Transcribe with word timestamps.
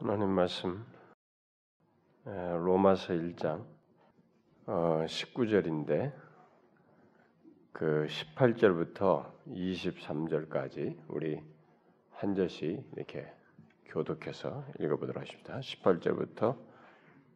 하나님 0.00 0.28
말씀 0.28 0.86
로마서 2.24 3.14
1장 3.14 3.64
19절인데 4.64 6.12
어, 6.12 6.20
그 7.72 8.06
18절부터 8.08 9.28
23절까지 9.48 10.96
우리 11.08 11.42
한 12.12 12.36
절씩 12.36 12.92
이렇게 12.94 13.26
교독해서 13.86 14.64
읽어보도록 14.78 15.20
하십니다. 15.20 15.58
18절부터 15.58 16.56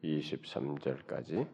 23절까지 0.04 1.48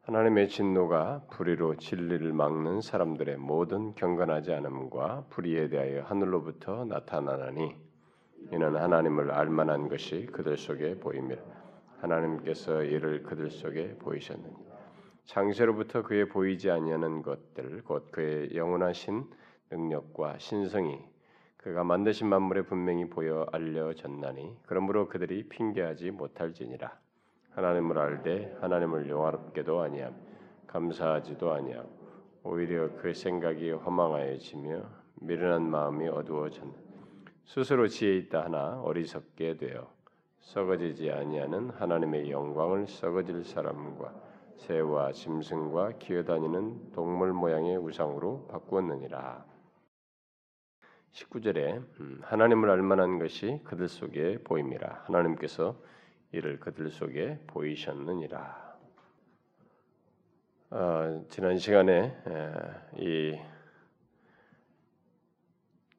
하나님의 0.00 0.48
진노가 0.48 1.26
불의로 1.30 1.76
진리를 1.76 2.32
막는 2.32 2.80
사람들의 2.80 3.36
모든 3.36 3.94
경건하지 3.94 4.54
않음과 4.54 5.26
불의에 5.28 5.68
대하여 5.68 6.04
하늘로부터 6.04 6.86
나타나나니 6.86 7.85
이는 8.52 8.76
하나님을 8.76 9.30
알만한 9.30 9.88
것이 9.88 10.26
그들 10.26 10.56
속에 10.56 10.98
보임이라. 10.98 11.42
하나님께서 11.98 12.82
이를 12.82 13.22
그들 13.22 13.50
속에 13.50 13.96
보이셨느니 13.98 14.54
장세로부터 15.24 16.02
그의 16.02 16.28
보이지 16.28 16.70
아니하는 16.70 17.22
것들 17.22 17.82
곧 17.82 18.10
그의 18.12 18.54
영원하신 18.54 19.24
능력과 19.70 20.38
신성이 20.38 21.00
그가 21.56 21.82
만드신 21.82 22.28
만물에 22.28 22.62
분명히 22.62 23.08
보여 23.08 23.46
알려졌나니 23.50 24.56
그러므로 24.66 25.08
그들이 25.08 25.48
핑계하지 25.48 26.12
못할지니라. 26.12 26.96
하나님을 27.50 27.98
알되 27.98 28.56
하나님을 28.60 29.08
영화롭게도 29.08 29.80
아니함 29.80 30.14
감사하지도 30.68 31.52
아니함. 31.52 31.86
오히려 32.44 32.94
그 32.98 33.12
생각이 33.12 33.70
허망하여지며 33.70 34.82
미련한 35.22 35.68
마음이 35.68 36.06
어두워졌나 36.06 36.85
스스로 37.46 37.86
지혜 37.86 38.16
있다 38.16 38.44
하나 38.44 38.80
어리석게 38.82 39.56
되어 39.56 39.88
썩어지지 40.40 41.10
아니하는 41.10 41.70
하나님의 41.70 42.30
영광을 42.30 42.86
썩어질 42.86 43.44
사람과 43.44 44.14
새와 44.56 45.12
짐승과 45.12 45.98
기어다니는 45.98 46.92
동물 46.92 47.32
모양의 47.32 47.78
우상으로 47.78 48.48
바꾸었느니라. 48.48 49.44
19절에 51.12 51.84
음, 52.00 52.20
하나님을 52.22 52.68
알만한 52.68 53.18
것이 53.18 53.60
그들 53.64 53.88
속에 53.88 54.38
보임이라. 54.42 55.04
하나님께서 55.06 55.76
이를 56.32 56.58
그들 56.58 56.90
속에 56.90 57.38
보이셨느니라. 57.46 58.76
어, 60.70 61.24
지난 61.28 61.58
시간에 61.58 62.16
에, 62.26 62.52
이 62.98 63.38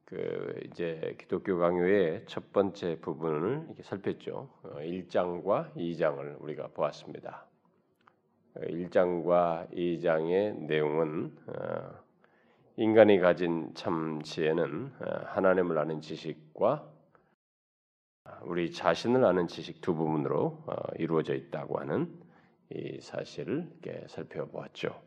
그 0.08 0.58
이제 0.64 1.14
기독교 1.20 1.58
강요의 1.58 2.24
첫 2.24 2.50
번째 2.50 2.98
부분을 2.98 3.64
이렇게 3.66 3.82
살폈죠. 3.82 4.48
1장과 4.62 5.46
어, 5.46 5.72
2장을 5.76 6.40
우리가 6.40 6.68
보았습니다. 6.68 7.44
1장과 8.54 9.28
어, 9.28 9.68
2장의 9.70 10.60
내용은 10.60 11.36
어, 11.48 11.90
인간이 12.76 13.18
가진 13.18 13.74
참 13.74 14.22
지혜는 14.22 14.92
하나님을 15.26 15.76
아는 15.76 16.00
지식과 16.00 16.90
우리 18.44 18.72
자신을 18.72 19.26
아는 19.26 19.46
지식 19.46 19.82
두 19.82 19.94
부분으로 19.94 20.64
이루어져 20.96 21.34
있다고 21.34 21.80
하는 21.80 22.18
이 22.70 22.98
사실을 23.02 23.70
살펴보았죠. 24.06 24.98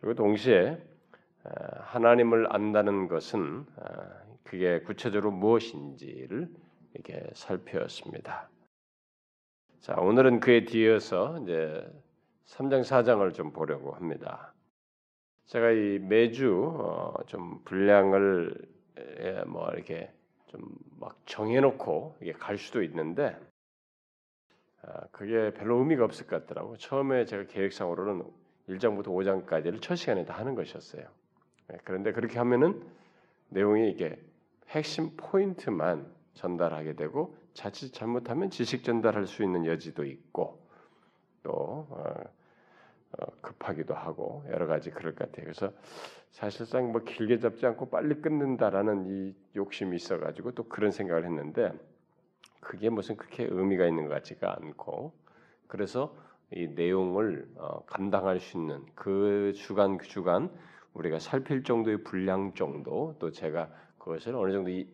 그리고 0.00 0.14
동시에 0.14 0.93
하나님을 1.80 2.52
안다는 2.52 3.08
것은 3.08 3.66
그게 4.42 4.80
구체적으로 4.80 5.30
무엇인지를 5.30 6.48
이렇게 6.94 7.30
살펴봤습니다. 7.34 8.48
자, 9.80 9.94
오늘은 9.96 10.40
그에 10.40 10.64
뒤어서 10.64 11.38
이제 11.42 11.86
3장 12.46 12.82
4장을 12.82 13.34
좀 13.34 13.52
보려고 13.52 13.92
합니다. 13.92 14.54
제가 15.46 15.70
이 15.72 15.98
매주 15.98 16.74
어, 16.78 17.14
좀 17.26 17.62
분량을 17.64 18.56
뭐 19.46 19.70
이렇게 19.70 20.10
좀 20.46 20.62
막 21.04 21.18
정해놓고 21.26 22.16
이게 22.22 22.32
갈 22.32 22.56
수도 22.56 22.82
있는데 22.82 23.38
아, 24.82 25.06
그게 25.12 25.52
별로 25.52 25.78
의미가 25.78 26.04
없을 26.04 26.26
것 26.26 26.40
같더라고. 26.40 26.76
처음에 26.78 27.26
제가 27.26 27.44
계획상으로는 27.46 28.24
1장부터 28.70 29.08
5장까지를 29.08 29.82
첫 29.82 29.96
시간에 29.96 30.24
다 30.24 30.34
하는 30.34 30.54
것이었어요. 30.54 31.06
네, 31.68 31.78
그런데 31.84 32.12
그렇게 32.12 32.38
하면은 32.38 32.82
내용이 33.48 33.90
이게 33.90 34.18
핵심 34.68 35.16
포인트만 35.16 36.06
전달하게 36.34 36.94
되고 36.94 37.36
자칫 37.54 37.92
잘못하면 37.92 38.50
지식 38.50 38.82
전달할 38.82 39.26
수 39.26 39.42
있는 39.42 39.64
여지도 39.66 40.04
있고 40.04 40.60
또 41.42 41.52
어, 41.52 42.14
어, 43.18 43.26
급하기도 43.40 43.94
하고 43.94 44.44
여러 44.50 44.66
가지 44.66 44.90
그럴 44.90 45.14
것 45.14 45.26
같아요. 45.26 45.44
그래서 45.44 45.72
사실상 46.30 46.90
뭐 46.90 47.02
길게 47.02 47.38
잡지 47.38 47.64
않고 47.64 47.90
빨리 47.90 48.20
끊는다라는 48.20 49.06
이 49.06 49.34
욕심이 49.54 49.94
있어가지고 49.96 50.52
또 50.52 50.64
그런 50.64 50.90
생각을 50.90 51.24
했는데 51.24 51.72
그게 52.60 52.90
무슨 52.90 53.16
그렇게 53.16 53.46
의미가 53.48 53.86
있는 53.86 54.08
것 54.08 54.14
같지가 54.14 54.56
않고 54.56 55.12
그래서 55.68 56.16
이 56.50 56.66
내용을 56.66 57.48
어, 57.56 57.84
감당할 57.86 58.40
수 58.40 58.56
있는 58.58 58.84
그 58.94 59.52
주간 59.54 59.98
그 59.98 60.06
주간 60.06 60.50
우리가 60.94 61.18
살필 61.18 61.64
정도의 61.64 62.02
분량 62.02 62.54
정도 62.54 63.14
또 63.18 63.30
제가 63.30 63.68
그것을 63.98 64.34
어느 64.36 64.52
정도 64.52 64.70
이, 64.70 64.88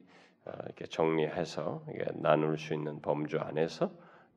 어, 0.47 0.53
이렇게 0.65 0.87
정리해서 0.87 1.85
이게 1.91 2.05
나눌 2.15 2.59
수 2.59 2.75
있는 2.75 3.01
범주 3.01 3.39
안에서 3.39 3.91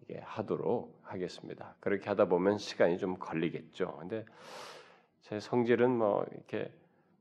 이게 0.03 0.19
하도록 0.23 0.99
하겠습니다. 1.03 1.75
그렇게 1.79 2.09
하다 2.09 2.25
보면 2.25 2.57
시간이 2.57 2.97
좀 2.97 3.17
걸리겠죠. 3.17 3.97
근데 3.99 4.25
제 5.21 5.39
성질은 5.39 5.97
뭐 5.97 6.25
이렇게 6.31 6.71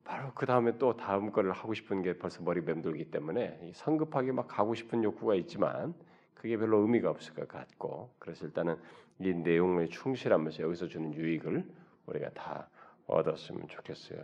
바로 0.05 0.33
그 0.35 0.47
다음에 0.47 0.77
또 0.79 0.97
다음 0.97 1.31
거를 1.31 1.53
하고 1.53 1.75
싶은 1.75 2.03
게 2.03 2.19
벌써 2.19 2.43
머리 2.43 2.61
맴돌기 2.61 3.11
때문에 3.11 3.71
성급하게 3.75 4.33
막 4.33 4.49
가고 4.49 4.75
싶은 4.75 5.05
욕구가 5.05 5.37
있지만 5.37 5.95
그게 6.35 6.57
별로 6.57 6.79
의미가 6.79 7.09
없을 7.09 7.35
것 7.35 7.47
같고 7.47 8.13
그래서 8.19 8.47
일단은 8.47 8.77
이 9.21 9.33
내용에 9.33 9.87
충실하면서 9.87 10.65
여기서 10.65 10.89
주는 10.89 11.15
유익을 11.15 11.65
우리가 12.07 12.31
다 12.31 12.69
얻었으면 13.15 13.69
좋겠어요. 13.69 14.21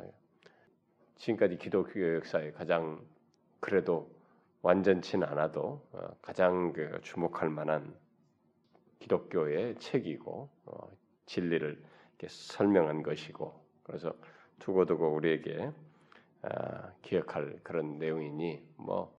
지금까지 1.16 1.59
기독교 1.59 2.16
역사에 2.16 2.53
가장 2.53 3.04
그래도 3.60 4.10
완전치는 4.62 5.26
않아도 5.28 5.87
어, 5.93 6.16
가장 6.22 6.72
그 6.72 7.00
주목할 7.03 7.50
만한 7.50 7.97
기독교의 9.00 9.78
책이고 9.78 10.50
어, 10.66 10.91
진리를 11.26 11.82
설명한 12.28 13.03
것이고 13.03 13.54
그래서 13.84 14.15
두고두고 14.60 15.15
우리에게 15.15 15.70
아, 16.43 16.93
기억할 17.03 17.60
그런 17.62 17.99
내용이니 17.99 18.62
뭐 18.76 19.16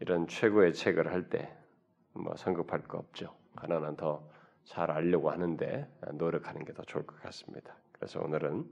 이런 0.00 0.26
최고의 0.28 0.74
책을 0.74 1.08
할 1.12 1.28
때 1.30 1.48
뭐 2.14 2.36
성급할 2.36 2.82
거 2.84 2.98
없죠. 2.98 3.34
하나는 3.56 3.96
더 3.96 4.28
잘 4.64 4.90
알려고 4.92 5.30
하는데 5.30 5.88
노력하는 6.14 6.64
게 6.64 6.72
더 6.72 6.82
좋을 6.84 7.04
것 7.06 7.20
같습니다. 7.22 7.74
그래서 8.02 8.20
오늘은 8.20 8.64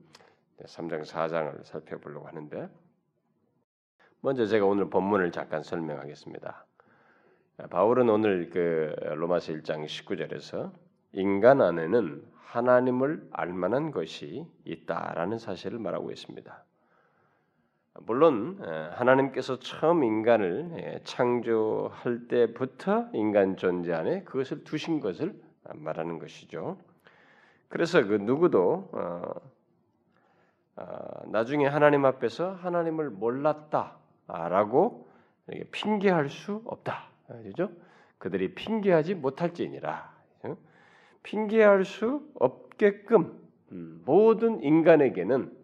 3장 0.65 1.05
4장을 1.05 1.63
살펴보려고 1.63 2.27
하는데 2.27 2.69
먼저 4.23 4.45
제가 4.45 4.67
오늘 4.67 4.91
본문을 4.91 5.31
잠깐 5.31 5.63
설명하겠습니다. 5.63 6.67
바울은 7.71 8.09
오늘 8.11 8.51
그 8.51 8.93
로마서 9.15 9.53
1장 9.53 9.85
19절에서 9.85 10.73
인간 11.13 11.63
안에는 11.63 12.25
하나님을 12.41 13.29
알만한 13.31 13.93
것이 13.93 14.49
있다라는 14.65 15.39
사실을 15.39 15.79
말하고 15.79 16.11
있습니다. 16.11 16.65
물론 18.01 18.59
하나님께서 18.97 19.61
처음 19.61 20.03
인간을 20.03 21.03
창조할 21.05 22.27
때부터 22.27 23.09
인간 23.13 23.57
존재 23.57 23.93
안에 23.93 24.25
그것을 24.25 24.65
두신 24.65 24.99
것을 24.99 25.41
말하는 25.73 26.19
것이죠. 26.19 26.79
그래서 27.71 28.05
그 28.05 28.15
누구도 28.15 28.91
어, 28.93 29.33
어, 30.77 30.85
나중에 31.29 31.67
하나님 31.67 32.05
앞에서 32.05 32.53
하나님을 32.53 33.09
몰랐다라고 33.09 35.09
핑계할 35.73 36.29
수 36.29 36.61
없다. 36.67 37.05
그죠? 37.45 37.71
그들이 38.19 38.55
핑계하지 38.55 39.15
못할지니라. 39.15 40.11
핑계할 41.23 41.85
수 41.85 42.23
없게끔 42.35 43.41
음, 43.73 44.03
모든 44.05 44.63
인간에게는 44.63 45.57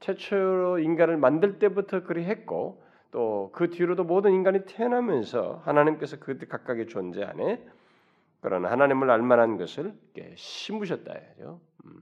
최초로 0.00 0.80
인간을 0.80 1.16
만들 1.16 1.58
때부터 1.58 2.02
그리 2.02 2.24
했고 2.24 2.82
또 3.12 3.36
그 3.56 3.70
뒤로도 3.70 4.04
모든 4.04 4.32
인간이 4.32 4.66
태어나면서 4.66 5.62
하나님께서 5.64 6.18
그 6.18 6.38
각각의 6.38 6.88
존재 6.88 7.22
안에 7.22 7.66
그런 8.46 8.64
하나님을 8.64 9.10
알만한 9.10 9.56
것을 9.56 9.92
심으셨다죠. 10.36 11.60
음. 11.84 12.00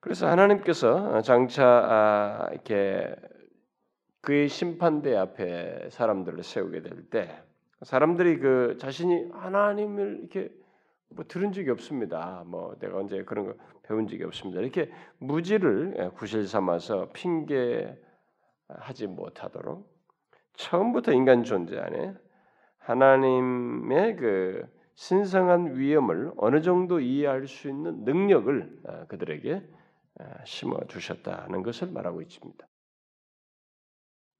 그래서 0.00 0.26
하나님께서 0.28 1.20
장차 1.20 1.62
아, 1.66 2.48
이렇게 2.52 3.14
그의 4.22 4.48
심판대 4.48 5.14
앞에 5.14 5.90
사람들을 5.90 6.42
세우게 6.42 6.80
될 6.80 7.10
때 7.10 7.42
사람들이 7.82 8.38
그 8.38 8.78
자신이 8.80 9.28
하나님을 9.30 10.20
이렇게 10.20 10.50
뭐 11.10 11.26
들은 11.28 11.52
적이 11.52 11.68
없습니다. 11.68 12.44
뭐 12.46 12.74
내가 12.78 12.96
언제 12.96 13.22
그런 13.24 13.44
거 13.44 13.54
배운 13.82 14.08
적이 14.08 14.24
없습니다. 14.24 14.62
이렇게 14.62 14.90
무지를 15.18 15.96
예, 15.98 16.08
구실 16.16 16.48
삼아서 16.48 17.10
핑계 17.12 17.94
하지 18.68 19.06
못하도록 19.06 19.86
처음부터 20.54 21.12
인간 21.12 21.44
존재 21.44 21.76
안에 21.78 22.14
하나님의 22.78 24.16
그 24.16 24.77
신성한 24.98 25.76
위엄을 25.76 26.32
어느 26.38 26.60
정도 26.60 26.98
이해할 26.98 27.46
수 27.46 27.68
있는 27.68 28.02
능력을 28.02 28.80
아, 28.84 29.06
그들에게 29.06 29.64
아, 30.18 30.44
심어 30.44 30.76
주셨다는 30.88 31.62
것을 31.62 31.92
말하고 31.92 32.20
있습니다. 32.20 32.66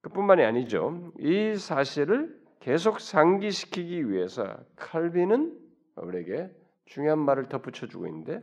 그뿐만이 0.01 0.43
아니죠. 0.43 1.13
이 1.21 1.55
사실을 1.55 2.43
계속 2.59 2.99
상기시키기 2.99 4.11
위해서 4.11 4.59
칼빈은 4.75 5.57
우리에게 5.95 6.51
중요한 6.87 7.21
말을 7.21 7.49
덧붙여 7.49 7.87
주고 7.87 8.09
있는데 8.09 8.43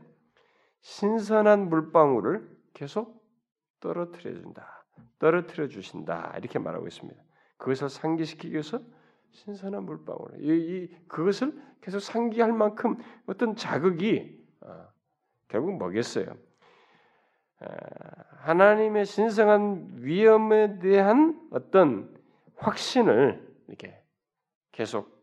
신선한 0.83 1.67
물방울을 1.67 2.49
계속 2.73 3.25
떨어뜨려 3.81 4.39
준다. 4.39 4.85
떨어뜨려 5.19 5.67
주신다. 5.67 6.33
이렇게 6.37 6.59
말하고 6.59 6.87
있습니다. 6.87 7.21
그것을 7.57 7.89
상기시키기 7.89 8.53
위해서 8.53 8.79
신선한 9.35 9.83
물방울. 9.83 10.39
이, 10.39 10.49
이 10.49 11.07
그것을 11.07 11.53
계속 11.81 11.99
상기할 11.99 12.53
만큼 12.53 12.97
어떤 13.25 13.55
자극이 13.55 14.43
어, 14.61 14.87
결국 15.47 15.77
뭐겠어요? 15.77 16.25
어, 17.61 17.65
하나님의 18.37 19.05
신성한 19.05 19.97
위엄에 19.97 20.79
대한 20.79 21.47
어떤 21.51 22.15
확신을 22.55 23.45
이렇게 23.67 24.01
계속 24.71 25.13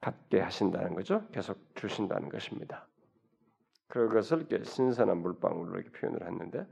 갖게 0.00 0.40
하신다는 0.40 0.94
거죠. 0.94 1.26
계속 1.32 1.58
주신다는 1.74 2.28
것입니다. 2.28 2.86
그것을 3.88 4.38
이렇게 4.38 4.64
신선한 4.64 5.18
물방울로 5.18 5.78
이렇게 5.78 5.90
표현을 5.90 6.26
했는데, 6.26 6.66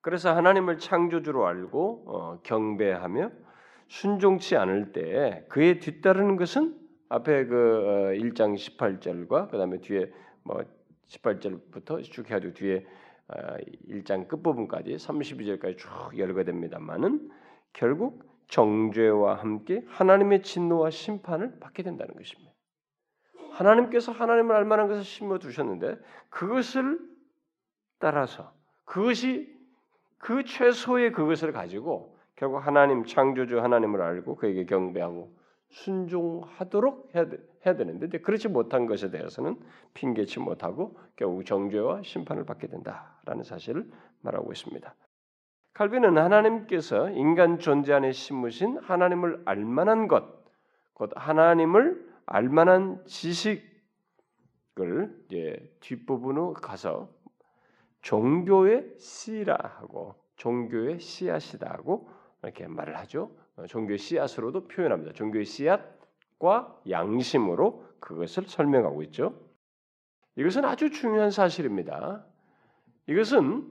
그래서 0.00 0.34
하나님을 0.34 0.78
창조주로 0.78 1.46
알고 1.46 2.04
어, 2.06 2.40
경배하며 2.42 3.43
순종치 3.88 4.56
않을 4.56 4.92
때 4.92 5.44
그에 5.48 5.78
뒤따르는 5.78 6.36
것은 6.36 6.78
앞에 7.08 7.46
그 7.46 8.14
1장 8.16 8.52
어, 8.52 8.54
18절과 8.54 9.50
그다음에 9.50 9.78
뒤에 9.80 10.10
뭐 10.42 10.62
18절부터 11.08 12.02
쭉 12.04 12.26
해가지고 12.26 12.54
뒤에 12.54 12.86
1장 13.88 14.24
어, 14.24 14.28
끝부분까지 14.28 14.96
32절까지 14.96 15.78
쭉 15.78 15.88
열게 16.18 16.44
됩니다만은 16.44 17.30
결국 17.72 18.24
정죄와 18.48 19.36
함께 19.36 19.82
하나님의 19.86 20.42
진노와 20.42 20.90
심판을 20.90 21.58
받게 21.60 21.82
된다는 21.82 22.14
것입니다. 22.14 22.52
하나님께서 23.50 24.12
하나님을 24.12 24.54
알 24.54 24.64
만한 24.64 24.88
것을 24.88 25.04
심어 25.04 25.38
두셨는데 25.38 25.98
그것을 26.28 26.98
따라서 27.98 28.52
그것이 28.84 29.54
그 30.18 30.44
최소의 30.44 31.12
그것을 31.12 31.52
가지고 31.52 32.13
결국 32.36 32.58
하나님 32.58 33.04
창조주 33.04 33.60
하나님을 33.60 34.02
알고 34.02 34.36
그에게 34.36 34.64
경배하고 34.64 35.34
순종하도록 35.70 37.10
해야, 37.14 37.26
해야 37.66 37.76
되는데 37.76 38.18
그렇지 38.18 38.48
못한 38.48 38.86
것에 38.86 39.10
대해서는 39.10 39.58
핑계치 39.94 40.40
못하고 40.40 40.98
결국 41.16 41.44
정죄와 41.44 42.02
심판을 42.02 42.44
받게 42.44 42.68
된다라는 42.68 43.42
사실을 43.42 43.90
말하고 44.20 44.52
있습니다. 44.52 44.94
칼빈은 45.74 46.16
하나님께서 46.16 47.10
인간 47.10 47.58
존재 47.58 47.92
안에 47.92 48.12
심으신 48.12 48.78
하나님을 48.78 49.42
알만한 49.44 50.06
것, 50.06 50.24
곧 50.92 51.10
하나님을 51.16 52.14
알만한 52.26 53.04
지식을 53.06 53.64
이제 55.26 55.76
뒷부분으로 55.80 56.52
가서 56.54 57.08
종교의 58.02 58.94
씨라 58.98 59.56
하고 59.78 60.14
종교의 60.36 61.00
씨앗이다 61.00 61.68
하고 61.68 62.08
이렇게 62.44 62.66
말을 62.66 62.96
하죠. 62.98 63.30
종교의 63.68 63.98
씨앗으로도 63.98 64.68
표현합니다. 64.68 65.12
종교의 65.12 65.44
씨앗과 65.44 66.80
양심으로 66.88 67.84
그것을 68.00 68.44
설명하고 68.46 69.02
있죠. 69.04 69.34
이것은 70.36 70.64
아주 70.64 70.90
중요한 70.90 71.30
사실입니다. 71.30 72.24
이것은 73.06 73.70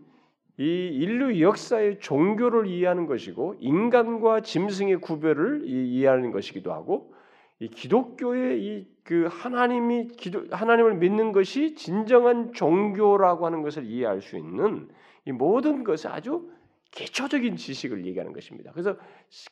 이 0.57 0.63
인류 0.63 1.41
역사의 1.41 1.99
종교를 1.99 2.67
이해하는 2.67 3.07
것이고 3.07 3.55
인간과 3.59 4.41
짐승의 4.41 4.97
구별을 4.97 5.65
이해하는 5.65 6.31
것이기도 6.31 6.71
하고 6.71 7.13
이 7.59 7.69
기독교의 7.69 8.63
이 8.63 8.93
그 9.03 9.27
하나님이 9.29 10.07
기도 10.07 10.45
하나님을 10.49 10.95
믿는 10.95 11.33
것이 11.33 11.75
진정한 11.75 12.53
종교라고 12.53 13.45
하는 13.45 13.61
것을 13.61 13.85
이해할 13.85 14.21
수 14.21 14.37
있는 14.37 14.87
이 15.25 15.31
모든 15.31 15.83
것이 15.83 16.07
아주 16.07 16.49
기초적인 16.93 17.55
지식을 17.55 18.05
얘기하는 18.05 18.33
것입니다. 18.33 18.71
그래서 18.71 18.95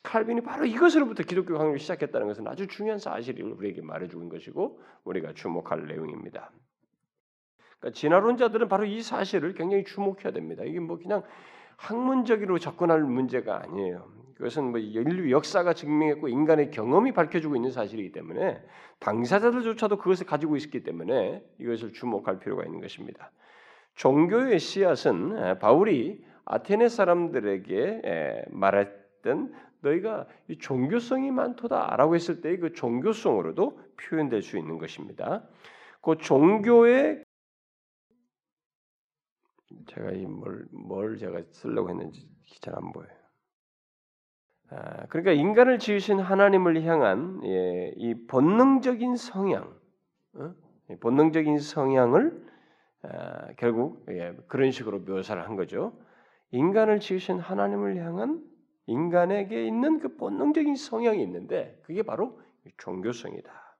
칼빈이 0.04 0.42
바로 0.42 0.64
이것으로부터 0.64 1.24
기독교 1.24 1.58
강요를 1.58 1.80
시작했다는 1.80 2.28
것은 2.28 2.46
아주 2.46 2.68
중요한 2.68 2.98
사실을 2.98 3.44
우리에게 3.52 3.82
말해주는 3.82 4.28
것이고 4.28 4.80
우리가 5.04 5.32
주목할 5.34 5.86
내용입니다. 5.86 6.52
그러니까 7.80 7.98
진화론자들은 7.98 8.68
바로 8.68 8.84
이 8.84 9.02
사실을 9.02 9.54
굉장히 9.54 9.84
주목해야 9.84 10.32
됩니다. 10.32 10.62
이게 10.64 10.78
뭐 10.78 10.98
그냥 10.98 11.22
학문적으로 11.76 12.60
접근할 12.60 13.02
문제가 13.02 13.60
아니에요. 13.60 14.08
그것은 14.36 14.70
뭐 14.70 14.78
인류 14.78 15.32
역사가 15.32 15.74
증명했고 15.74 16.28
인간의 16.28 16.70
경험이 16.70 17.12
밝혀주고 17.12 17.56
있는 17.56 17.72
사실이기 17.72 18.12
때문에 18.12 18.62
당사자들조차도 19.00 19.98
그것을 19.98 20.26
가지고 20.26 20.56
있기 20.56 20.84
때문에 20.84 21.44
이것을 21.58 21.92
주목할 21.92 22.38
필요가 22.38 22.64
있는 22.64 22.80
것입니다. 22.80 23.32
종교의 23.96 24.60
씨앗은 24.60 25.58
바울이 25.58 26.24
아테네 26.44 26.88
사람들에게 26.88 28.46
말했던 28.50 29.54
너희가 29.80 30.26
종교성이 30.60 31.30
많도다라고 31.30 32.14
했을 32.14 32.40
때그 32.40 32.72
종교성으로도 32.74 33.80
표현될 33.96 34.42
수 34.42 34.58
있는 34.58 34.78
것입니다. 34.78 35.44
그 36.00 36.16
종교의 36.18 37.24
제가 39.86 40.12
이뭘 40.12 40.66
뭘 40.72 41.18
제가 41.18 41.42
쓰려고 41.50 41.90
했는지 41.90 42.28
잘 42.60 42.74
안 42.76 42.92
보여요. 42.92 43.10
아, 44.70 45.06
그러니까 45.08 45.32
인간을 45.32 45.78
지으신 45.78 46.18
하나님을 46.20 46.82
향한 46.84 47.40
예, 47.44 47.92
이 47.96 48.14
본능적인 48.26 49.16
성향, 49.16 49.74
어? 50.34 50.54
본능적인 51.00 51.58
성향을 51.58 52.46
아, 53.02 53.52
결국 53.58 54.06
예, 54.10 54.34
그런 54.48 54.70
식으로 54.70 55.00
묘사를 55.00 55.42
한 55.42 55.56
거죠. 55.56 55.92
인간을 56.52 57.00
지으신 57.00 57.38
하나님을 57.38 57.96
향한 57.96 58.42
인간에게 58.86 59.66
있는 59.66 59.98
그 59.98 60.16
본능적인 60.16 60.76
성향이 60.76 61.22
있는데 61.22 61.80
그게 61.84 62.02
바로 62.02 62.40
종교성이다. 62.78 63.76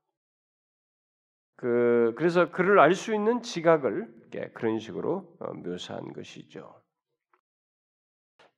그 1.56 2.14
그래서 2.16 2.50
그를 2.50 2.80
알 2.80 2.94
수 2.94 3.14
있는 3.14 3.42
지각을 3.42 4.12
그런 4.54 4.78
식으로 4.78 5.36
어, 5.38 5.52
묘사한 5.54 6.12
것이죠. 6.12 6.80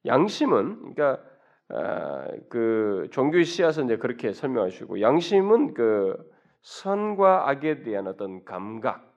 양심은 0.07 0.95
그러니까 0.95 1.23
아, 1.69 2.27
그 2.49 3.09
종교의 3.11 3.45
씨앗은 3.45 3.87
이제 3.87 3.97
그렇게 3.97 4.33
설명하시고 4.33 5.01
양심은 5.01 5.75
그 5.75 6.33
선과 6.63 7.49
악에 7.51 7.83
대한 7.83 8.07
어떤 8.07 8.45
감각 8.45 9.15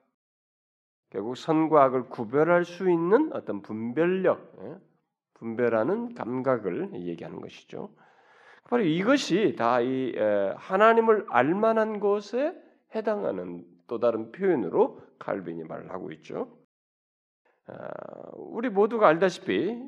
결국 1.09 1.37
선과 1.37 1.85
악을 1.85 2.09
구별할 2.09 2.65
수 2.65 2.89
있는 2.89 3.31
어떤 3.33 3.61
분별력, 3.61 4.53
예? 4.61 4.75
분별하는 5.39 6.13
감각을 6.15 6.91
얘기하는 6.93 7.41
것이죠. 7.41 7.89
바로 8.69 8.83
이것이 8.83 9.55
다 9.57 9.81
이 9.81 10.13
하나님을 10.57 11.25
알만한 11.29 11.99
것에 11.99 12.53
해당하는 12.95 13.65
또 13.87 13.99
다른 13.99 14.31
표현으로 14.31 15.01
칼빈이 15.19 15.63
말을 15.63 15.91
하고 15.91 16.11
있죠. 16.11 16.57
아, 17.67 17.89
우리 18.35 18.69
모두가 18.69 19.07
알다시피 19.07 19.81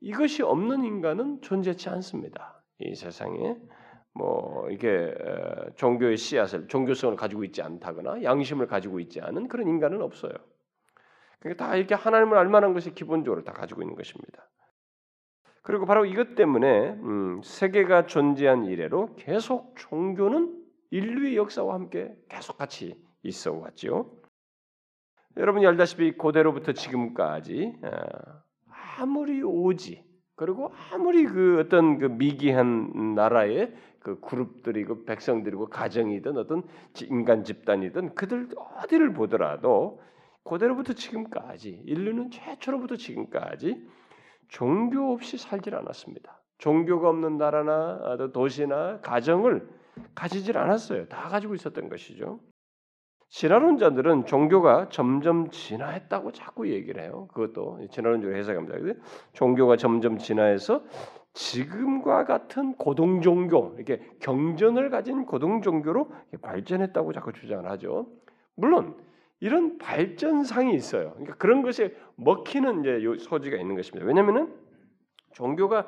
이것이 0.00 0.42
없는 0.42 0.84
인간은 0.84 1.40
존재치 1.42 1.88
않습니다. 1.88 2.62
이 2.78 2.94
세상에 2.94 3.56
뭐 4.14 4.68
이게 4.70 5.14
종교의 5.76 6.16
씨앗을 6.16 6.68
종교성을 6.68 7.16
가지고 7.16 7.44
있지 7.44 7.62
않다거나 7.62 8.22
양심을 8.22 8.66
가지고 8.66 9.00
있지 9.00 9.20
않은 9.20 9.48
그런 9.48 9.68
인간은 9.68 10.00
없어요. 10.02 10.32
그러니까 11.40 11.66
다 11.66 11.76
이렇게 11.76 11.94
하나님을 11.94 12.36
알만한 12.38 12.72
것이 12.72 12.94
기본적으로 12.94 13.44
다 13.44 13.52
가지고 13.52 13.82
있는 13.82 13.94
것입니다. 13.94 14.48
그리고 15.66 15.84
바로 15.84 16.04
이것 16.04 16.36
때문에 16.36 16.90
음, 16.90 17.40
세계가 17.42 18.06
존재한 18.06 18.66
이래로 18.66 19.16
계속 19.16 19.74
종교는 19.76 20.62
인류의 20.92 21.36
역사와 21.36 21.74
함께 21.74 22.14
계속 22.28 22.56
같이 22.56 22.94
있어 23.24 23.52
왔죠. 23.52 24.12
여러분이 25.36 25.66
알다시피 25.66 26.12
고대로부터 26.12 26.70
지금까지 26.70 27.80
어, 27.82 27.90
아무리 28.98 29.42
오지 29.42 30.04
그리고 30.36 30.70
아무리 30.92 31.24
그 31.24 31.58
어떤 31.58 31.98
그 31.98 32.04
미개한 32.06 33.16
나라의 33.16 33.74
그 33.98 34.20
그룹들이고 34.20 35.04
백성들이고 35.04 35.68
가정이든 35.70 36.36
어떤 36.36 36.62
인간 37.10 37.42
집단이든 37.42 38.14
그들 38.14 38.50
어디를 38.56 39.14
보더라도 39.14 40.00
고대로부터 40.44 40.92
지금까지 40.92 41.82
인류는 41.86 42.30
최초로부터 42.30 42.94
지금까지 42.94 43.84
종교 44.48 45.12
없이 45.12 45.38
살질 45.38 45.74
않았습니다. 45.74 46.42
종교가 46.58 47.08
없는 47.10 47.36
나라나 47.36 48.16
도시나 48.32 49.00
가정을 49.00 49.68
가지질 50.14 50.58
않았어요. 50.58 51.06
다 51.08 51.28
가지고 51.28 51.54
있었던 51.54 51.88
것이죠. 51.88 52.40
진화론자들은 53.28 54.26
종교가 54.26 54.88
점점 54.88 55.50
진화했다고 55.50 56.32
자꾸 56.32 56.68
얘기를 56.68 57.02
해요. 57.02 57.28
그것도 57.32 57.88
진화론적으로 57.90 58.38
해석합니다. 58.38 59.00
종교가 59.32 59.76
점점 59.76 60.18
진화해서 60.18 60.84
지금과 61.34 62.24
같은 62.24 62.74
고동 62.76 63.20
종교, 63.20 63.74
이렇게 63.76 64.00
경전을 64.20 64.88
가진 64.90 65.26
고동 65.26 65.60
종교로 65.60 66.10
발전했다고 66.40 67.12
자꾸 67.12 67.32
주장을 67.32 67.68
하죠. 67.72 68.06
물론 68.54 68.96
이런 69.40 69.78
발전상이 69.78 70.74
있어요. 70.74 71.10
그러니까 71.12 71.34
그런 71.36 71.62
것에 71.62 71.94
먹히는 72.16 72.80
이제 72.80 73.24
소지가 73.24 73.56
있는 73.56 73.74
것입니다. 73.76 74.06
왜냐하면은 74.06 74.52
종교가 75.34 75.86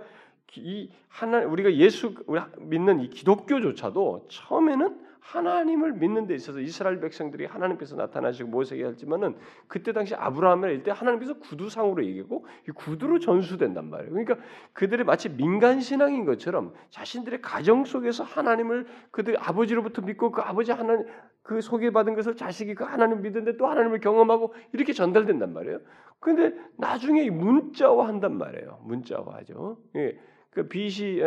이 0.57 0.90
하나 1.09 1.40
우리가 1.45 1.75
예수 1.75 2.14
믿는 2.59 3.00
이 3.00 3.11
기독교조차도 3.11 4.26
처음에는 4.28 5.08
하나님을 5.21 5.93
믿는 5.95 6.27
데 6.27 6.35
있어서 6.35 6.61
이스라엘 6.61 7.01
백성들이 7.01 7.47
하나님께서 7.47 7.97
나타나시고 7.97 8.49
모세에게 8.49 8.85
했지만은 8.87 9.37
그때 9.67 9.93
당시 9.93 10.15
아브라함을 10.15 10.71
일때 10.71 10.91
하나님께서 10.91 11.39
구두상으로 11.39 12.05
얘기고 12.05 12.47
이 12.69 12.73
구두로 12.73 13.19
전수된단 13.19 13.91
말이에요. 13.91 14.11
그러니까 14.11 14.37
그들이 14.73 15.05
마치 15.05 15.29
민간 15.29 15.81
신앙인 15.81 16.25
것처럼 16.25 16.73
자신들의 16.91 17.43
가정 17.43 17.85
속에서 17.85 18.25
하나님을 18.25 18.87
그들 19.11 19.37
아버지로부터 19.39 20.03
믿고 20.03 20.31
그 20.31 20.41
아버지 20.41 20.73
하나님 20.73 21.07
그 21.43 21.61
소개받은 21.61 22.15
것을 22.15 22.37
자식이 22.37 22.75
그 22.75 22.85
하나님 22.85 23.23
믿는데 23.23 23.57
또 23.57 23.67
하나님을 23.67 24.01
경험하고 24.01 24.55
이렇게 24.73 24.93
전달된단 24.93 25.53
말이에요. 25.53 25.81
근데 26.21 26.55
나중에 26.77 27.31
문자화 27.31 28.07
한단 28.07 28.37
말이에요. 28.37 28.81
문자화하죠. 28.85 29.79
예. 29.97 30.19
그 30.51 30.69
BC 30.69 31.23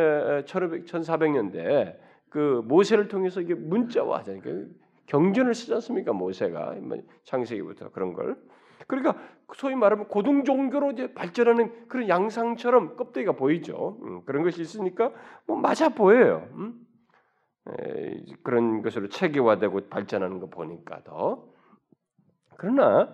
1500, 0.46 0.86
1400년대 0.86 1.96
그 2.32 2.64
모세를 2.66 3.10
통해서 3.10 3.42
이게 3.42 3.54
문자화 3.54 4.20
하잖아요. 4.20 4.42
그 4.42 4.74
경전을 5.08 5.54
쓰지 5.54 5.74
않습니까? 5.76 6.14
모세가 6.14 6.76
뭐 6.82 6.98
창세기부터 7.26 7.92
그런 7.92 8.14
걸. 8.14 8.38
그러니까 8.88 9.22
소위 9.54 9.76
말하면 9.76 10.08
고등 10.08 10.46
종교로 10.46 10.92
이제 10.92 11.14
발전하는 11.14 11.88
그런 11.90 12.08
양상처럼 12.08 12.96
껍데기가 12.96 13.34
보이죠. 13.34 14.00
음, 14.04 14.22
그런 14.24 14.44
것이 14.44 14.62
있으니까 14.62 15.12
뭐 15.46 15.58
맞아 15.58 15.90
보여요. 15.90 16.48
음? 16.54 16.88
에, 17.68 18.24
그런 18.44 18.82
것으로 18.82 19.10
체계화되고 19.10 19.90
발전하는 19.90 20.40
거 20.40 20.50
보니까 20.50 21.04
더. 21.04 21.46
그러나 22.56 23.14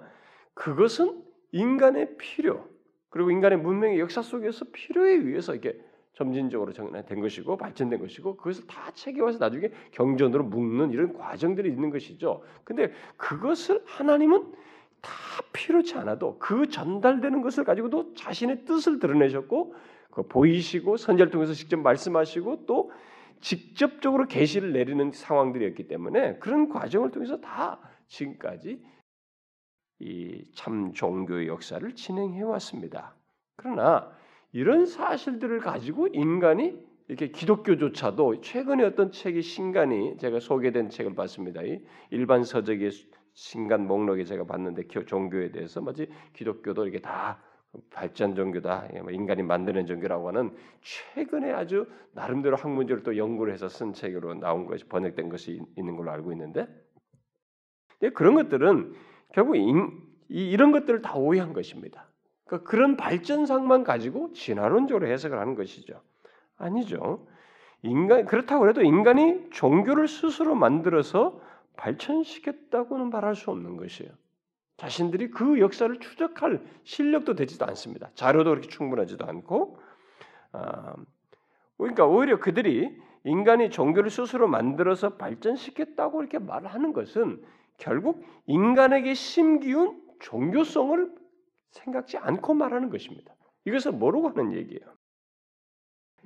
그것은 0.54 1.24
인간의 1.54 2.18
필요 2.18 2.68
그리고 3.10 3.32
인간의 3.32 3.58
문명의 3.58 4.00
역사 4.00 4.22
속에서 4.22 4.66
필요에 4.72 5.14
의해서 5.14 5.56
이게 5.56 5.82
점진적으로 6.18 6.74
정된 6.74 7.22
것이고 7.22 7.58
발전된 7.58 8.00
것이고 8.00 8.38
그것을 8.38 8.66
다 8.66 8.90
체계화해서 8.92 9.38
나중에 9.38 9.70
경전으로 9.92 10.46
묶는 10.46 10.92
이런 10.92 11.14
과정들이 11.14 11.70
있는 11.70 11.92
것이죠. 11.92 12.44
근데 12.64 12.92
그것을 13.18 13.84
하나님은 13.86 14.52
다 15.00 15.12
필요치 15.54 15.96
않아도 16.00 16.40
그 16.40 16.68
전달되는 16.70 17.44
것을 17.44 17.64
가지고도 17.64 18.16
자신의 18.16 18.66
뜻을 18.66 18.98
드러내셨고 18.98 19.76
그 20.10 20.24
보이시고 20.24 20.98
선제를 20.98 21.32
통해서 21.32 21.54
직접 21.54 21.78
말씀하시고 21.78 22.66
또 22.66 22.92
직접적으로 23.40 24.26
계시를 24.26 24.74
내리는 24.74 25.12
상황들이었기 25.12 25.88
때문에 25.88 26.38
그런 26.40 26.68
과정을 26.68 27.12
통해서 27.12 27.40
다 27.40 27.80
지금까지 28.08 28.84
이 30.00 30.52
참 30.56 30.94
종교의 30.94 31.48
역사를 31.48 31.94
진행해 31.94 32.42
왔습니다. 32.42 33.14
그러나 33.56 34.17
이런 34.58 34.88
사실들을 34.88 35.60
가지고 35.60 36.08
인간이 36.08 36.76
이렇게 37.08 37.28
기독교조차도 37.28 38.42
최근에 38.42 38.86
어떤 38.86 39.12
책이 39.12 39.44
신간이 39.44 40.18
제가 40.18 40.40
소개된 40.40 40.90
책을 40.90 41.14
봤습니다. 41.14 41.62
이 41.62 41.80
일반 42.10 42.44
서적의 42.44 42.90
신간 43.34 43.86
목록에 43.86 44.24
제가 44.24 44.46
봤는데 44.46 44.88
종교에 44.88 45.52
대해서 45.52 45.80
마치 45.80 46.10
기독교도 46.34 46.86
이렇게 46.86 47.00
다 47.02 47.40
발전 47.92 48.34
종교다, 48.34 48.88
뭐 49.04 49.12
인간이 49.12 49.44
만드는 49.44 49.86
종교라고 49.86 50.30
하는 50.30 50.56
최근에 50.82 51.52
아주 51.52 51.86
나름대로 52.14 52.56
학문적으로 52.56 53.04
또 53.04 53.16
연구를 53.16 53.54
해서 53.54 53.70
쓴 53.70 53.94
책으로 53.94 54.34
나온 54.34 54.66
것이 54.66 54.86
번역된 54.86 55.30
것이 55.30 55.62
있는 55.78 55.96
걸로 55.96 56.10
알고 56.10 56.32
있는데, 56.32 56.68
그런 58.16 58.34
것들은 58.34 58.96
결국 59.34 59.56
인, 59.58 60.02
이런 60.30 60.72
것들을 60.72 61.04
다 61.04 61.16
오해한 61.16 61.54
것입니다. 61.54 62.07
그러니까 62.48 62.70
그런 62.70 62.98
발전상만 62.98 63.84
가지고 63.84 64.32
진화론적으로 64.34 65.08
해석을 65.08 65.38
하는 65.38 65.56
것이죠. 65.56 66.02
아니죠. 66.58 67.28
인간 67.84 68.26
그렇다고 68.26 68.68
해도 68.68 68.82
인간이 68.82 69.50
종교를 69.52 70.08
스스로 70.08 70.56
만들어서 70.56 71.40
발전시켰다고는 71.76 73.12
말할 73.12 73.36
수 73.36 73.52
없는 73.52 73.78
것이에요. 73.78 74.12
자신들이 74.78 75.30
그 75.32 75.60
역사를 75.60 76.00
추적할 76.00 76.62
실력도 76.84 77.36
되지도 77.36 77.66
않습니다. 77.66 78.10
자료도 78.16 78.50
그렇게 78.52 78.68
충분하지도 78.68 79.26
않고, 79.26 79.78
아, 80.54 80.96
그러니까 81.78 82.06
오히려 82.06 82.40
그들이 82.40 82.98
인간이 83.24 83.70
종교를 83.70 84.10
스스로 84.10 84.48
만들어서 84.48 85.18
발전시켰다고 85.18 86.22
이렇게 86.22 86.40
말하는 86.40 86.94
것은 86.94 87.44
결국 87.78 88.24
인간에게 88.46 89.14
심기운 89.14 90.02
종교성을 90.20 91.12
생각지 91.72 92.18
않고 92.18 92.54
말하는 92.54 92.90
것입니다. 92.90 93.34
이것을 93.66 93.92
모르고 93.92 94.30
하는 94.30 94.54
얘기예요. 94.54 94.98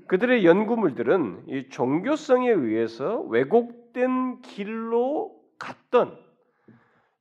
그들의 0.08 0.46
연구물들은 0.46 1.46
이 1.48 1.70
종교성에 1.70 2.50
의해서 2.50 3.22
왜곡된 3.22 4.42
길로 4.42 5.42
갔던 5.60 6.18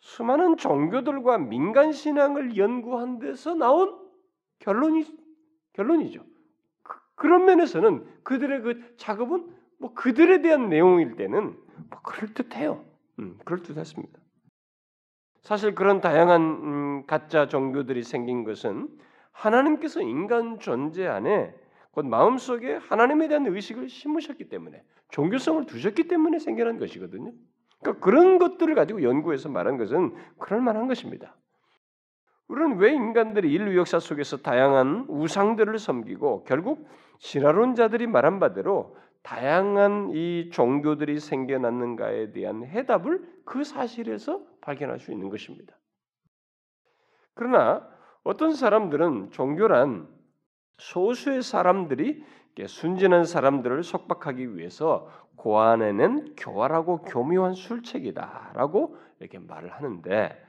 수많은 0.01 0.57
종교들과 0.57 1.39
민간 1.39 1.93
신앙을 1.93 2.57
연구한 2.57 3.19
데서 3.19 3.55
나온 3.55 3.99
결론이 4.61 5.05
결론이죠. 5.75 6.25
그, 7.17 7.27
런 7.27 7.45
면에서는 7.45 8.23
그들의 8.23 8.63
그 8.63 8.97
작업은 8.97 9.55
뭐 9.79 9.95
그들에 9.95 10.43
대한 10.43 10.69
내용일 10.69 11.17
때는 11.17 11.57
뭐 11.91 12.01
그럴 12.03 12.33
듯해요. 12.35 12.85
음, 13.19 13.39
그럴 13.45 13.63
듯했습니다. 13.63 14.19
사실 15.43 15.75
그런 15.75 16.01
다양한 16.01 16.41
음, 16.41 17.07
가짜 17.07 17.49
종교들이 17.49 18.03
생긴 18.03 18.45
것은 18.45 18.89
하나님께서 19.33 20.03
인간 20.03 20.59
존재 20.59 21.07
안에 21.07 21.55
곧 21.93 22.07
마음속에 22.07 22.75
하나님에 22.75 23.29
대한 23.29 23.47
의식을 23.47 23.89
심으셨기 23.89 24.49
때문에 24.49 24.83
종교성을 25.11 25.67
두셨기 25.67 26.09
때문에 26.09 26.39
생겨난 26.39 26.79
것이거든요. 26.79 27.33
그러니까 27.81 28.05
그런 28.05 28.39
것들을 28.39 28.75
가지고 28.75 29.03
연구해서 29.03 29.49
말한 29.49 29.77
것은 29.79 30.15
그럴 30.39 30.61
만한 30.61 30.87
것입니다. 30.87 31.37
우리는 32.49 32.79
왜 32.79 32.93
인간들이 32.93 33.51
인류 33.53 33.79
역사 33.79 33.99
속에서 33.99 34.39
다양한 34.39 35.07
우상들을 35.09 35.79
섬기고 35.79 36.45
결국 36.45 36.89
진화론자들이 37.21 38.07
말한 38.09 38.41
바대로 38.41 38.97
다양한 39.23 40.11
이 40.15 40.51
종교들이 40.53 41.21
생겨났는가에 41.21 42.33
대한 42.33 42.65
해답을 42.65 43.23
그 43.45 43.65
사실에서 43.65 44.43
발견할 44.61 45.01
수 45.01 45.13
있는 45.13 45.29
것입니다. 45.29 45.77
그러나 47.35 47.89
어떤 48.23 48.55
사람들은 48.55 49.31
종교란 49.31 50.09
소수의 50.79 51.43
사람들이 51.43 52.25
순진한 52.67 53.25
사람들을 53.25 53.83
속박하기 53.83 54.57
위해서 54.57 55.09
고안해낸 55.37 56.35
교활하고 56.37 57.03
교묘한 57.03 57.55
술책이다라고 57.55 58.97
이렇게 59.21 59.39
말을 59.39 59.73
하는데 59.73 60.45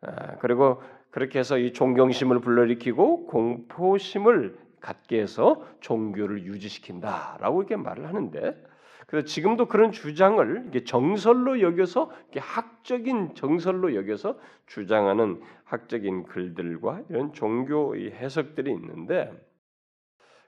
아, 0.00 0.36
그리고 0.38 0.82
그렇게 1.10 1.38
해서 1.38 1.58
이 1.58 1.72
존경심을 1.72 2.40
불러일으키고 2.40 3.26
공포심을 3.26 4.58
갖게 4.80 5.20
해서 5.20 5.66
종교를 5.80 6.44
유지시킨다라고 6.44 7.62
이렇게 7.62 7.76
말을 7.76 8.06
하는데 8.06 8.73
그래서 9.14 9.28
지금도 9.28 9.66
그런 9.66 9.92
주장을 9.92 10.72
정설로 10.84 11.60
여겨서 11.60 12.10
학적인 12.36 13.36
정설로 13.36 13.94
여겨서 13.94 14.36
주장하는 14.66 15.40
학적인 15.62 16.24
글들과 16.24 17.02
이런 17.08 17.32
종교 17.32 17.96
해석들이 17.96 18.72
있는데 18.72 19.30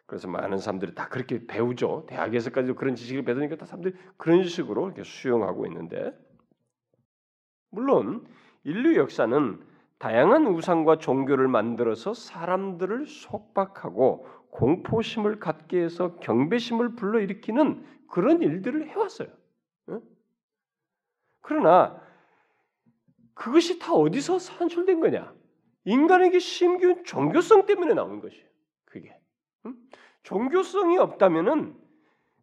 그래서 0.06 0.26
많은 0.26 0.58
사람들이 0.58 0.96
다 0.96 1.08
그렇게 1.08 1.46
배우죠. 1.46 2.06
대학에서까지도 2.08 2.74
그런 2.74 2.96
지식을 2.96 3.24
배우니까 3.24 3.54
다 3.54 3.66
사람들이 3.66 3.94
그런 4.16 4.42
식으로 4.42 4.86
이렇게 4.86 5.04
수용하고 5.04 5.64
있는데 5.66 6.12
물론 7.70 8.26
인류 8.64 8.96
역사는 8.96 9.60
다양한 9.98 10.44
우상과 10.44 10.98
종교를 10.98 11.46
만들어서 11.46 12.14
사람들을 12.14 13.06
속박하고 13.06 14.26
공포심을 14.50 15.38
갖게 15.38 15.82
해서 15.82 16.16
경배심을 16.16 16.96
불러일으키는 16.96 17.95
그런 18.08 18.42
일들을 18.42 18.88
해왔어요. 18.88 19.28
그러나 21.40 22.00
그것이 23.34 23.78
다 23.78 23.92
어디서 23.92 24.38
산출된 24.38 25.00
거냐? 25.00 25.34
인간에게 25.84 26.38
심기운 26.38 27.04
종교성 27.04 27.66
때문에 27.66 27.94
나온 27.94 28.20
것이에요. 28.20 28.46
그게 28.84 29.16
종교성이 30.22 30.98
없다면은 30.98 31.76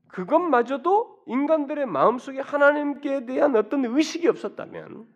그것마저도 0.07 1.23
인간들의 1.25 1.87
마음속에 1.87 2.39
하나님께 2.39 3.25
대한 3.25 3.55
어떤 3.55 3.83
의식이 3.83 4.27
없었다면, 4.27 5.07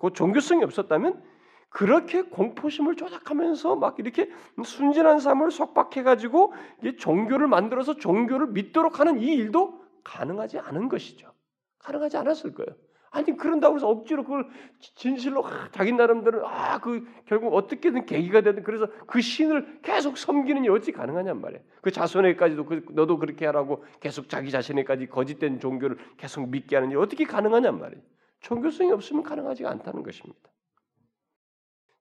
그 0.00 0.12
종교성이 0.14 0.64
없었다면 0.64 1.22
그렇게 1.68 2.22
공포심을 2.22 2.96
조작하면서 2.96 3.76
막 3.76 3.98
이렇게 3.98 4.30
순진한 4.64 5.20
삶을 5.20 5.50
속박해 5.50 6.02
가지고 6.02 6.54
종교를 6.98 7.48
만들어서 7.48 7.96
종교를 7.96 8.48
믿도록 8.48 8.98
하는 8.98 9.20
이 9.20 9.34
일도 9.34 9.85
가능하지 10.06 10.58
않은 10.60 10.88
것이죠. 10.88 11.32
가능하지 11.78 12.16
않았을 12.16 12.54
거예요. 12.54 12.76
아니 13.10 13.36
그런다고 13.36 13.76
해서 13.76 13.88
억지로 13.88 14.24
그걸 14.24 14.48
진실로 14.94 15.44
아, 15.46 15.68
자기 15.72 15.92
나름대로 15.92 16.46
아 16.46 16.78
그 16.78 17.06
결국 17.24 17.54
어떻게든 17.54 18.04
계기가 18.06 18.42
되든 18.42 18.62
그래서 18.62 18.86
그 19.06 19.20
신을 19.20 19.80
계속 19.82 20.18
섬기는 20.18 20.62
게 20.62 20.68
어찌 20.68 20.92
가능하냔 20.92 21.40
말이에요. 21.40 21.62
그 21.80 21.90
자손에까지도 21.90 22.66
그, 22.66 22.84
너도 22.90 23.18
그렇게 23.18 23.46
하라고 23.46 23.84
계속 24.00 24.28
자기 24.28 24.50
자신에까지 24.50 25.08
거짓된 25.08 25.58
종교를 25.58 25.96
계속 26.18 26.48
믿게 26.50 26.76
하는 26.76 26.90
게 26.90 26.96
어떻게 26.96 27.24
가능하냔 27.24 27.78
말이에요. 27.80 28.02
종교성이 28.40 28.92
없으면 28.92 29.22
가능하지 29.22 29.66
않다는 29.66 30.02
것입니다. 30.02 30.50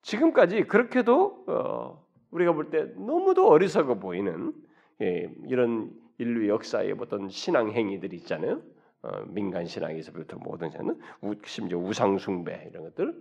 지금까지 0.02 0.64
그렇게도 0.66 1.46
어, 1.48 2.06
우리가 2.32 2.52
볼 2.54 2.70
때 2.70 2.84
너무도 2.98 3.48
어리석어 3.48 3.96
보이는 4.00 4.54
예, 5.02 5.34
이런 5.48 5.92
인류 6.18 6.48
역사의 6.50 6.96
어떤 7.00 7.30
신앙 7.30 7.72
행위들이 7.72 8.18
있잖아요. 8.18 8.62
어, 9.04 9.24
민간 9.28 9.66
신앙에서부터 9.66 10.38
모든 10.38 10.70
자는 10.72 11.00
심지어 11.46 11.78
우상 11.78 12.18
숭배 12.18 12.68
이런 12.72 12.84
것들 12.84 13.14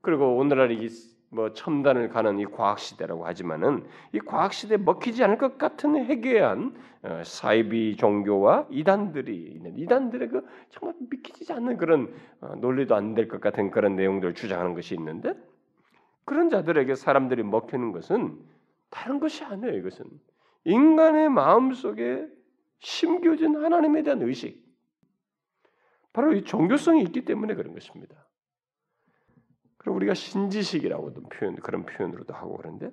그리고 0.00 0.36
오늘날 0.36 0.70
이 0.72 0.88
뭐 1.30 1.52
첨단을 1.52 2.08
가는 2.08 2.38
이 2.38 2.46
과학 2.46 2.78
시대라고 2.78 3.26
하지만은 3.26 3.84
이 4.12 4.18
과학 4.18 4.52
시대에 4.54 4.78
먹히지 4.78 5.22
않을 5.24 5.36
것 5.36 5.58
같은 5.58 5.96
해괴한 5.96 6.74
어, 7.02 7.22
사이비 7.24 7.96
종교와 7.96 8.66
이단들이 8.70 9.36
있는 9.36 9.78
이단들의 9.78 10.28
그 10.28 10.46
정말 10.70 10.94
믿기지 11.10 11.52
않는 11.52 11.76
그런 11.76 12.14
어, 12.40 12.54
논리도 12.56 12.94
안 12.94 13.14
될 13.14 13.28
것 13.28 13.40
같은 13.40 13.70
그런 13.70 13.94
내용들을 13.96 14.34
주장하는 14.34 14.74
것이 14.74 14.94
있는데 14.94 15.34
그런 16.24 16.48
자들에게 16.48 16.94
사람들이 16.94 17.42
먹히는 17.42 17.92
것은 17.92 18.38
다른 18.90 19.20
것이 19.20 19.44
아니에요. 19.44 19.76
이것은 19.76 20.06
인간의 20.64 21.28
마음 21.28 21.72
속에 21.72 22.26
심겨진 22.80 23.56
하나님에 23.56 24.02
대한 24.02 24.22
의식, 24.22 24.64
바로 26.12 26.32
이 26.32 26.44
종교성이 26.44 27.02
있기 27.02 27.24
때문에 27.24 27.54
그런 27.54 27.74
것입니다. 27.74 28.28
그리고 29.76 29.96
우리가 29.96 30.14
신지식이라고도 30.14 31.22
표현 31.28 31.56
그런 31.56 31.86
표현으로도 31.86 32.34
하고 32.34 32.56
그런데 32.56 32.90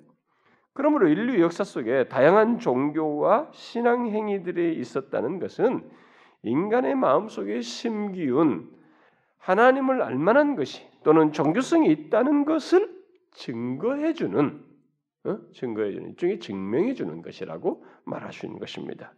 그러므로 0.73 1.07
인류 1.07 1.41
역사 1.41 1.63
속에 1.63 2.09
다양한 2.09 2.59
종교와 2.59 3.49
신앙 3.53 4.07
행위들이 4.07 4.77
있었다는 4.77 5.39
것은 5.39 5.89
인간의 6.43 6.95
마음 6.95 7.29
속에 7.29 7.61
심기운 7.61 8.69
하나님을 9.37 10.01
알만한 10.01 10.55
것이 10.55 10.85
또는 11.03 11.31
종교성이 11.31 11.91
있다는 11.91 12.45
것을 12.45 12.93
증거해 13.31 14.13
주는 14.13 14.64
어? 15.25 15.39
증거해 15.53 15.91
주는 15.91 16.09
일종의 16.09 16.39
증명해 16.39 16.93
주는 16.93 17.21
것이라고 17.21 17.83
있는 18.43 18.59
것입니다. 18.59 19.13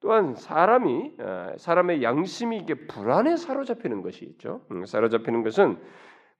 또한 0.00 0.34
사람이 0.34 1.12
어, 1.20 1.52
사람의 1.56 2.02
양심이 2.02 2.58
이게 2.58 2.74
불안에 2.74 3.36
사로잡히는 3.36 4.02
것이 4.02 4.24
있죠. 4.24 4.66
음, 4.70 4.84
사로잡히는 4.84 5.42
것은 5.44 5.78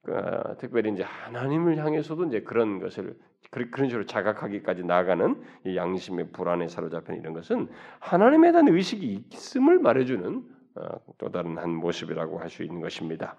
어, 0.09 0.57
특별히 0.57 0.91
이제 0.91 1.03
하나님을 1.03 1.77
향해서도 1.77 2.25
이제 2.25 2.41
그런 2.41 2.79
것을 2.79 3.15
그런 3.49 3.87
식으로 3.87 4.05
자각하기까지 4.05 4.83
나가는 4.83 5.41
이 5.65 5.77
양심의 5.77 6.31
불안에 6.31 6.67
사로잡히는 6.67 7.21
이런 7.21 7.33
것은 7.33 7.69
하나님에 7.99 8.51
대한 8.51 8.67
의식이 8.67 9.27
있음을 9.31 9.79
말해주는 9.79 10.43
어, 10.75 10.81
또 11.17 11.31
다른 11.31 11.57
한 11.57 11.69
모습이라고 11.69 12.39
할 12.39 12.49
수 12.49 12.63
있는 12.63 12.81
것입니다. 12.81 13.37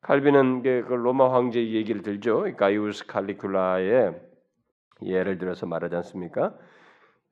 칼빈은 0.00 0.62
그 0.62 0.92
로마 0.92 1.32
황제 1.32 1.60
얘기를 1.60 2.02
들죠. 2.02 2.44
가이우스 2.56 3.06
칼리큘라의 3.06 4.31
예를 5.06 5.38
들어서 5.38 5.66
말하지 5.66 5.96
않습니까? 5.96 6.54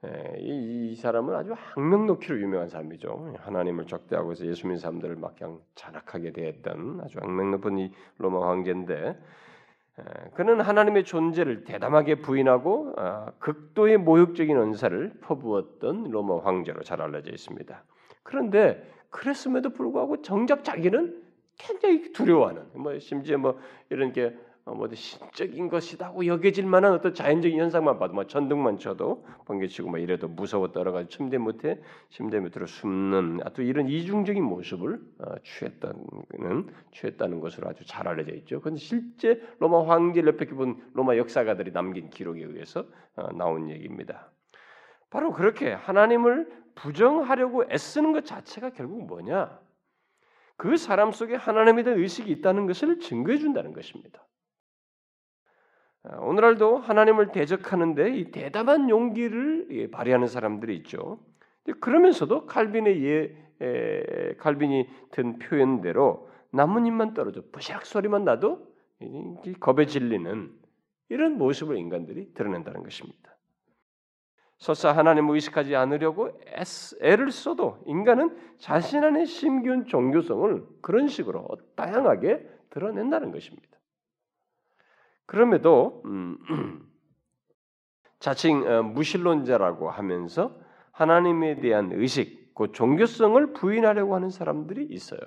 예, 0.06 0.38
이, 0.38 0.92
이, 0.92 0.96
사람은 0.96 1.34
아주 1.34 1.54
악명 1.74 2.06
놓기로 2.06 2.40
유명한 2.40 2.68
사람이죠. 2.68 3.34
하나님을 3.38 3.86
적대하고 3.86 4.30
해서 4.30 4.46
예수 4.46 4.66
믿는 4.66 4.78
사람들을 4.78 5.16
막 5.16 5.36
그냥 5.36 5.60
잔악하게 5.74 6.32
대했던 6.32 7.00
아주 7.04 7.18
악명 7.20 7.50
높은 7.50 7.78
이 7.78 7.92
로마 8.16 8.48
황제인데 8.48 9.18
예, 9.98 10.30
그는 10.34 10.60
하나님의 10.62 11.04
존재를 11.04 11.64
대담하게 11.64 12.22
부인하고 12.22 12.94
아, 12.96 13.32
극도의 13.40 13.98
모욕적인 13.98 14.56
언사를 14.56 15.12
퍼부었던 15.20 16.04
로마 16.10 16.38
황제로 16.44 16.82
잘 16.82 17.02
알려져 17.02 17.30
있습니다. 17.30 17.84
그런데 18.22 18.82
그랬음에도 19.10 19.70
불구하고 19.70 20.22
정작 20.22 20.64
자기는 20.64 21.22
굉장히 21.58 22.12
두려워하는 22.12 22.68
뭐 22.72 22.98
심지어 22.98 23.36
뭐 23.36 23.58
이런 23.90 24.12
게 24.12 24.34
어, 24.70 24.74
뭐 24.74 24.88
신적인 24.94 25.68
것이다고 25.68 26.26
여겨질 26.26 26.64
만한 26.64 26.92
어떤 26.92 27.12
자연적인 27.12 27.58
현상만 27.58 27.98
봐도 27.98 28.14
뭐 28.14 28.26
전등만 28.26 28.78
쳐도 28.78 29.26
번개치고 29.46 29.90
뭐 29.90 29.98
이래도 29.98 30.28
무서워 30.28 30.70
떨어가지고 30.70 31.08
침대 31.10 31.38
밑에 31.38 31.82
침대 32.10 32.38
밑으로 32.38 32.66
숨는 32.66 33.40
또 33.54 33.62
이런 33.62 33.88
이중적인 33.88 34.42
모습을 34.42 35.00
어, 35.18 35.34
취했다는 35.42 36.70
취했다는 36.92 37.40
것으로 37.40 37.68
아주 37.68 37.84
잘 37.84 38.06
알려져 38.06 38.32
있죠. 38.34 38.60
그런데 38.60 38.78
실제 38.80 39.42
로마 39.58 39.84
황제를 39.88 40.34
옆에 40.34 40.46
본 40.46 40.80
로마 40.94 41.16
역사가들이 41.16 41.72
남긴 41.72 42.08
기록에 42.08 42.44
의해서 42.44 42.86
어, 43.16 43.32
나온 43.32 43.68
얘기입니다. 43.70 44.30
바로 45.10 45.32
그렇게 45.32 45.72
하나님을 45.72 46.48
부정하려고 46.76 47.64
애쓰는 47.64 48.12
것 48.12 48.24
자체가 48.24 48.70
결국 48.70 49.04
뭐냐? 49.06 49.58
그 50.56 50.76
사람 50.76 51.10
속에 51.10 51.34
하나님에 51.34 51.82
대한 51.82 51.98
의식이 51.98 52.30
있다는 52.30 52.66
것을 52.66 53.00
증거해 53.00 53.38
준다는 53.38 53.72
것입니다. 53.72 54.24
아, 56.02 56.16
오늘날도 56.16 56.78
하나님을 56.78 57.32
대적하는데 57.32 58.16
이 58.16 58.30
대담한 58.30 58.88
용기를 58.88 59.90
발휘하는 59.90 60.26
사람들이 60.26 60.76
있죠. 60.78 61.20
그러면서도 61.80 62.46
칼빈의 62.46 63.04
예, 63.04 63.36
에, 63.60 64.34
칼빈이 64.36 64.88
든 65.10 65.38
표현대로 65.38 66.28
나뭇잎만 66.52 67.14
떨어져 67.14 67.42
부샥 67.52 67.84
소리만 67.84 68.24
나도 68.24 68.66
겁에 69.60 69.86
질리는 69.86 70.50
이런 71.10 71.38
모습을 71.38 71.76
인간들이 71.76 72.32
드러낸다는 72.34 72.82
것입니다. 72.82 73.36
설사 74.58 74.92
하나님을 74.92 75.34
의식하지 75.34 75.74
않으려고 75.74 76.38
애를 77.00 77.30
써도 77.30 77.78
인간은 77.86 78.36
자신 78.58 79.04
안에 79.04 79.24
심기운 79.24 79.86
종교성을 79.86 80.66
그런 80.82 81.08
식으로 81.08 81.48
다양하게 81.76 82.46
드러낸다는 82.70 83.32
것입니다. 83.32 83.79
그럼에도 85.30 86.02
음, 86.06 86.38
자칭 88.18 88.66
어, 88.66 88.82
무신론자라고 88.82 89.88
하면서 89.88 90.58
하나님에 90.90 91.60
대한 91.60 91.92
의식, 91.92 92.52
그 92.52 92.72
종교성을 92.72 93.52
부인하려고 93.52 94.16
하는 94.16 94.28
사람들이 94.28 94.86
있어요. 94.90 95.20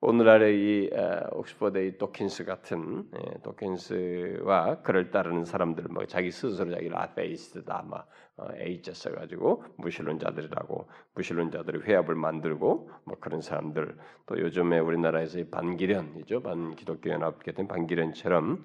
오늘날의 0.00 0.56
이 0.58 0.90
옥스퍼드의 1.32 1.98
도킨스 1.98 2.44
같은 2.44 3.08
예, 3.14 3.40
도킨스와 3.42 4.82
그를 4.82 5.10
따르는 5.10 5.44
사람들, 5.44 5.84
뭐 5.90 6.06
자기 6.06 6.30
스스로 6.30 6.70
자기를 6.70 6.96
아테이스트다, 6.96 7.84
막 7.88 8.08
어, 8.36 8.48
H자 8.58 8.92
써가지고 8.92 9.64
무신론자들이라고 9.78 10.88
무신론자들의 11.14 11.82
회합을 11.82 12.14
만들고 12.14 12.90
뭐 13.04 13.16
그런 13.18 13.40
사람들 13.40 13.96
또 14.26 14.38
요즘에 14.38 14.78
우리나라에서 14.78 15.38
반기련이죠, 15.50 16.42
반기독교 16.42 17.08
연합 17.10 17.42
같은 17.42 17.66
반기련처럼 17.66 18.64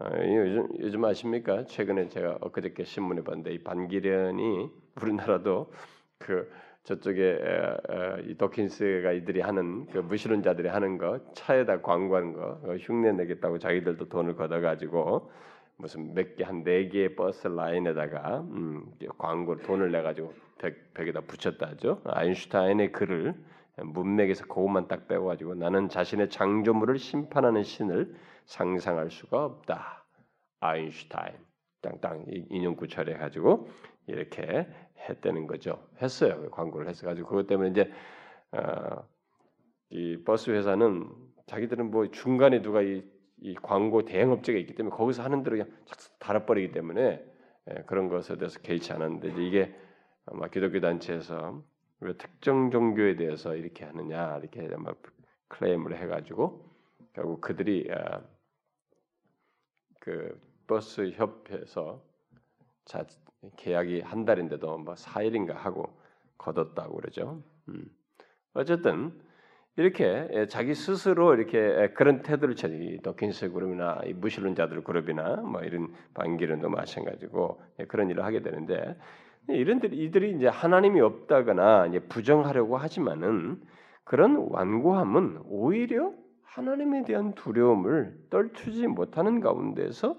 어, 0.00 0.10
요즘 0.16 0.68
요즘 0.80 1.04
아십니까? 1.04 1.64
최근에 1.66 2.08
제가 2.08 2.38
엊그저께 2.40 2.82
신문에 2.82 3.22
봤는데 3.22 3.52
이 3.52 3.62
반기련이 3.62 4.70
우리나라도 5.00 5.72
그 6.18 6.50
저쪽에 6.84 7.38
이 8.28 8.34
도킨스가 8.36 9.12
이들이 9.12 9.40
하는 9.40 9.86
그 9.86 9.98
무신론자들이 9.98 10.68
하는 10.68 10.98
거 10.98 11.18
차에다 11.32 11.80
광고하는 11.80 12.32
거 12.34 12.76
흉내 12.80 13.12
내겠다고 13.12 13.58
자기들도 13.58 14.08
돈을 14.08 14.36
걷어 14.36 14.60
가지고 14.60 15.30
무슨 15.76 16.14
몇 16.14 16.36
개 16.36 16.44
한 16.44 16.62
네 16.62 16.88
개의 16.88 17.16
버스 17.16 17.48
라인에다가 17.48 18.40
음, 18.42 18.92
광고 19.18 19.56
돈을 19.56 19.90
내 19.90 20.02
가지고 20.02 20.32
벽, 20.58 20.72
벽에다 20.94 21.22
붙였다죠. 21.22 22.02
아인슈타인의 22.04 22.92
글을 22.92 23.34
문맥에서 23.78 24.44
그것만 24.46 24.86
딱 24.86 25.08
빼고 25.08 25.24
가지고 25.26 25.54
나는 25.54 25.88
자신의 25.88 26.30
장조물을 26.30 26.98
심판하는 26.98 27.64
신을 27.64 28.14
상상할 28.44 29.10
수가 29.10 29.44
없다. 29.44 30.04
아인슈타인 30.60 31.34
땅땅 31.82 32.26
인용구 32.50 32.86
처리해 32.88 33.16
가지고 33.18 33.68
이렇게 34.06 34.68
했다는 34.98 35.46
거죠. 35.46 35.86
했어요. 36.00 36.40
그 36.40 36.50
광고를 36.50 36.88
했어 36.88 37.06
가지고 37.06 37.28
그것 37.28 37.46
때문에 37.46 37.70
이제 37.70 37.90
어, 38.52 39.06
이 39.90 40.22
버스 40.24 40.50
회사는 40.50 41.08
자기들은 41.46 41.90
뭐 41.90 42.10
중간에 42.10 42.62
누가 42.62 42.82
이, 42.82 43.04
이 43.40 43.54
광고 43.54 44.04
대행 44.04 44.30
업체가 44.32 44.58
있기 44.58 44.74
때문에 44.74 44.96
거기서 44.96 45.22
하는 45.22 45.42
대로 45.42 45.56
그냥 45.56 45.70
달아버리기 46.18 46.72
때문에 46.72 47.24
예, 47.70 47.74
그런 47.86 48.08
것에 48.08 48.36
대해서 48.36 48.58
개의치 48.60 48.92
않았는데 48.92 49.42
이게 49.42 49.74
아마 50.26 50.48
기독교 50.48 50.80
단체에서 50.80 51.62
왜 52.00 52.16
특정 52.16 52.70
종교에 52.70 53.16
대해서 53.16 53.54
이렇게 53.56 53.84
하느냐 53.84 54.38
이렇게 54.38 54.68
아마 54.74 54.92
클레임을 55.48 55.96
해가지고 55.96 56.70
결국 57.12 57.40
그들이 57.40 57.90
아, 57.92 58.20
그 60.00 60.38
버스 60.66 61.10
협회에서 61.12 62.02
자 62.84 63.04
계약이 63.56 64.00
한 64.00 64.24
달인데도 64.24 64.78
뭐 64.78 64.94
4일인가 64.94 65.54
하고 65.54 65.96
거뒀다고 66.38 66.96
그러죠. 66.96 67.42
음. 67.68 67.84
어쨌든 68.54 69.12
이렇게 69.76 70.28
예, 70.32 70.46
자기 70.46 70.74
스스로 70.74 71.34
이렇게 71.34 71.58
예, 71.58 71.88
그런 71.94 72.22
태도를 72.22 72.54
취하지 72.54 73.00
도킨스 73.02 73.50
그룹이나 73.50 74.02
무신론자들 74.14 74.84
그룹이나 74.84 75.36
뭐 75.36 75.62
이런 75.62 75.92
반기론도 76.14 76.68
마찬가지고 76.68 77.60
예, 77.80 77.84
그런 77.86 78.08
일을 78.08 78.24
하게 78.24 78.40
되는데 78.42 78.96
이런들 79.48 79.92
이들이 79.92 80.36
이제 80.36 80.46
하나님이 80.46 81.00
없다거나 81.00 81.86
이제 81.86 81.98
부정하려고 81.98 82.76
하지만은 82.76 83.60
그런 84.04 84.36
완고함은 84.36 85.40
오히려 85.46 86.12
하나님에 86.42 87.04
대한 87.04 87.34
두려움을 87.34 88.16
떨치지 88.30 88.86
못하는 88.86 89.40
가운데서 89.40 90.16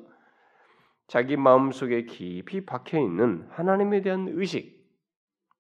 자기 1.08 1.38
마음속에 1.38 2.06
깊이 2.06 2.66
박혀 2.66 3.00
있는 3.00 3.48
하나님에 3.52 4.02
대한 4.02 4.28
의식 4.30 4.76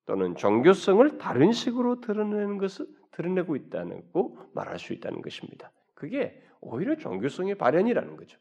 또는 0.05 0.35
종교성을 0.35 1.17
다른 1.17 1.51
식으로 1.51 2.01
드러내는 2.01 2.57
것을 2.57 2.87
드러내고 3.11 3.55
있다고 3.55 4.37
말할 4.53 4.79
수 4.79 4.93
있다는 4.93 5.21
것입니다. 5.21 5.71
그게 5.93 6.41
오히려 6.61 6.95
종교성의 6.95 7.55
발현이라는 7.55 8.17
거죠. 8.17 8.39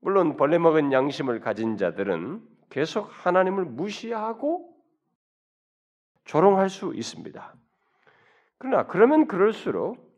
물론 0.00 0.36
벌레 0.36 0.58
먹은 0.58 0.92
양심을 0.92 1.40
가진 1.40 1.76
자들은 1.76 2.42
계속 2.70 3.08
하나님을 3.10 3.64
무시하고 3.64 4.74
조롱할 6.24 6.70
수 6.70 6.92
있습니다. 6.94 7.54
그러나 8.58 8.86
그러면 8.86 9.26
그럴수록 9.26 10.12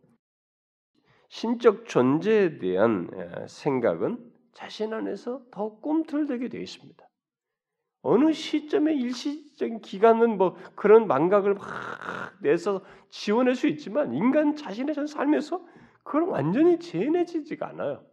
신적 1.28 1.86
존재에 1.86 2.58
대한 2.58 3.10
생각은 3.48 4.33
자신 4.54 4.92
안에서 4.92 5.42
더 5.50 5.76
꿈틀대게 5.80 6.48
되어 6.48 6.60
있습니다. 6.60 7.08
어느 8.02 8.32
시점에 8.32 8.94
일시적인 8.94 9.80
기간은 9.80 10.36
뭐 10.36 10.56
그런 10.74 11.06
망각을 11.06 11.54
막 11.54 11.64
내서 12.40 12.82
지원할 13.08 13.54
수 13.54 13.66
있지만 13.66 14.12
인간 14.12 14.56
자신의 14.56 14.94
전 14.94 15.06
삶에서 15.06 15.64
그걸 16.02 16.24
완전히 16.24 16.78
재해내지지가 16.78 17.68
않아요. 17.68 18.04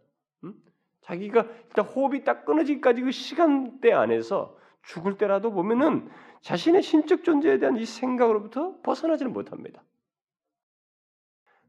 음? 0.44 0.54
자기가 1.02 1.46
일단 1.66 1.84
호흡이 1.84 2.24
딱 2.24 2.46
끊어지기까지 2.46 3.02
그 3.02 3.10
시간대 3.10 3.92
안에서 3.92 4.56
죽을 4.82 5.18
때라도 5.18 5.52
보면은 5.52 6.08
자신의 6.40 6.82
신적 6.82 7.22
존재에 7.22 7.58
대한 7.58 7.76
이 7.76 7.84
생각으로부터 7.84 8.80
벗어나지는 8.82 9.32
못합니다. 9.32 9.82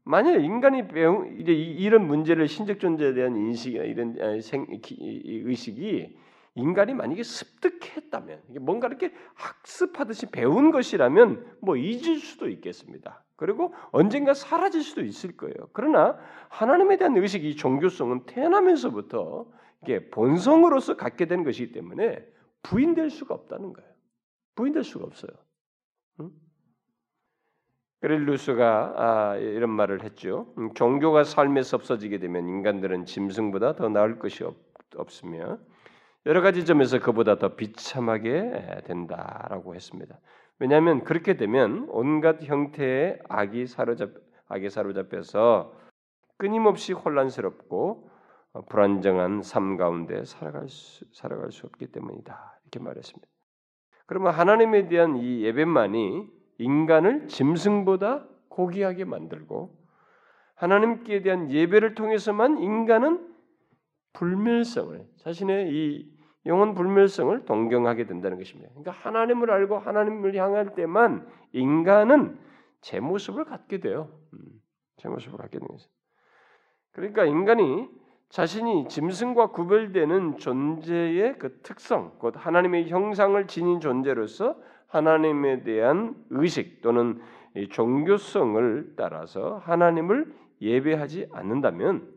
만약 0.04 0.42
인간이 0.42 0.86
배운 0.86 1.40
이제 1.40 1.52
이런 1.52 2.06
문제를 2.06 2.46
신적 2.46 2.78
존재에 2.78 3.14
대한 3.14 3.36
인식이나 3.36 3.84
이런 3.84 4.16
아, 4.20 4.40
생, 4.40 4.66
의식이 4.68 6.16
인간이 6.56 6.94
만약에 6.94 7.22
습득했다면 7.22 8.42
뭔가 8.60 8.86
이렇게 8.86 9.12
학습하듯이 9.34 10.26
배운 10.26 10.70
것이라면 10.70 11.56
뭐 11.60 11.76
잊을 11.76 12.18
수도 12.18 12.48
있겠습니다. 12.48 13.24
그리고 13.36 13.74
언젠가 13.90 14.34
사라질 14.34 14.82
수도 14.82 15.02
있을 15.02 15.36
거예요. 15.36 15.54
그러나 15.72 16.16
하나님에 16.50 16.96
대한 16.96 17.16
의식 17.16 17.44
이 17.44 17.56
종교성은 17.56 18.26
태어나면서부터 18.26 19.46
이게 19.82 20.08
본성으로서 20.10 20.96
갖게 20.96 21.26
된 21.26 21.42
것이기 21.42 21.72
때문에 21.72 22.24
부인될 22.62 23.10
수가 23.10 23.34
없다는 23.34 23.72
거예요. 23.72 23.90
부인될 24.54 24.84
수가 24.84 25.04
없어요. 25.04 25.32
응? 26.20 26.30
그릴루스가 28.04 28.94
아, 28.98 29.36
이런 29.36 29.70
말을 29.70 30.02
했죠. 30.02 30.52
음, 30.58 30.74
종교가 30.74 31.24
삶에서 31.24 31.78
없어지게 31.78 32.18
되면 32.18 32.46
인간들은 32.46 33.06
짐승보다 33.06 33.76
더 33.76 33.88
나을 33.88 34.18
것이 34.18 34.44
없, 34.44 34.56
없으며 34.94 35.56
여러 36.26 36.42
가지 36.42 36.66
점에서 36.66 36.98
그보다 36.98 37.38
더 37.38 37.56
비참하게 37.56 38.82
된다라고 38.84 39.74
했습니다. 39.74 40.20
왜냐하면 40.58 41.02
그렇게 41.04 41.38
되면 41.38 41.86
온갖 41.88 42.42
형태의 42.42 43.20
악이 43.30 43.66
사로잡 43.66 44.10
악에 44.48 44.68
사로잡혀서 44.68 45.72
끊임없이 46.36 46.92
혼란스럽고 46.92 48.10
불안정한 48.68 49.40
삶 49.40 49.78
가운데 49.78 50.26
살아갈 50.26 50.68
수, 50.68 51.06
살아갈 51.14 51.52
수 51.52 51.66
없기 51.66 51.86
때문이다 51.86 52.60
이렇게 52.64 52.80
말했습니다. 52.80 53.26
그러면 54.04 54.34
하나님에 54.34 54.88
대한 54.88 55.16
이 55.16 55.42
예배만이 55.42 56.43
인간을 56.58 57.28
짐승보다 57.28 58.26
고귀하게 58.48 59.04
만들고 59.04 59.76
하나님께 60.54 61.22
대한 61.22 61.50
예배를 61.50 61.94
통해서만 61.94 62.58
인간은 62.58 63.34
불멸성을 64.12 65.06
자신의 65.16 65.70
이 65.72 66.14
영혼 66.46 66.74
불멸성을 66.74 67.44
동경하게 67.46 68.06
된다는 68.06 68.38
것입니다. 68.38 68.70
그러니까 68.70 68.92
하나님을 68.92 69.50
알고 69.50 69.78
하나님을 69.78 70.36
향할 70.36 70.74
때만 70.74 71.26
인간은 71.52 72.38
제 72.80 73.00
모습을 73.00 73.44
갖게 73.44 73.80
돼요. 73.80 74.10
음, 74.34 74.38
제 74.96 75.08
모습을 75.08 75.38
갖게 75.38 75.58
되는 75.58 75.66
거죠. 75.66 75.88
그러니까 76.92 77.24
인간이 77.24 77.88
자신이 78.28 78.88
짐승과 78.88 79.48
구별되는 79.48 80.38
존재의 80.38 81.38
그 81.38 81.60
특성, 81.62 82.18
곧 82.18 82.34
하나님의 82.36 82.88
형상을 82.88 83.46
지닌 83.46 83.80
존재로서 83.80 84.56
하나님에 84.94 85.64
대한 85.64 86.14
의식 86.30 86.80
또는 86.80 87.20
종교성을 87.70 88.94
따라서 88.96 89.58
하나님을 89.58 90.32
예배하지 90.60 91.28
않는다면 91.32 92.14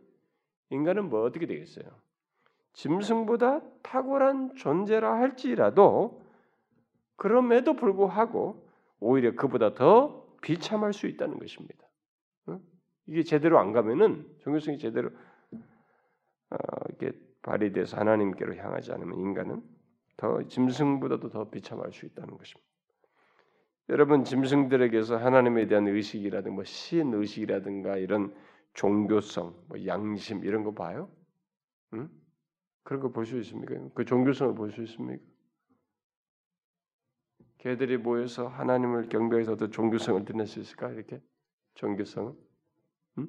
인간은 0.70 1.10
뭐 1.10 1.24
어떻게 1.24 1.48
되겠어요? 1.48 1.86
짐승보다 2.74 3.62
탁월한 3.82 4.56
존재라 4.56 5.16
할지라도 5.16 6.22
그럼에도 7.16 7.76
불구하고 7.76 8.64
오히려 9.00 9.34
그보다 9.36 9.74
더 9.74 10.28
비참할 10.42 10.94
수 10.94 11.08
있다는 11.08 11.40
것입니다. 11.40 11.88
이게 13.08 13.24
제대로 13.24 13.58
안 13.58 13.72
가면은 13.72 14.28
종교성이 14.40 14.78
제대로 14.78 15.10
어, 16.50 16.58
이렇게 16.90 17.18
발휘돼서 17.42 17.98
하나님께로 17.98 18.56
향하지 18.56 18.92
않으면 18.92 19.18
인간은 19.18 19.64
더 20.18 20.44
짐승보다도 20.44 21.30
더 21.30 21.50
비참할 21.50 21.92
수 21.94 22.06
있다는 22.06 22.38
것입니다. 22.38 22.67
여러분 23.90 24.24
짐승들에게서 24.24 25.18
하나님에 25.18 25.68
대한 25.68 25.88
의식이라든가 25.88 26.56
뭐신 26.56 27.14
의식이라든가 27.14 27.98
이런 27.98 28.36
종교성, 28.74 29.56
뭐 29.68 29.86
양심 29.86 30.44
이런 30.44 30.64
거 30.64 30.74
봐요? 30.74 31.10
응? 31.94 32.10
그런 32.84 33.02
거 33.02 33.12
볼 33.12 33.26
수 33.26 33.38
있습니까? 33.40 33.76
그 33.94 34.06
종교성을 34.06 34.56
볼 34.56 34.72
수 34.72 34.84
있습니까? 34.84 35.24
개들이 37.60 37.98
모여서 37.98 38.48
하나님을 38.48 39.10
경배해서 39.10 39.56
도 39.56 39.70
종교성을 39.70 40.26
드낼 40.26 40.48
수 40.48 40.60
있을까? 40.60 40.90
이렇게 40.92 41.22
종교성을 41.76 42.34
응? 43.20 43.28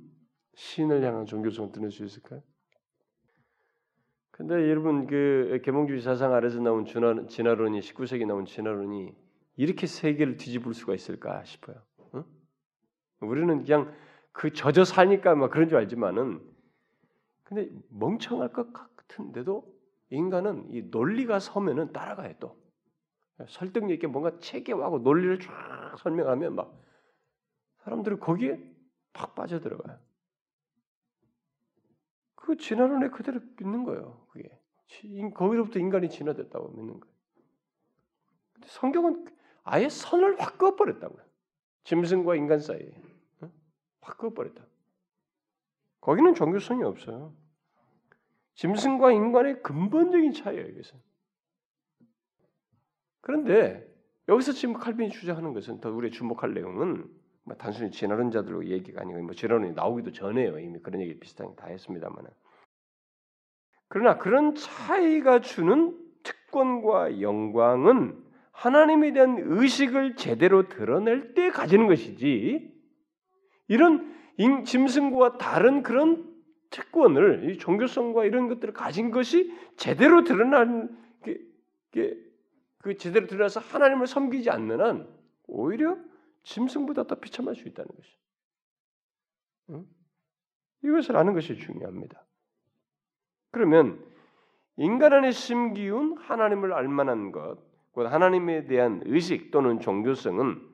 신을 0.54 1.02
향한 1.04 1.24
종교성을 1.26 1.72
드낼 1.72 1.90
수 1.90 2.04
있을까요? 2.04 2.42
근데 4.32 4.54
여러분 4.54 5.06
그 5.06 5.60
계몽주의 5.64 6.00
사상 6.00 6.32
아래서 6.32 6.60
나온 6.60 6.84
진화, 6.84 7.26
진화론이 7.26 7.80
19세기 7.80 8.26
나온 8.26 8.44
진화론이 8.44 9.27
이렇게 9.58 9.88
세계를 9.88 10.36
뒤집을 10.36 10.72
수가 10.72 10.94
있을까 10.94 11.42
싶어요. 11.42 11.82
응? 12.14 12.24
우리는 13.20 13.64
그냥 13.64 13.92
그 14.30 14.52
젖어 14.52 14.84
사니까 14.84 15.34
막 15.34 15.50
그런 15.50 15.68
줄 15.68 15.78
알지만은 15.78 16.40
근데 17.42 17.68
멍청할 17.90 18.52
것 18.52 18.72
같은데도 18.72 19.66
인간은 20.10 20.72
이 20.72 20.82
논리가 20.82 21.40
서면은 21.40 21.92
따라가요 21.92 22.34
또 22.38 22.56
설득력 23.48 23.94
있게 23.94 24.06
뭔가 24.06 24.38
체계화하고 24.38 25.00
논리를 25.00 25.40
쫙 25.40 25.96
설명하면 25.98 26.54
막 26.54 26.80
사람들은 27.78 28.20
거기에 28.20 28.62
팍 29.12 29.34
빠져 29.34 29.58
들어가요. 29.58 29.98
그 32.36 32.56
진화론에 32.56 33.08
그대로 33.08 33.40
믿는 33.58 33.82
거예요. 33.82 34.24
그게 34.30 34.48
거기로부터 35.34 35.80
인간이 35.80 36.08
진화됐다고 36.08 36.68
믿는 36.68 37.00
거예요. 37.00 37.14
성경은 38.66 39.37
아예 39.68 39.88
선을 39.88 40.40
확 40.40 40.58
그어버렸다고요. 40.58 41.22
짐승과 41.84 42.36
인간 42.36 42.58
사이에 42.58 42.90
확 44.00 44.18
그어버렸다. 44.18 44.64
거기는 46.00 46.34
종교성이 46.34 46.84
없어요. 46.84 47.34
짐승과 48.54 49.12
인간의 49.12 49.62
근본적인 49.62 50.32
차이예요, 50.32 50.66
이것은. 50.66 50.98
그런데 53.20 53.86
여기서 54.28 54.52
지금 54.52 54.74
칼빈이 54.74 55.10
주장하는 55.10 55.52
것은 55.52 55.80
더 55.80 55.90
우리 55.90 56.10
주목할 56.10 56.54
내용은 56.54 57.08
뭐 57.44 57.56
단순히 57.56 57.90
진화론 57.90 58.30
자들로 58.30 58.66
얘기가 58.66 59.02
아니고 59.02 59.20
뭐 59.22 59.34
진화론이 59.34 59.72
나오기도 59.72 60.12
전에요. 60.12 60.58
이미 60.58 60.78
그런 60.80 61.00
얘기 61.00 61.18
비슷하게 61.18 61.54
다 61.56 61.66
했습니다만은. 61.66 62.30
그러나 63.88 64.18
그런 64.18 64.54
차이가 64.54 65.40
주는 65.40 65.98
특권과 66.22 67.20
영광은 67.20 68.27
하나님에 68.58 69.12
대한 69.12 69.36
의식을 69.38 70.16
제대로 70.16 70.68
드러낼 70.68 71.32
때 71.34 71.48
가지는 71.50 71.86
것이지 71.86 72.74
이런 73.68 74.16
짐승과 74.64 75.38
다른 75.38 75.84
그런 75.84 76.36
특권을 76.70 77.50
이 77.50 77.58
종교성과 77.58 78.24
이런 78.24 78.48
것들을 78.48 78.74
가진 78.74 79.12
것이 79.12 79.52
제대로 79.76 80.24
드러난 80.24 80.88
게, 81.22 81.40
게, 81.92 82.16
그 82.78 82.96
제대로 82.96 83.28
드러나서 83.28 83.60
하나님을 83.60 84.08
섬기지 84.08 84.50
않는 84.50 84.80
한 84.80 85.08
오히려 85.46 85.96
짐승보다 86.42 87.04
더 87.04 87.14
비참할 87.14 87.54
수 87.54 87.68
있다는 87.68 87.88
것이. 87.94 88.10
응? 89.70 89.86
이것을 90.82 91.16
아는 91.16 91.32
것이 91.32 91.56
중요합니다. 91.56 92.26
그러면 93.52 94.04
인간 94.76 95.12
안에 95.12 95.30
심기운 95.30 96.18
하나님을 96.18 96.72
알만한 96.72 97.30
것, 97.30 97.67
곧 97.92 98.06
하나님에 98.06 98.66
대한 98.66 99.02
의식 99.04 99.50
또는 99.50 99.80
종교성은 99.80 100.68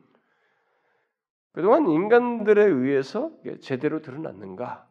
그동안 1.53 1.88
인간들에 1.88 2.64
의해서 2.64 3.31
제대로 3.61 4.03
드러났는가? 4.03 4.88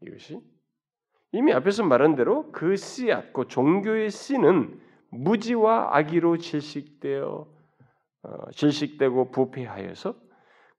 이것이 0.00 0.40
이미 1.32 1.52
앞에서 1.52 1.84
말한 1.84 2.16
대로 2.16 2.50
그 2.52 2.76
씨앗, 2.76 3.32
그 3.32 3.46
종교의 3.46 4.10
씨는 4.10 4.80
무지와 5.10 5.96
악의로 5.96 6.38
질식되어 6.38 7.58
어, 8.22 8.50
질식되고 8.50 9.30
부패하여서 9.30 10.14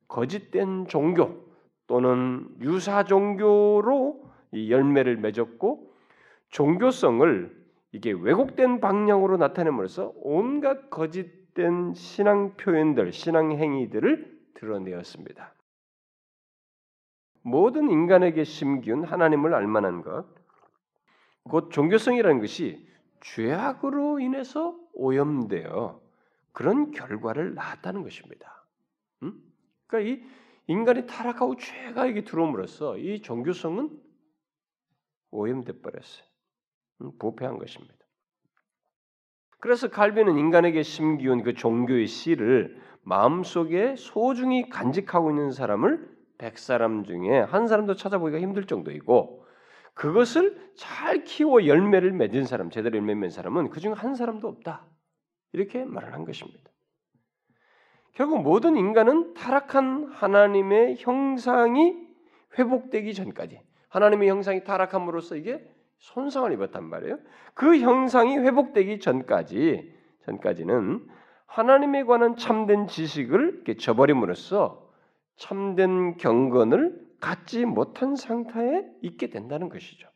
거짓된 0.08 0.88
종교 0.88 1.50
또는 1.88 2.48
유사 2.62 3.04
종교로 3.04 4.24
이 4.52 4.72
열매를 4.72 5.18
맺었고 5.18 5.94
종교성을 6.50 7.59
이게 7.92 8.12
왜곡된 8.12 8.80
방향으로 8.82 9.38
나타냄으로써 9.38 10.14
온갖 10.18 10.90
거짓된 10.90 11.94
신앙 11.96 12.56
표현들, 12.56 13.12
신앙 13.12 13.52
행위들을 13.52 14.40
드러내었습니다. 14.56 15.54
모든 17.42 17.90
인간에게 17.90 18.44
심기운 18.44 19.04
하나님을 19.04 19.54
알만한 19.54 20.02
것, 20.02 20.28
곧 21.44 21.72
종교성이라는 21.72 22.40
것이 22.42 22.88
죄악으로 23.22 24.20
인해서 24.20 24.78
오염되어 24.94 26.02
그런 26.52 26.92
결과를 26.92 27.56
낳았다는 27.56 28.04
것입니다. 28.04 28.66
음? 29.24 29.42
그러니까 29.88 30.12
이 30.12 30.24
인간이 30.68 31.08
타락하고 31.08 31.56
죄가 31.56 32.06
이게 32.06 32.24
들어옴으로써 32.24 32.98
이 32.98 33.22
종교성은 33.22 33.90
오염돼 35.32 35.82
버렸어요. 35.82 36.29
음? 37.02 37.12
부패한 37.20 37.58
것입니다. 37.58 37.96
그래서 39.60 39.90
갈비는 39.90 40.38
인간에게 40.38 40.84
심기운 40.84 41.44
그 41.44 41.54
종교의 41.54 42.08
씨를 42.08 42.82
마음속에 43.04 43.96
소중히 43.98 44.70
간직하고 44.70 45.32
있는 45.32 45.52
사람을 45.52 46.18
백 46.38 46.58
사람 46.58 47.04
중에 47.04 47.40
한 47.42 47.68
사람도 47.68 47.96
찾아보기가 47.96 48.40
힘들 48.40 48.66
정도이고 48.66 49.46
그것을 49.94 50.72
잘 50.76 51.26
키워 51.26 51.66
열매를 51.66 52.14
맺은 52.14 52.46
사람, 52.46 52.70
제대로 52.70 52.98
열매 52.98 53.16
맺은 53.16 53.32
사람은 53.32 53.70
그중 53.70 53.94
한 53.94 54.16
사람도 54.16 54.48
없다. 54.48 54.86
이렇게 55.52 55.84
말을 55.84 56.14
한 56.14 56.24
것입니다. 56.24 56.70
결국 58.14 58.42
모든 58.42 58.78
인간은 58.78 59.34
타락한 59.34 60.12
하나님의 60.12 60.98
형상이 61.00 61.96
회복되기 62.58 63.14
전까지 63.14 63.62
하나님의 63.90 64.30
형상이 64.30 64.64
타락함으로써 64.64 65.36
이게 65.36 65.70
손상을 66.00 66.52
입었단 66.54 66.84
말이에요. 66.84 67.20
그 67.54 67.78
형상이 67.80 68.38
회복되기 68.38 69.00
전까지 69.00 69.94
전까지는 70.26 71.08
하나님에 71.46 72.04
관한 72.04 72.36
참된 72.36 72.88
지식을 72.88 73.64
저버림으로써 73.80 74.90
참된 75.36 76.18
경건을 76.18 77.08
갖지 77.20 77.66
못한 77.66 78.16
상태에 78.16 78.86
있게 79.02 79.30
된다는 79.30 79.70
것이죠. 79.70 80.08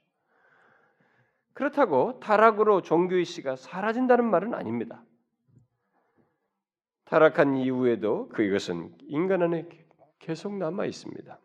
그렇다고 1.54 2.20
타락으로 2.20 2.82
종교의 2.82 3.26
씨가 3.26 3.56
사라진다는 3.56 4.30
말은 4.30 4.54
아닙니다. 4.54 5.04
타락한 7.06 7.58
이후에도 7.58 8.30
그것은 8.30 8.96
인간 9.02 9.44
안에 9.44 9.68
계속 10.20 10.56
남아 10.56 10.86
있습니다. 10.86 11.40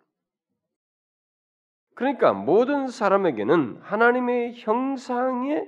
그러니까 1.98 2.32
모든 2.32 2.86
사람에게는 2.86 3.78
하나님의 3.80 4.54
형상에 4.54 5.66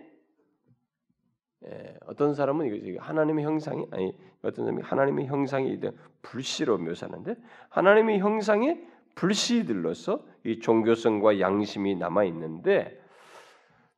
예, 1.67 1.99
어떤 2.07 2.35
사람은 2.35 2.99
하나님의 3.01 3.45
형상이 3.45 3.85
아니 3.91 4.17
어떤 4.41 4.67
사람이 4.67 4.81
하나님의 4.81 5.27
형상이 5.27 5.81
불씨로 6.23 6.79
묘사하는데 6.79 7.35
하나님의 7.71 8.21
형상에 8.21 8.81
불씨들로서 9.17 10.25
이 10.45 10.61
종교성과 10.61 11.41
양심이 11.41 11.97
남아 11.97 12.23
있는데 12.27 13.03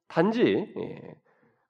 단지 0.09 0.73
예, 0.75 1.15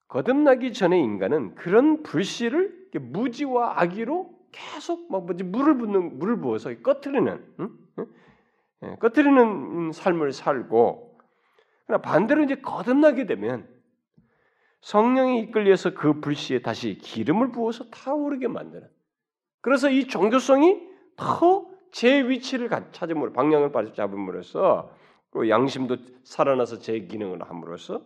거듭나기 0.06 0.72
전에 0.74 0.96
인간은 0.96 1.56
그런 1.56 2.04
불씨를 2.04 2.90
무지와 3.00 3.80
악의로 3.80 4.30
계속 4.52 5.10
막 5.10 5.24
뭐지 5.24 5.42
물을 5.42 5.76
붓는 5.76 6.20
물을 6.20 6.36
부어서 6.36 6.72
꺼트리는 6.82 7.44
응? 7.58 7.81
예, 8.84 8.96
꺼트리는 8.96 9.92
삶을 9.92 10.32
살고 10.32 11.18
그러나 11.86 12.02
반대로 12.02 12.42
이제 12.42 12.56
거듭나게 12.56 13.26
되면 13.26 13.68
성령이 14.80 15.40
이끌려서 15.40 15.94
그 15.94 16.20
불씨에 16.20 16.62
다시 16.62 16.98
기름을 16.98 17.52
부어서 17.52 17.88
타오르게 17.90 18.48
만드는. 18.48 18.88
그래서 19.60 19.88
이 19.90 20.06
종교성이 20.06 20.80
더 21.16 21.72
제 21.92 22.26
위치를 22.26 22.70
찾음으로 22.90 23.32
방향을 23.32 23.70
잡음으로써 23.94 24.90
그 25.30 25.48
양심도 25.48 25.98
살아나서 26.24 26.78
제 26.78 27.00
기능을 27.00 27.42
함으로써 27.42 28.04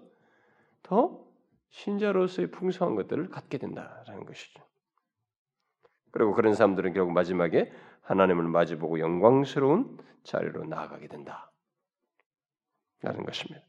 더 0.83 1.25
신자로서의 1.71 2.51
풍성한 2.51 2.97
것들을 2.97 3.31
갖게 3.31 3.59
된다라는 3.59 4.27
것이죠. 4.27 4.62
그리고 6.11 6.35
그런 6.35 6.55
사람들은 6.55 6.95
결국 6.95 7.12
마지막에 7.12 7.73
하나님을 8.07 8.45
마주보고 8.45 8.99
영광스러운 9.01 9.99
자리로 10.23 10.64
나아가게 10.64 11.09
된다. 11.09 11.51
라는 13.03 13.25
것입니다. 13.25 13.64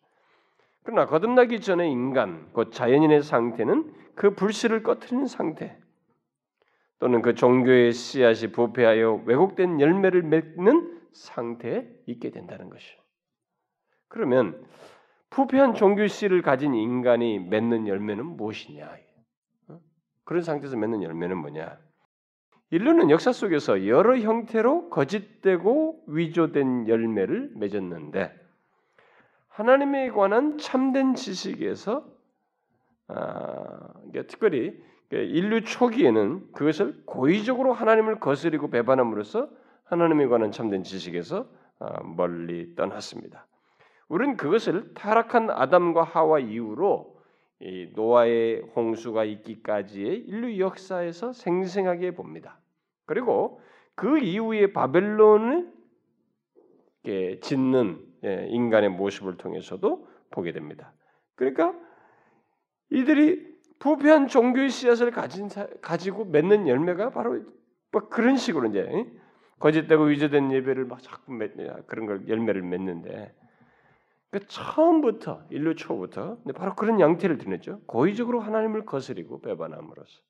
그러나 0.84 1.06
거듭나기 1.06 1.60
전에 1.60 1.90
인간, 1.90 2.50
곧 2.54 2.72
자연인의 2.72 3.24
상태는 3.24 3.94
그 4.16 4.34
불씨를 4.34 4.84
꺼트리는 4.84 5.28
상태, 5.28 5.78
또는 7.00 7.22
그 7.22 7.36
종교의 7.36 7.92
씨앗이 7.92 8.52
부패하여 8.52 9.24
왜곡된 9.26 9.80
열매를 9.80 10.24
맺는 10.24 11.02
상태에 11.14 11.88
있게 12.06 12.32
된다는 12.32 12.70
것이요. 12.70 12.98
그러면 14.08 14.66
부패한 15.30 15.76
종교 15.76 16.08
씨를 16.08 16.42
가진 16.42 16.74
인간이 16.74 17.40
맺는 17.40 17.88
열매는 17.88 18.26
무엇이냐? 18.26 18.98
어? 19.68 19.80
그런 20.24 20.42
상태에서 20.42 20.78
맺는 20.78 21.04
열매는 21.04 21.38
뭐냐? 21.38 21.78
인류는 22.70 23.10
역사 23.10 23.32
속에서 23.32 23.88
여러 23.88 24.18
형태로 24.18 24.90
거짓되고 24.90 26.04
위조된 26.08 26.88
열매를 26.88 27.52
맺었는데 27.56 28.34
하나님에 29.48 30.10
관한 30.12 30.58
참된 30.58 31.16
지식에서 31.16 32.06
아, 33.08 33.94
특별히 34.28 34.78
인류 35.12 35.64
초기에는 35.64 36.52
그것을 36.52 37.04
고의적으로 37.06 37.72
하나님을 37.72 38.20
거스리고 38.20 38.70
배반함으로써 38.70 39.50
하나님에 39.86 40.28
관한 40.28 40.52
참된 40.52 40.84
지식에서 40.84 41.48
아, 41.80 42.04
멀리 42.04 42.76
떠났습니다. 42.76 43.48
우리는 44.10 44.36
그것을 44.36 44.94
타락한 44.94 45.50
아담과 45.50 46.04
하와 46.04 46.40
이후로 46.40 47.17
노아의 47.94 48.62
홍수가 48.76 49.24
있기까지의 49.24 50.20
인류 50.20 50.60
역사에서 50.60 51.34
생생하게 51.34 52.12
봅니다. 52.12 52.60
그리고 53.06 53.62
그 53.96 54.20
이후에 54.20 54.74
바벨론을 54.74 55.72
짓는 57.42 58.06
예, 58.24 58.48
인간의 58.50 58.90
모습을 58.90 59.38
통해서도 59.38 60.08
보게 60.32 60.52
됩니다. 60.52 60.94
그러니까 61.36 61.74
이들이 62.90 63.56
부패한 63.80 64.28
종교의 64.28 64.70
씨앗을 64.70 65.12
가진 65.12 65.50
가지고 65.82 66.26
맺는 66.26 66.68
열매가 66.68 67.12
바로 67.12 67.44
뭐 67.92 68.10
그런 68.10 68.36
식으로 68.36 68.70
이제 68.70 69.06
거짓되고 69.60 70.04
위조된 70.06 70.52
예배를 70.52 70.86
막 70.86 71.02
자꾸 71.02 71.32
맺, 71.32 71.54
그런 71.88 72.06
걸 72.06 72.28
열매를 72.28 72.62
맺는데 72.64 73.34
그 74.30 74.46
처음부터 74.48 75.46
인류 75.50 75.76
초부터 75.76 76.38
바로 76.54 76.76
그런 76.76 77.00
양태를 77.00 77.38
드렸죠. 77.38 77.82
고의적으로 77.86 78.40
하나님을 78.40 78.86
거스리고 78.86 79.42
배반함으로써 79.42 80.22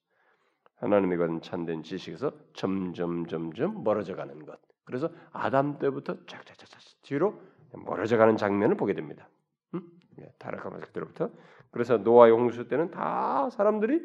하나님에 0.75 1.17
관한 1.17 1.41
참된 1.41 1.81
지식에서 1.81 2.31
점점 2.53 3.25
점점 3.25 3.83
멀어져 3.83 4.15
가는 4.15 4.45
것. 4.45 4.59
그래서 4.83 5.09
아담 5.31 5.79
때부터 5.79 6.17
쫙쫙쫙쫙 6.27 7.01
뒤로 7.01 7.41
멀어져 7.73 8.17
가는 8.17 8.37
장면을 8.37 8.77
보게 8.77 8.93
됩니다. 8.93 9.27
음? 9.73 9.81
예, 10.19 10.31
타락하면서 10.37 10.85
그때부터 10.87 11.31
그래서 11.71 11.97
노아의 11.97 12.31
홍수 12.31 12.67
때는 12.67 12.91
다 12.91 13.49
사람들이 13.49 14.01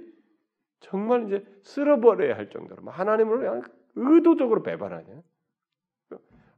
정말 0.80 1.26
이제 1.26 1.44
쓸어버려야 1.62 2.36
할 2.36 2.50
정도로 2.50 2.90
하나님을 2.90 3.62
의도적으로 3.94 4.62
배반하냐. 4.62 5.22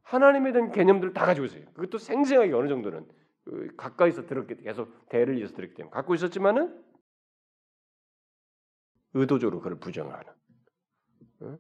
하나님에 0.02 0.52
대한 0.52 0.70
개념들을 0.70 1.12
다 1.12 1.26
가지고 1.26 1.46
있어요. 1.46 1.64
그것도 1.74 1.98
생생하게 1.98 2.52
어느 2.52 2.68
정도는 2.68 3.06
그 3.06 3.23
가까이서 3.76 4.26
들었기 4.26 4.57
계속 4.62 5.09
대를 5.09 5.38
이어서 5.38 5.54
들었기 5.54 5.74
때문에 5.74 5.92
갖고 5.92 6.14
있었지만은 6.14 6.83
의도적으로 9.14 9.61
그걸 9.61 9.78
부정하는. 9.78 10.33
어? 11.40 11.59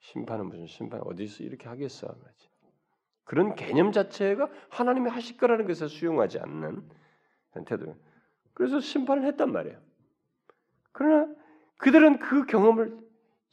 심판은 0.00 0.46
무슨 0.46 0.66
심판 0.66 1.00
어디서 1.02 1.44
이렇게 1.44 1.68
하겠어 1.68 2.06
말이지. 2.06 2.48
그런 3.24 3.54
개념 3.54 3.92
자체가 3.92 4.50
하나님이 4.70 5.10
하실 5.10 5.36
거라는 5.36 5.66
것을 5.66 5.88
수용하지 5.88 6.38
않는 6.38 6.88
태도. 7.66 7.96
그래서 8.54 8.80
심판을 8.80 9.26
했단 9.26 9.52
말이에요. 9.52 9.80
그러나 10.92 11.34
그들은 11.76 12.18
그 12.18 12.46
경험을 12.46 12.98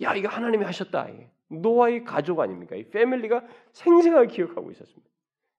야 0.01 0.15
이거 0.15 0.29
하나님이 0.29 0.63
하셨다. 0.63 1.07
노아의 1.49 2.05
가족 2.05 2.39
아닙니까? 2.39 2.75
이 2.75 2.89
패밀리가 2.89 3.45
생생하게 3.73 4.27
기억하고 4.27 4.71
있었습니다. 4.71 5.14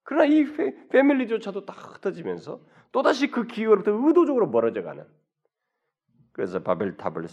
그러나 0.07 0.25
이 0.25 0.45
패밀리조차도 0.89 1.67
다 1.67 1.73
흩어지면서 1.73 2.61
또다시 2.93 3.29
그 3.29 3.47
기회로부터 3.47 3.91
의도적으로 3.91 4.49
멀어져 4.49 4.83
가는 4.83 5.05
그래서 6.33 6.63
바벨탑을 6.63 7.27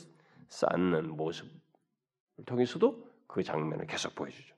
쌓는 0.47 1.15
모습을 1.15 1.51
통해서도 2.47 3.07
그 3.27 3.43
장면을 3.43 3.85
계속 3.85 4.15
보여주죠. 4.15 4.55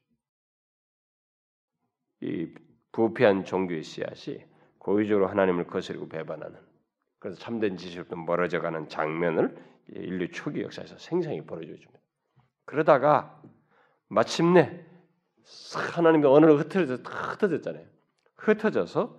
이 2.21 2.53
부패한 2.93 3.43
종교의 3.43 3.83
씨앗이 3.83 4.45
고의적으로 4.77 5.27
하나님을 5.27 5.67
거스르고 5.67 6.07
배반하는 6.07 6.57
그래서 7.19 7.37
참된 7.37 7.75
지식으로부터 7.75 8.15
멀어져 8.15 8.61
가는 8.61 8.87
장면을 8.87 9.57
인류 9.89 10.31
초기 10.31 10.61
역사에서 10.61 10.97
생생히 10.97 11.45
벌어져 11.45 11.75
줍니다. 11.75 11.99
그러다가 12.63 13.41
마침내 14.07 14.85
하나님의 15.93 16.29
언어를 16.31 16.57
흩어져 16.59 16.95
흩어졌잖아요. 16.95 17.94
흩어져서 18.45 19.17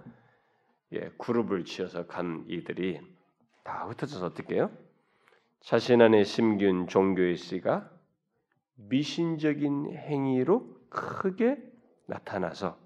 예, 0.92 1.10
그룹을 1.18 1.64
지어서 1.64 2.06
간 2.06 2.44
이들이 2.48 3.00
다 3.64 3.86
흩어져서 3.86 4.26
어떻게 4.26 4.54
해요? 4.54 4.70
자신 5.60 6.00
안에 6.00 6.22
심균 6.22 6.86
종교의 6.86 7.36
씨가 7.36 7.90
미신적인 8.76 9.96
행위로 9.96 10.80
크게 10.90 11.58
나타나서 12.06 12.78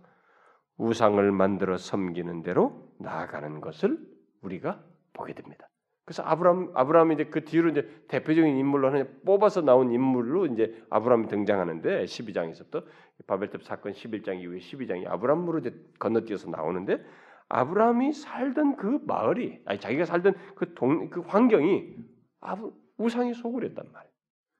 우상을 0.79 1.31
만들어 1.33 1.77
섬기는 1.77 2.43
대로 2.43 2.91
나아가는 2.99 3.61
것을 3.61 3.99
우리가 4.41 4.83
보게 5.13 5.35
됩니다. 5.35 5.70
그래서 6.11 6.25
아브람 6.25 6.73
아브라함이 6.75 7.15
이제 7.15 7.25
그 7.27 7.45
뒤로 7.45 7.69
이제 7.69 7.89
대표적인 8.09 8.57
인물로 8.57 8.89
하나 8.89 9.05
뽑아서 9.25 9.61
나온 9.61 9.93
인물로 9.93 10.47
이제 10.47 10.83
아브라함이 10.91 11.29
등장하는데 11.29 12.05
12장에서부터 12.05 12.85
바벨탑 13.29 13.63
사건 13.63 13.93
11장 13.93 14.41
이후에 14.41 14.59
12장이 14.59 15.07
아브라함으로 15.07 15.61
이제 15.61 15.73
건너뛰어서 16.01 16.51
나오는데 16.51 17.01
아브라함이 17.49 18.13
살던 18.13 18.75
그 18.75 18.99
마을이 19.07 19.61
아니 19.65 19.79
자기가 19.79 20.05
살던 20.05 20.35
그 20.57 20.75
동그 20.75 21.21
환경이 21.21 21.95
아브, 22.41 22.73
우상이 22.97 23.33
소굴이었단 23.33 23.93
말이에요. 23.93 24.13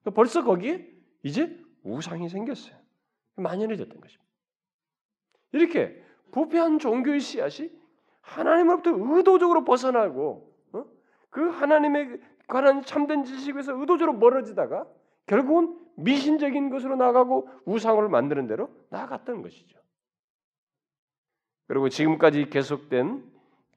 그러니까 0.03 0.15
벌써 0.15 0.45
거기에 0.45 0.87
이제 1.21 1.59
우상이 1.83 2.29
생겼어요. 2.29 2.77
만연해졌던 3.35 3.99
것입니다. 3.99 4.25
이렇게 5.51 6.01
부패한 6.31 6.79
종교의 6.79 7.19
씨앗이 7.19 7.71
하나님으로부터 8.21 8.91
의도적으로 8.95 9.65
벗어나고 9.65 10.50
그 11.31 11.49
하나님에 11.49 12.19
관한 12.47 12.83
참된 12.83 13.23
지식에서 13.23 13.79
의도적으로 13.79 14.17
멀어지다가 14.17 14.85
결국은 15.25 15.77
미신적인 15.95 16.69
것으로 16.69 16.95
나가고 16.95 17.47
우상을 17.65 18.07
만드는 18.07 18.47
대로 18.47 18.69
나아갔던 18.89 19.41
것이죠. 19.41 19.79
그리고 21.67 21.89
지금까지 21.89 22.49
계속된 22.49 23.23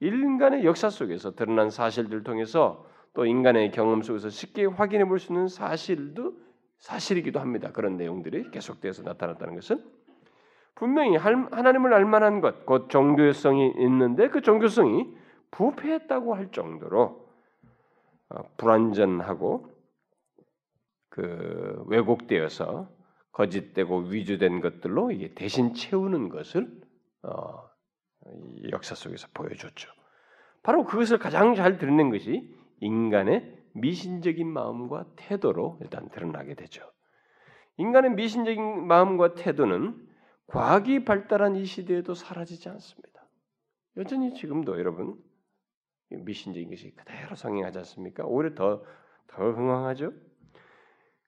인간의 0.01 0.65
역사 0.65 0.89
속에서 0.89 1.33
드러난 1.35 1.69
사실들을 1.69 2.23
통해서 2.23 2.85
또 3.13 3.25
인간의 3.25 3.71
경험 3.71 4.01
속에서 4.01 4.29
쉽게 4.29 4.65
확인해 4.65 5.05
볼 5.05 5.19
수 5.19 5.31
있는 5.31 5.47
사실도 5.47 6.33
사실이기도 6.79 7.39
합니다. 7.39 7.71
그런 7.71 7.95
내용들이 7.95 8.51
계속돼서 8.51 9.03
나타났다는 9.03 9.55
것은 9.55 9.81
분명히 10.75 11.15
하나님을 11.15 11.93
알만한 11.93 12.41
것, 12.41 12.65
곧 12.65 12.89
종교성이 12.89 13.73
있는데 13.77 14.27
그 14.27 14.41
종교성이 14.41 15.15
부패했다고 15.51 16.35
할 16.35 16.51
정도로 16.51 17.01
어, 17.01 17.24
불완전하고 18.57 19.73
그 21.09 21.83
왜곡되어서 21.87 22.89
거짓되고 23.31 23.99
위조된 24.03 24.61
것들로 24.61 25.11
대신 25.35 25.73
채우는 25.73 26.29
것을 26.29 26.81
어, 27.23 27.69
역사 28.71 28.95
속에서 28.95 29.27
보여줬죠. 29.33 29.91
바로 30.63 30.83
그것을 30.83 31.19
가장 31.19 31.53
잘 31.53 31.77
드러낸 31.77 32.09
것이 32.09 32.53
인간의 32.79 33.55
미신적인 33.73 34.47
마음과 34.47 35.05
태도로 35.15 35.77
일단 35.81 36.09
드러나게 36.09 36.55
되죠. 36.55 36.81
인간의 37.77 38.11
미신적인 38.11 38.87
마음과 38.87 39.35
태도는 39.35 40.07
과학이 40.47 41.03
발달한 41.03 41.55
이 41.55 41.65
시대에도 41.65 42.13
사라지지 42.13 42.69
않습니다. 42.69 43.27
여전히 43.97 44.33
지금도 44.33 44.79
여러분 44.79 45.15
미신적인 46.23 46.69
것이 46.69 46.91
그대로 46.95 47.35
성행하지 47.35 47.79
않습니까? 47.79 48.25
오히려 48.25 48.53
더, 48.55 48.83
더 49.27 49.51
흥황하죠? 49.51 50.13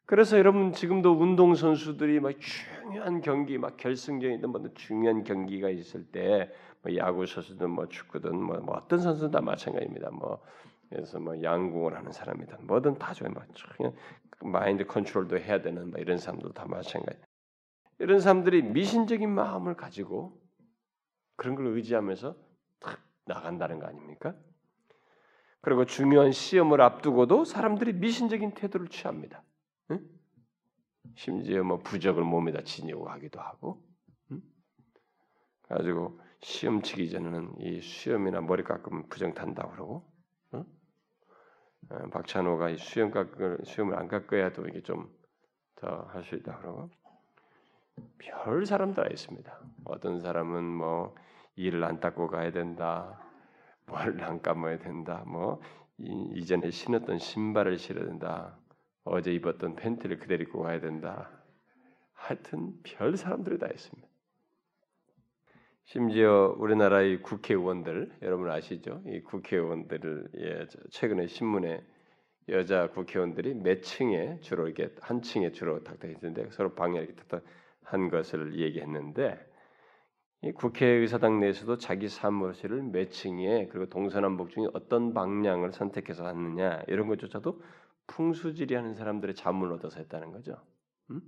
그래서 0.05 0.37
여러분 0.37 0.71
지금도 0.71 1.11
운동 1.13 1.53
선수들이 1.53 2.21
막 2.21 2.33
중요한 2.39 3.19
경기, 3.21 3.57
막 3.57 3.75
결승전이든 3.75 4.49
뭐 4.49 4.61
중요한 4.73 5.23
경기가 5.23 5.69
있을 5.69 6.05
때, 6.11 6.49
뭐 6.81 6.95
야구 6.95 7.25
선수든 7.25 7.69
뭐 7.69 7.89
축구든 7.89 8.41
뭐, 8.41 8.57
뭐 8.59 8.75
어떤 8.75 8.99
선수든 8.99 9.31
다 9.31 9.41
마찬가지입니다. 9.41 10.11
뭐 10.11 10.41
그래서 10.89 11.19
뭐 11.19 11.41
양궁을 11.41 11.95
하는 11.95 12.11
사람이든 12.11 12.67
뭐든 12.67 12.97
다 12.97 13.13
좋아요. 13.13 13.33
막 13.33 13.47
마인드 14.41 14.85
컨트롤도 14.85 15.37
해야 15.39 15.61
되는 15.61 15.89
뭐 15.91 15.99
이런 15.99 16.17
사람도 16.17 16.53
다 16.53 16.65
마찬가지. 16.67 17.19
이런 17.99 18.19
사람들이 18.19 18.61
미신적인 18.61 19.29
마음을 19.29 19.75
가지고 19.75 20.39
그런 21.35 21.55
걸 21.55 21.67
의지하면서 21.67 22.35
탁 22.79 22.99
나간다는 23.25 23.79
거 23.79 23.87
아닙니까? 23.87 24.35
그리고 25.61 25.85
중요한 25.85 26.31
시험을 26.31 26.81
앞두고도 26.81 27.45
사람들이 27.45 27.93
미신적인 27.93 28.53
태도를 28.53 28.87
취합니다. 28.89 29.43
응? 29.91 29.99
심지어 31.15 31.63
뭐 31.63 31.79
부적을 31.79 32.23
몸에다 32.23 32.63
지니고 32.63 33.09
하기도 33.09 33.39
하고, 33.41 33.83
응? 34.31 34.41
가지고 35.63 36.19
시험 36.41 36.81
치기 36.81 37.09
전에는 37.09 37.55
이 37.59 37.81
시험이나 37.81 38.41
머리 38.41 38.63
깎으면 38.63 39.09
부정 39.09 39.33
탄다 39.33 39.67
그러고, 39.69 40.11
응? 40.53 40.65
어, 41.89 42.09
박찬호가 42.11 42.69
이 42.69 42.77
시험 42.77 43.11
깎을 43.11 43.59
시험을 43.65 43.95
안 43.97 44.07
깎아야도 44.07 44.67
이게 44.67 44.81
좀 44.83 45.09
더 45.75 46.07
할 46.11 46.23
수 46.23 46.35
있다 46.35 46.57
그러고, 46.59 46.89
별 48.17 48.65
사람들 48.65 49.03
다 49.03 49.09
있습니다. 49.09 49.59
어떤 49.85 50.19
사람은 50.21 50.63
뭐 50.63 51.15
일을 51.55 51.83
안 51.83 51.99
닦고 51.99 52.27
가야 52.27 52.51
된다. 52.51 53.19
뭘 53.87 54.21
안 54.21 54.41
감아야 54.41 54.77
된다. 54.77 55.23
뭐 55.25 55.61
이, 55.97 56.45
전에 56.45 56.69
신었던 56.69 57.17
신발을 57.19 57.77
신어야 57.77 58.05
된다. 58.05 58.57
어제 59.03 59.33
입었던 59.33 59.75
팬티를 59.75 60.19
그대로 60.19 60.43
입고 60.43 60.61
가야 60.61 60.79
된다. 60.79 61.31
하여튼 62.13 62.73
별 62.83 63.15
사람들이 63.17 63.57
다 63.57 63.67
있습니다. 63.67 64.07
심지어 65.85 66.53
우리나라의 66.57 67.21
국회의원들 67.21 68.17
여러분 68.21 68.51
아시죠? 68.51 69.01
이 69.05 69.21
국회의원들을 69.21 70.29
예, 70.37 70.67
최근에 70.91 71.27
신문에 71.27 71.81
여자 72.49 72.89
국회의원들이 72.89 73.53
몇 73.55 73.81
층에 73.81 74.39
주로 74.41 74.67
이렇게 74.67 74.93
한 75.01 75.21
층에 75.21 75.51
주로 75.53 75.81
탁탁 75.83 76.11
있는데 76.11 76.49
서로 76.51 76.75
방해 76.75 76.99
이렇게 76.99 77.15
탁탁 77.15 77.43
한 77.83 78.09
것을 78.09 78.59
얘기했는데 78.59 79.39
국회의사당 80.53 81.39
내에서도 81.39 81.77
자기 81.77 82.07
사무실을 82.09 82.83
몇 82.83 83.11
층에 83.11 83.67
그리고 83.67 83.89
동서남북 83.89 84.49
중에 84.51 84.67
어떤 84.73 85.13
방향을 85.13 85.73
선택해서 85.73 86.25
하느냐 86.25 86.81
이런 86.87 87.07
것조차도 87.07 87.61
풍수지리하는 88.07 88.93
사람들의 88.95 89.35
자문을 89.35 89.73
얻어서 89.75 89.99
했다는 89.99 90.31
거죠. 90.31 90.55
음? 91.11 91.21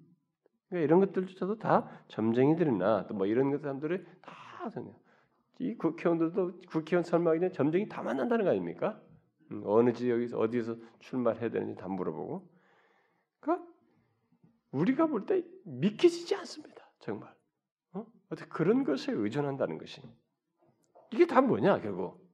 그러니까 0.70 0.86
이런 0.86 1.00
것들조차도 1.00 1.60
다 1.60 1.90
점쟁이들이나 2.08 3.08
또 3.08 3.16
뭐 3.16 3.26
이런 3.26 3.58
사람들이 3.58 4.04
다이 4.22 5.76
국회의원들도 5.78 6.62
국회의원 6.70 7.04
선거하기 7.04 7.40
전에 7.42 7.52
점쟁이 7.52 7.90
다 7.90 8.02
만난다는 8.04 8.46
거 8.46 8.52
아닙니까? 8.52 9.02
음, 9.52 9.64
어느 9.66 9.92
지역에서 9.94 10.38
어디서 10.38 10.78
출마해야 11.00 11.50
되는지 11.50 11.76
다 11.76 11.88
물어보고. 11.88 12.48
그러니까 13.40 13.68
우리가 14.72 15.08
볼 15.08 15.26
때 15.26 15.44
믿기지지 15.66 16.36
않습니다. 16.36 16.84
정말. 17.00 17.34
어? 18.30 18.34
어떻게 18.34 18.50
그런 18.50 18.84
것에 18.84 19.12
의존한다는 19.12 19.78
것이 19.78 20.02
이게 21.12 21.26
다 21.26 21.42
뭐냐 21.42 21.80
결국 21.82 22.26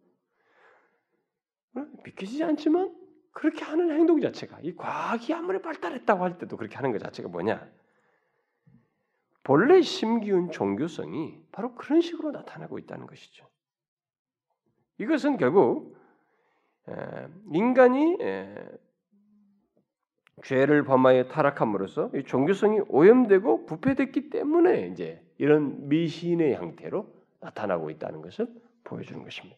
어? 1.76 1.86
믿기지 2.04 2.44
않지만 2.44 2.96
그렇게 3.32 3.66
하는 3.66 3.92
행동 3.92 4.22
자체가 4.22 4.60
이 4.62 4.76
과학이 4.76 5.34
아무리 5.34 5.62
발달했다고 5.62 6.24
할 6.24 6.38
때도 6.38 6.58
그렇게 6.58 6.76
하는 6.76 6.92
것 6.92 7.00
자체가 7.00 7.30
뭐냐 7.30 7.70
본래 9.44 9.82
심기운 9.82 10.52
종교성이 10.52 11.40
바로 11.52 11.76
그런 11.76 12.02
식으로 12.02 12.32
나타나고 12.32 12.80
있다는 12.80 13.06
것이죠. 13.06 13.48
이것은 14.98 15.38
결국 15.38 15.96
인간이 17.52 18.18
죄를 20.44 20.84
범하여 20.84 21.26
타락함으로써 21.30 22.12
종교성이 22.26 22.82
오염되고 22.88 23.66
부패됐기 23.66 24.30
때문에 24.30 24.88
이제 24.88 25.22
이런 25.38 25.88
미신의 25.88 26.56
형태로 26.56 27.08
나타나고 27.40 27.90
있다는 27.90 28.22
것을 28.22 28.48
보여주는 28.84 29.24
것입니다. 29.24 29.58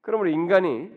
그러므로 0.00 0.30
인간이 0.30 0.90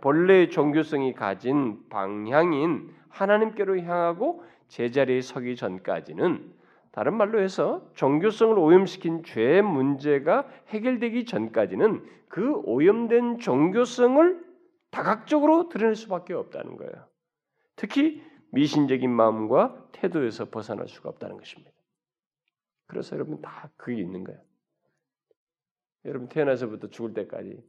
본래의 0.00 0.50
종교성이 0.50 1.14
가진 1.14 1.88
방향인 1.88 2.94
하나님께로 3.08 3.80
향하고 3.80 4.44
제자리에 4.68 5.20
서기 5.20 5.56
전까지는 5.56 6.52
다른 6.92 7.14
말로 7.14 7.40
해서 7.40 7.90
종교성을 7.94 8.58
오염시킨 8.58 9.24
죄 9.24 9.62
문제가 9.62 10.46
해결되기 10.68 11.24
전까지는 11.24 12.04
그 12.28 12.54
오염된 12.64 13.38
종교성을 13.38 14.42
다각적으로 14.90 15.68
드러낼 15.68 15.94
수밖에 15.96 16.34
없다는 16.34 16.76
거예요. 16.76 17.11
특히 17.82 18.22
미신적인 18.52 19.10
마음과 19.10 19.88
태도에서 19.90 20.50
벗어날 20.50 20.86
수가 20.86 21.08
없다는 21.08 21.36
것입니다. 21.36 21.72
그래서 22.86 23.16
여러분 23.16 23.42
다 23.42 23.72
그게 23.76 24.00
있는 24.00 24.22
거예요. 24.22 24.40
여러분 26.04 26.28
태어나서부터 26.28 26.90
죽을 26.90 27.12
때까지 27.12 27.60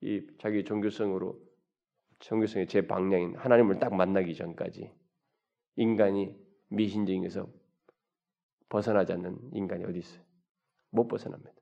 이 0.00 0.26
자기 0.38 0.64
종교성으로 0.64 1.38
종교성의 2.20 2.68
제 2.68 2.86
방향인 2.86 3.36
하나님을 3.36 3.78
딱 3.78 3.94
만나기 3.94 4.34
전까지 4.34 4.90
인간이 5.76 6.34
미신적인 6.68 7.26
에서 7.26 7.52
벗어나지 8.70 9.12
않는 9.12 9.50
인간이 9.52 9.84
어디 9.84 9.98
있어요? 9.98 10.22
못 10.88 11.06
벗어납니다. 11.06 11.52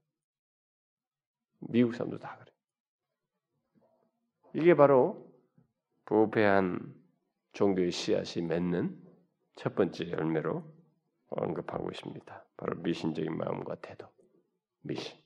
미국 1.58 1.94
사람도 1.94 2.20
다 2.20 2.38
그래. 2.38 2.52
이게 4.54 4.76
바로 4.76 5.34
부패한 6.04 7.05
종교의 7.56 7.90
씨앗이 7.90 8.44
맺는 8.46 8.94
첫 9.54 9.74
번째 9.74 10.10
열매로 10.10 10.62
언급하고 11.28 11.90
있습니다. 11.90 12.44
바로 12.58 12.76
미신적인 12.82 13.34
마음과 13.34 13.76
태도, 13.76 14.06
미신. 14.82 15.18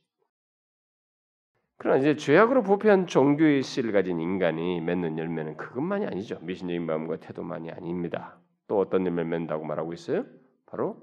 그러나 1.76 1.98
이제 1.98 2.14
죄악으로 2.14 2.62
부패한 2.62 3.08
종교의 3.08 3.64
씨를 3.64 3.90
가진 3.92 4.20
인간이 4.20 4.80
맺는 4.80 5.18
열매는 5.18 5.56
그것만이 5.56 6.06
아니죠. 6.06 6.38
미신적인 6.42 6.86
마음과 6.86 7.16
태도만이 7.16 7.72
아닙니다. 7.72 8.38
또 8.68 8.78
어떤 8.78 9.04
열매를 9.06 9.28
맺는다고 9.28 9.64
말하고 9.64 9.92
있어요? 9.92 10.24
바로 10.66 11.02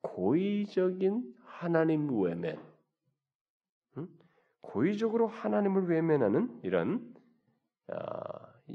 고의적인 0.00 1.34
하나님 1.44 2.18
외면, 2.18 2.58
고의적으로 4.62 5.26
하나님을 5.26 5.90
외면하는 5.90 6.60
이런 6.62 7.14
어, 7.88 7.98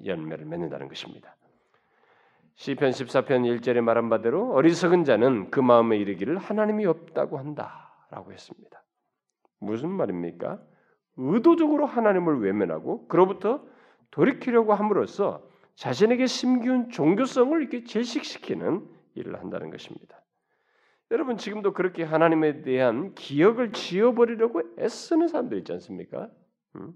열매를 0.06 0.46
맺는다는 0.46 0.90
것입니다. 0.90 1.37
시편 2.58 2.90
14편 2.90 3.62
1절에 3.62 3.82
말한 3.82 4.10
바대로 4.10 4.52
어리석은 4.54 5.04
자는 5.04 5.52
그 5.52 5.60
마음에 5.60 5.98
이르기를 5.98 6.40
하나님이 6.40 6.88
없다고 6.88 7.38
한다라고 7.38 8.34
했습니다. 8.34 8.84
무슨 9.60 9.92
말입니까? 9.92 10.60
의도적으로 11.18 11.86
하나님을 11.86 12.42
외면하고 12.42 13.08
그로부터 13.08 13.64
돌이키려고 14.10 14.74
함으로써 14.74 15.48
자신에게 15.76 16.26
심기운 16.26 16.90
종교성을 16.90 17.62
이렇게 17.62 17.84
질식시키는 17.84 18.88
일을 19.14 19.40
한다는 19.40 19.70
것입니다. 19.70 20.24
여러분 21.12 21.38
지금도 21.38 21.74
그렇게 21.74 22.04
하나님에 22.04 22.64
대한 22.64 23.14
기억을 23.14 23.72
지워버리려고 23.72 24.64
애쓰는 24.80 25.28
사람들 25.28 25.60
있지 25.60 25.74
않습니까? 25.74 26.30
음? 26.76 26.94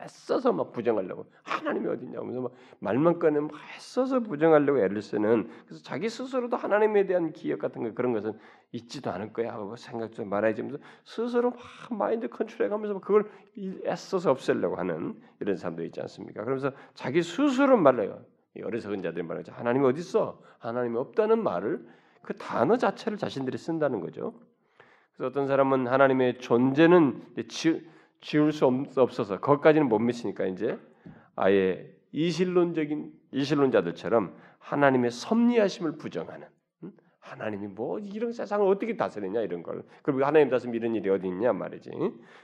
애써서 0.00 0.52
막 0.52 0.72
부정하려고 0.72 1.26
하나님이 1.42 1.88
어디냐 1.88 2.18
하면서 2.18 2.40
막 2.40 2.52
말만 2.78 3.18
꺼내면 3.18 3.48
막 3.48 3.58
애써서 3.74 4.20
부정하려고 4.20 4.78
애를 4.78 5.02
쓰는 5.02 5.50
그래서 5.66 5.82
자기 5.82 6.08
스스로도 6.08 6.56
하나님에 6.56 7.06
대한 7.06 7.32
기억 7.32 7.58
같은 7.58 7.82
거 7.82 7.92
그런 7.94 8.12
것은 8.12 8.38
있지도 8.72 9.10
않을 9.10 9.32
거야 9.32 9.52
하고 9.52 9.74
생각도 9.76 10.24
말아야지 10.24 10.62
하면서 10.62 10.82
스스로 11.04 11.50
막 11.50 11.98
마인드 11.98 12.28
컨트롤해가면서 12.28 13.00
그걸 13.00 13.30
애써서 13.86 14.30
없애려고 14.30 14.76
하는 14.76 15.20
이런 15.40 15.56
사람도 15.56 15.82
있지 15.84 16.00
않습니까? 16.00 16.42
그러면서 16.44 16.72
자기 16.94 17.22
스스로 17.22 17.76
말해요. 17.76 18.22
어리석은 18.62 19.02
자들이 19.02 19.24
말하죠. 19.24 19.52
하나님이 19.52 19.86
어디 19.86 20.00
있어? 20.00 20.40
하나님이 20.58 20.96
없다는 20.96 21.42
말을 21.42 21.86
그 22.22 22.34
단어 22.34 22.76
자체를 22.76 23.16
자신들이 23.18 23.56
쓴다는 23.56 24.00
거죠. 24.00 24.34
그래서 25.16 25.30
어떤 25.30 25.46
사람은 25.46 25.86
하나님의 25.86 26.38
존재는 26.38 27.22
지, 27.48 27.88
지울 28.20 28.52
수 28.52 28.66
없어서 28.66 29.40
거기까지는 29.40 29.88
못 29.88 29.98
미치니까 29.98 30.46
이제 30.46 30.78
아예 31.36 31.88
이실론적인 32.12 33.12
이실론자들처럼 33.32 34.34
하나님의 34.58 35.10
섭리하심을 35.10 35.98
부정하는 35.98 36.46
하나님이 37.20 37.68
뭐 37.68 37.98
이런 37.98 38.32
세상을 38.32 38.66
어떻게 38.66 38.96
다스리냐 38.96 39.42
이런 39.42 39.62
걸 39.62 39.82
그리고 40.02 40.24
하나님 40.24 40.48
다스림 40.48 40.74
이런 40.74 40.94
일이 40.94 41.10
어디 41.10 41.26
있냐 41.28 41.52
말이지 41.52 41.90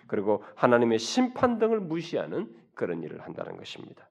그리고 0.06 0.44
하나님의 0.56 0.98
심판 0.98 1.58
등을 1.58 1.80
무시하는 1.80 2.54
그런 2.74 3.02
일을 3.02 3.22
한다는 3.22 3.56
것입니다. 3.56 4.10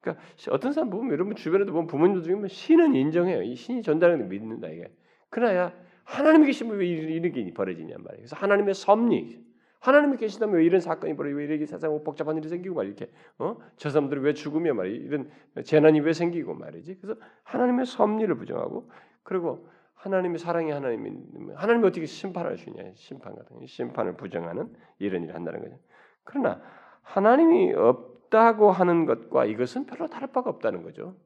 그러니까 0.00 0.24
어떤 0.50 0.72
사람 0.72 0.90
보면 0.90 1.12
여러분 1.12 1.34
주변에도 1.34 1.72
보면 1.72 1.86
부모님들 1.86 2.22
중에 2.22 2.48
신은 2.48 2.94
인정해요. 2.94 3.42
이 3.42 3.54
신이 3.54 3.82
전달하는 3.82 4.20
걸 4.20 4.28
믿는다 4.28 4.68
이게. 4.68 4.90
그러나야 5.28 5.72
하나님이 6.04 6.46
계시면 6.46 6.78
왜 6.78 6.86
이런 6.86 7.32
게 7.32 7.52
벌어지냐 7.52 7.96
말이에요. 7.98 8.18
그래서 8.18 8.36
하나님의 8.36 8.74
섭리, 8.74 9.44
하나님이 9.80 10.16
계시다면 10.16 10.56
왜 10.56 10.64
이런 10.64 10.80
사건이 10.80 11.16
벌어지고 11.16 11.38
왜 11.38 11.44
이렇게 11.44 11.66
세상 11.66 12.02
복잡한 12.02 12.36
일이 12.36 12.48
생기고 12.48 12.74
말 12.74 12.86
이렇게 12.86 13.10
어? 13.38 13.56
저 13.76 13.90
사람들이 13.90 14.20
왜 14.20 14.32
죽으며 14.32 14.74
말이 14.74 14.94
이런 14.94 15.30
재난이 15.64 16.00
왜 16.00 16.12
생기고 16.12 16.54
말이지. 16.54 16.98
그래서 17.00 17.20
하나님의 17.44 17.86
섭리를 17.86 18.34
부정하고 18.36 18.90
그리고 19.22 19.68
하나님의 19.94 20.38
사랑이 20.38 20.70
하나님이 20.70 21.12
하나님이 21.54 21.86
어떻게 21.86 22.06
심판할 22.06 22.56
수 22.58 22.68
있냐 22.70 22.82
심판 22.94 23.34
같은 23.34 23.66
심판을 23.66 24.16
부정하는 24.16 24.74
이런 24.98 25.22
일을 25.22 25.34
한다는 25.34 25.60
거죠. 25.62 25.78
그러나 26.24 26.60
하나님이 27.02 27.74
없다고 27.74 28.70
하는 28.70 29.06
것과 29.06 29.44
이것은 29.46 29.86
별로 29.86 30.08
다를 30.08 30.28
바가 30.28 30.50
없다는 30.50 30.82
거죠. 30.82 31.16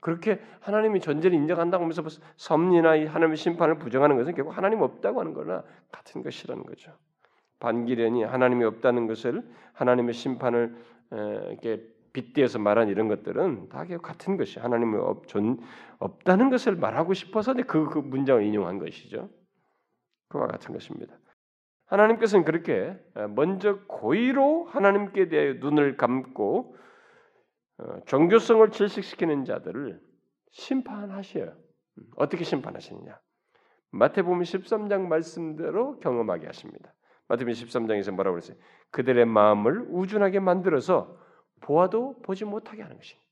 그렇게 0.00 0.40
하나님이 0.60 1.00
존재를 1.00 1.36
인정한다고 1.36 1.82
하면서 1.82 2.02
섭리나 2.36 2.90
하나님의 2.90 3.36
심판을 3.36 3.78
부정하는 3.78 4.16
것은 4.16 4.34
결국 4.34 4.56
하나님 4.56 4.80
없다고 4.80 5.20
하는 5.20 5.34
거나 5.34 5.64
같은 5.90 6.22
것이라는 6.22 6.64
거죠. 6.64 6.92
반기련이 7.60 8.22
하나님이 8.24 8.64
없다는 8.64 9.06
것을 9.06 9.42
하나님의 9.72 10.14
심판을 10.14 10.76
이렇게 11.10 11.82
빗대어서 12.12 12.58
말한 12.58 12.88
이런 12.88 13.08
것들은 13.08 13.68
다 13.68 13.84
같은 14.02 14.36
것이 14.36 14.58
하나님이 14.58 14.96
없, 14.96 15.26
존, 15.28 15.58
없다는 15.98 16.50
것을 16.50 16.76
말하고 16.76 17.14
싶어서 17.14 17.52
그, 17.54 17.88
그 17.88 17.98
문장을 17.98 18.42
인용한 18.42 18.78
것이죠. 18.78 19.28
그와 20.28 20.46
같은 20.46 20.72
것입니다. 20.72 21.14
하나님께서는 21.86 22.44
그렇게 22.44 22.98
먼저 23.34 23.78
고의로 23.86 24.64
하나님께 24.64 25.28
대해 25.28 25.54
눈을 25.54 25.96
감고 25.96 26.76
어, 27.78 28.00
종교성을 28.06 28.70
질식시키는 28.70 29.44
자들을 29.44 30.00
심판하셔요. 30.52 31.54
음, 31.98 32.04
어떻게 32.16 32.42
심판하시느냐? 32.42 33.20
마태복음 33.90 34.40
13장 34.40 35.02
말씀대로 35.02 35.98
경험하게 36.00 36.46
하십니다. 36.46 36.94
마태복음 37.28 37.52
13장에서 37.52 38.12
뭐라고 38.12 38.34
그랬어요? 38.34 38.56
그들의 38.90 39.24
마음을 39.26 39.86
우준하게 39.90 40.40
만들어서 40.40 41.18
보아도 41.60 42.20
보지 42.22 42.44
못하게 42.44 42.82
하는 42.82 42.96
것입니다. 42.96 43.26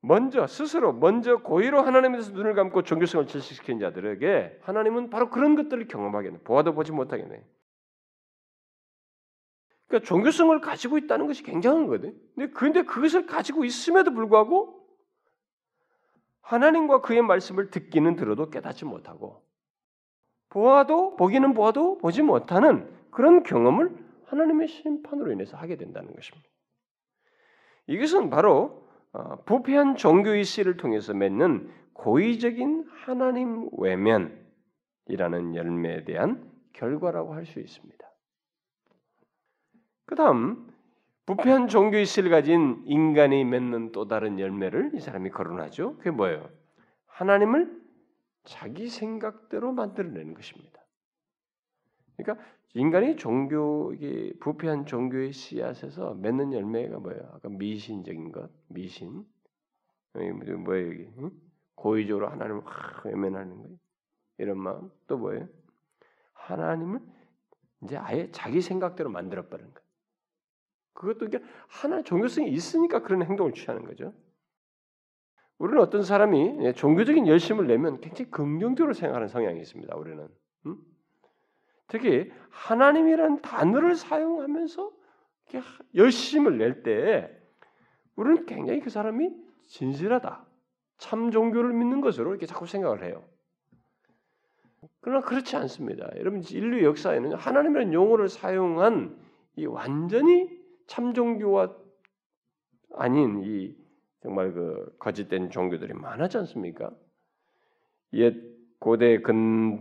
먼저 0.00 0.46
스스로 0.46 0.92
먼저 0.92 1.38
고의로 1.38 1.82
하나님에 1.82 2.20
서 2.20 2.32
눈을 2.32 2.54
감고 2.54 2.82
종교성을 2.82 3.26
질식시킨 3.26 3.80
자들에게 3.80 4.60
하나님은 4.62 5.10
바로 5.10 5.28
그런 5.28 5.56
것들을 5.56 5.88
경험하게 5.88 6.30
해 6.30 6.38
보아도 6.44 6.72
보지 6.72 6.92
못하게 6.92 7.24
해 7.24 7.44
그러니까 9.88 10.06
종교성을 10.06 10.60
가지고 10.60 10.98
있다는 10.98 11.26
것이 11.26 11.42
굉장한 11.42 11.86
거거든. 11.86 12.14
근데 12.36 12.52
근데 12.52 12.82
그것을 12.82 13.26
가지고 13.26 13.64
있음에도 13.64 14.12
불구하고 14.12 14.86
하나님과 16.42 17.00
그의 17.00 17.22
말씀을 17.22 17.70
듣기는 17.70 18.16
들어도 18.16 18.50
깨닫지 18.50 18.84
못하고 18.84 19.47
보아도 20.50 21.16
보기는 21.16 21.52
보아도 21.54 21.98
보지 21.98 22.22
못하는 22.22 22.88
그런 23.10 23.42
경험을 23.42 23.96
하나님의 24.26 24.68
심판으로 24.68 25.32
인해서 25.32 25.56
하게 25.56 25.76
된다는 25.76 26.14
것입니다. 26.14 26.48
이것은 27.86 28.30
바로 28.30 28.86
어, 29.12 29.42
부패한 29.44 29.96
종교의 29.96 30.44
씨를 30.44 30.76
통해서 30.76 31.14
맺는 31.14 31.70
고의적인 31.94 32.86
하나님 32.90 33.68
외면이라는 33.78 35.54
열매에 35.54 36.04
대한 36.04 36.50
결과라고 36.74 37.34
할 37.34 37.46
수 37.46 37.58
있습니다. 37.58 37.98
그 40.04 40.14
다음 40.14 40.68
부패한 41.26 41.68
종교의 41.68 42.06
씨를 42.06 42.30
가진 42.30 42.82
인간이 42.86 43.44
맺는 43.44 43.92
또 43.92 44.08
다른 44.08 44.38
열매를 44.38 44.92
이 44.94 45.00
사람이 45.00 45.30
거론하죠. 45.30 45.96
그게 45.96 46.10
뭐예요? 46.10 46.48
하나님을 47.06 47.87
자기 48.48 48.88
생각대로 48.88 49.72
만들어내는 49.72 50.34
것입니다. 50.34 50.82
그러니까 52.16 52.44
인간이 52.74 53.16
종교 53.16 53.92
이게 53.94 54.32
부패한 54.40 54.86
종교의 54.86 55.32
씨앗에서 55.32 56.14
맺는 56.14 56.52
열매가 56.52 56.98
뭐예요? 56.98 57.30
아까 57.34 57.48
미신적인 57.50 58.32
것, 58.32 58.50
미신. 58.68 59.24
뭐예요 60.14 60.88
여기? 60.88 61.12
응? 61.18 61.30
고의적으로 61.74 62.28
하나님을 62.28 62.62
확 62.66 63.06
외면하는 63.06 63.62
거예요. 63.62 63.76
이런 64.38 64.58
마음. 64.58 64.90
또 65.06 65.18
뭐예요? 65.18 65.46
하나님을 66.32 67.00
이제 67.84 67.96
아예 67.96 68.30
자기 68.32 68.60
생각대로 68.60 69.10
만들어 69.10 69.46
버린 69.48 69.66
거예요. 69.66 69.88
그것도 70.94 71.26
이게 71.26 71.40
하나 71.68 72.02
종교성이 72.02 72.50
있으니까 72.50 73.02
그런 73.02 73.22
행동을 73.22 73.52
취하는 73.52 73.84
거죠. 73.84 74.12
우리는 75.58 75.80
어떤 75.80 76.02
사람이 76.02 76.72
종교적인 76.74 77.26
열심을 77.26 77.66
내면 77.66 78.00
굉장히 78.00 78.30
긍정적으로 78.30 78.94
생각하는 78.94 79.28
성향이 79.28 79.60
있습니다. 79.60 79.94
우리는 79.96 80.28
음? 80.66 80.76
특히 81.88 82.30
하나님이라는 82.50 83.42
단어를 83.42 83.96
사용하면서 83.96 84.92
열심을 85.94 86.58
낼 86.58 86.82
때 86.82 87.34
우리는 88.16 88.46
굉장히 88.46 88.80
그 88.80 88.90
사람이 88.90 89.30
진실하다, 89.68 90.44
참 90.98 91.30
종교를 91.30 91.72
믿는 91.72 92.00
것으로 92.00 92.30
이렇게 92.30 92.46
자꾸 92.46 92.66
생각을 92.66 93.04
해요. 93.04 93.24
그러나 95.00 95.24
그렇지 95.24 95.56
않습니다. 95.56 96.08
여러분 96.16 96.42
인류 96.50 96.84
역사에는 96.84 97.34
하나님이라는 97.34 97.92
용어를 97.92 98.28
사용한 98.28 99.18
이 99.56 99.66
완전히 99.66 100.50
참 100.86 101.14
종교와 101.14 101.74
아닌 102.94 103.42
이 103.44 103.76
정말 104.28 104.52
그 104.52 104.94
거짓된 104.98 105.48
종교들이 105.48 105.94
많았지 105.94 106.36
않습니까? 106.36 106.90
옛 108.12 108.34
고대 108.78 109.22
근 109.22 109.34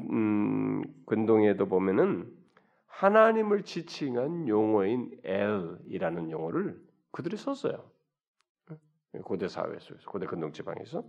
음, 0.10 0.84
근동에도 1.06 1.68
보면은 1.68 2.34
하나님을 2.86 3.64
지칭한 3.64 4.48
용어인 4.48 5.20
엘이라는 5.26 6.32
용어를 6.32 6.82
그들이 7.12 7.36
썼어요. 7.36 7.92
고대 9.26 9.50
사회 9.50 9.78
속에서 9.80 10.10
고대 10.10 10.26
근동 10.26 10.54
지방에서 10.54 11.04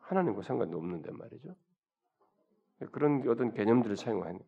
하나님과 0.00 0.42
상관도 0.42 0.76
없는데 0.76 1.12
말이죠. 1.12 1.54
그런 2.90 3.28
어떤 3.28 3.52
개념들을 3.52 3.96
사용하는 3.96 4.40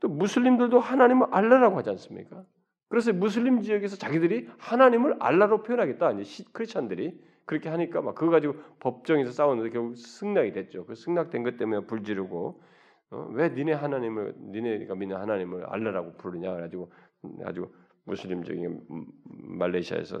또 0.00 0.08
무슬림들도 0.08 0.78
하나님을 0.78 1.28
알라라고 1.30 1.78
하지 1.78 1.88
않습니까? 1.88 2.44
그래서 2.92 3.10
무슬림 3.10 3.62
지역에서 3.62 3.96
자기들이 3.96 4.50
하나님을 4.58 5.16
알라로 5.18 5.62
표현하겠다. 5.62 6.12
이제 6.12 6.44
크리스천들이 6.52 7.18
그렇게 7.46 7.70
하니까 7.70 8.02
막 8.02 8.14
그거 8.14 8.30
가지고 8.30 8.56
법정에서 8.80 9.32
싸웠는데 9.32 9.70
결국 9.70 9.96
승낙이 9.96 10.52
됐죠. 10.52 10.84
그 10.84 10.94
승낙된 10.94 11.42
것 11.42 11.56
때문에 11.56 11.86
불지르고 11.86 12.62
어? 13.12 13.28
왜 13.30 13.48
니네 13.48 13.72
하나님을 13.72 14.34
니네가 14.36 14.94
믿는 14.94 15.16
하나님을 15.16 15.64
알라라고 15.64 16.18
부르냐 16.18 16.52
가지고 16.52 16.92
무슬림적인 18.04 18.82
말레이시아에서 19.24 20.20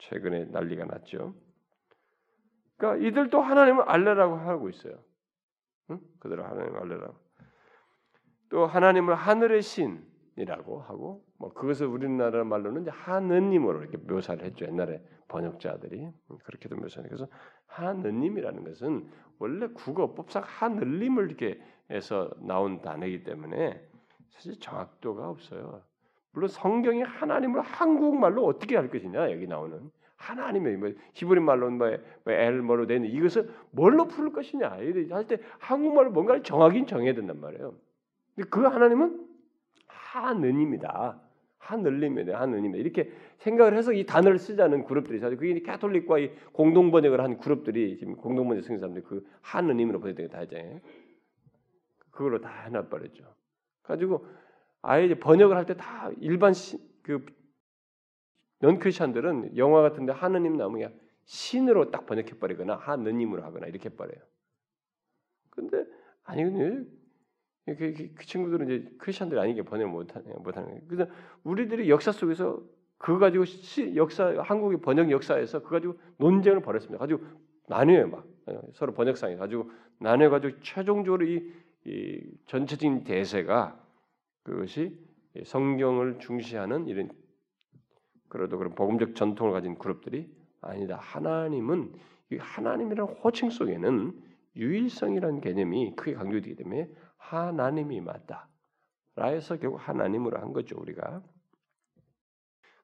최근에 0.00 0.48
난리가 0.50 0.84
났죠. 0.84 1.34
그러니까 2.76 3.08
이들도 3.08 3.40
하나님을 3.40 3.84
알라라고 3.84 4.36
하고 4.36 4.68
있어요. 4.68 5.02
응? 5.92 5.98
그대로 6.18 6.44
하나님을 6.44 6.78
알라라고. 6.78 7.16
또 8.50 8.66
하나님을 8.66 9.14
하늘의 9.14 9.62
신 9.62 10.04
이라고 10.36 10.82
하고 10.82 11.29
뭐 11.40 11.50
그것을 11.54 11.86
우리나라 11.86 12.44
말로는 12.44 12.82
이제 12.82 12.90
하느님으로 12.90 13.80
이렇게 13.80 13.96
묘사를 13.96 14.44
했죠 14.44 14.66
옛날에 14.66 15.02
번역자들이 15.28 16.06
그렇게도 16.44 16.76
묘사해 16.76 17.08
그래서 17.08 17.26
하느님이라는 17.66 18.62
것은 18.62 19.08
원래 19.38 19.68
국어 19.68 20.12
법상 20.12 20.42
하늘림을 20.44 21.28
이렇게 21.28 21.58
해서 21.90 22.30
나온 22.40 22.82
단어이기 22.82 23.24
때문에 23.24 23.82
사실 24.32 24.60
정확도가 24.60 25.30
없어요. 25.30 25.80
물론 26.32 26.48
성경이 26.48 27.02
하나님을 27.02 27.62
한국말로 27.62 28.44
어떻게 28.44 28.76
할 28.76 28.90
것이냐 28.90 29.32
여기 29.32 29.46
나오는 29.46 29.90
하나님의 30.16 30.76
뭐 30.76 30.90
히브리 31.14 31.40
말로는 31.40 31.78
뭐, 31.78 31.88
뭐 32.24 32.34
엘머로 32.34 32.86
되는 32.86 33.08
이것을 33.08 33.50
뭘로 33.70 34.08
풀 34.08 34.30
것이냐 34.30 34.68
할 34.68 35.26
때 35.26 35.38
한국말로 35.58 36.10
뭔가를 36.10 36.42
정하긴 36.42 36.86
정해야 36.86 37.14
된단 37.14 37.40
말이에요. 37.40 37.74
근데 38.36 38.50
그 38.50 38.60
하나님은 38.60 39.26
하느님이다. 39.86 41.29
하늘림이다. 41.60 42.40
하느님 42.40 42.74
이렇게 42.74 43.12
생각을 43.38 43.76
해서 43.76 43.92
이 43.92 44.04
단어를 44.04 44.38
쓰자는 44.38 44.84
그룹들이 44.84 45.20
사실 45.20 45.38
그게 45.38 45.60
캐톨릭과 45.60 46.18
이 46.18 46.30
공동 46.52 46.90
번역을 46.90 47.20
한 47.20 47.38
그룹들이 47.38 47.96
지금 47.98 48.16
공동 48.16 48.48
번역 48.48 48.62
쓰는 48.64 48.78
사람들이 48.78 49.04
그 49.04 49.24
하느님으로 49.42 50.00
번역된 50.00 50.26
게다 50.28 50.42
이제 50.42 50.80
그걸로 52.10 52.40
다 52.40 52.50
해놔 52.64 52.88
버렸죠. 52.88 53.24
가지고 53.82 54.26
아예 54.82 55.04
이제 55.06 55.14
번역을 55.14 55.56
할 55.56 55.66
때 55.66 55.74
다 55.74 56.10
일반 56.20 56.52
시, 56.54 56.78
그 57.02 57.24
넌크리스천들은 58.60 59.56
영화 59.56 59.82
같은데 59.82 60.12
하느님 60.12 60.56
나오면 60.56 60.98
신으로 61.24 61.90
딱 61.90 62.06
번역해 62.06 62.38
버리거나 62.40 62.76
하느님으로 62.76 63.42
하거나 63.42 63.66
이렇게 63.66 63.88
해 63.90 63.94
버려요. 63.94 64.20
근데 65.50 65.84
아니 66.24 66.42
근데 66.44 66.90
그, 67.76 67.92
그, 67.92 68.14
그 68.14 68.26
친구들은 68.26 68.66
이제 68.66 68.90
크리스천들이 68.98 69.40
아니게 69.40 69.62
번역을 69.62 69.92
못하는 69.92 70.24
거예요. 70.26 70.80
그래서 70.88 71.10
우리들이 71.44 71.88
역사 71.90 72.12
속에서 72.12 72.62
그거 72.98 73.18
가지고 73.18 73.44
시, 73.44 73.96
역사 73.96 74.34
한국의 74.42 74.80
번역 74.80 75.10
역사에서 75.10 75.60
그거 75.60 75.76
가지고 75.76 75.98
논쟁을 76.18 76.60
벌였습니다. 76.60 76.98
가지고 76.98 77.24
나뉘어요 77.66 78.08
막 78.08 78.26
어, 78.46 78.60
서로 78.74 78.92
번역상에 78.92 79.36
가지고 79.36 79.70
나뉘어 79.98 80.30
가지고 80.30 80.60
최종적으로 80.60 81.24
이, 81.24 81.52
이 81.86 82.20
전체적인 82.46 83.04
대세가 83.04 83.80
그것이 84.42 84.98
성경을 85.44 86.18
중시하는 86.18 86.88
이런 86.88 87.10
그래도 88.28 88.58
그런 88.58 88.74
복음적 88.74 89.14
전통을 89.14 89.52
가진 89.52 89.76
그룹들이 89.76 90.30
아니다. 90.60 90.96
하나님은 91.00 91.92
이 92.32 92.36
하나님이라는 92.36 93.14
호칭 93.14 93.50
속에는 93.50 94.12
유일성이라는 94.56 95.40
개념이 95.40 95.94
크게 95.96 96.14
강조되기 96.14 96.56
때문에 96.56 96.88
하나님이 97.20 98.00
맞다. 98.00 98.48
라해서 99.14 99.56
결국 99.58 99.76
하나님으로 99.76 100.38
한 100.40 100.52
거죠 100.52 100.76
우리가. 100.78 101.22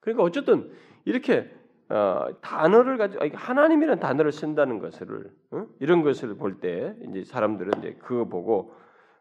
그러니까 0.01 0.23
어쨌든 0.23 0.73
이렇게 1.05 1.51
어, 1.89 2.29
단어를 2.41 2.99
가지고 2.99 3.25
하나님이라는 3.37 4.01
단어를 4.01 4.33
쓴다는 4.33 4.79
것을 4.79 5.33
어? 5.53 5.67
이런 5.81 6.03
것을 6.03 6.37
볼 6.37 6.61
때 6.61 6.95
이제 7.09 7.25
사람들은 7.25 7.79
이제 7.79 7.95
그거 8.01 8.25
보고 8.29 8.75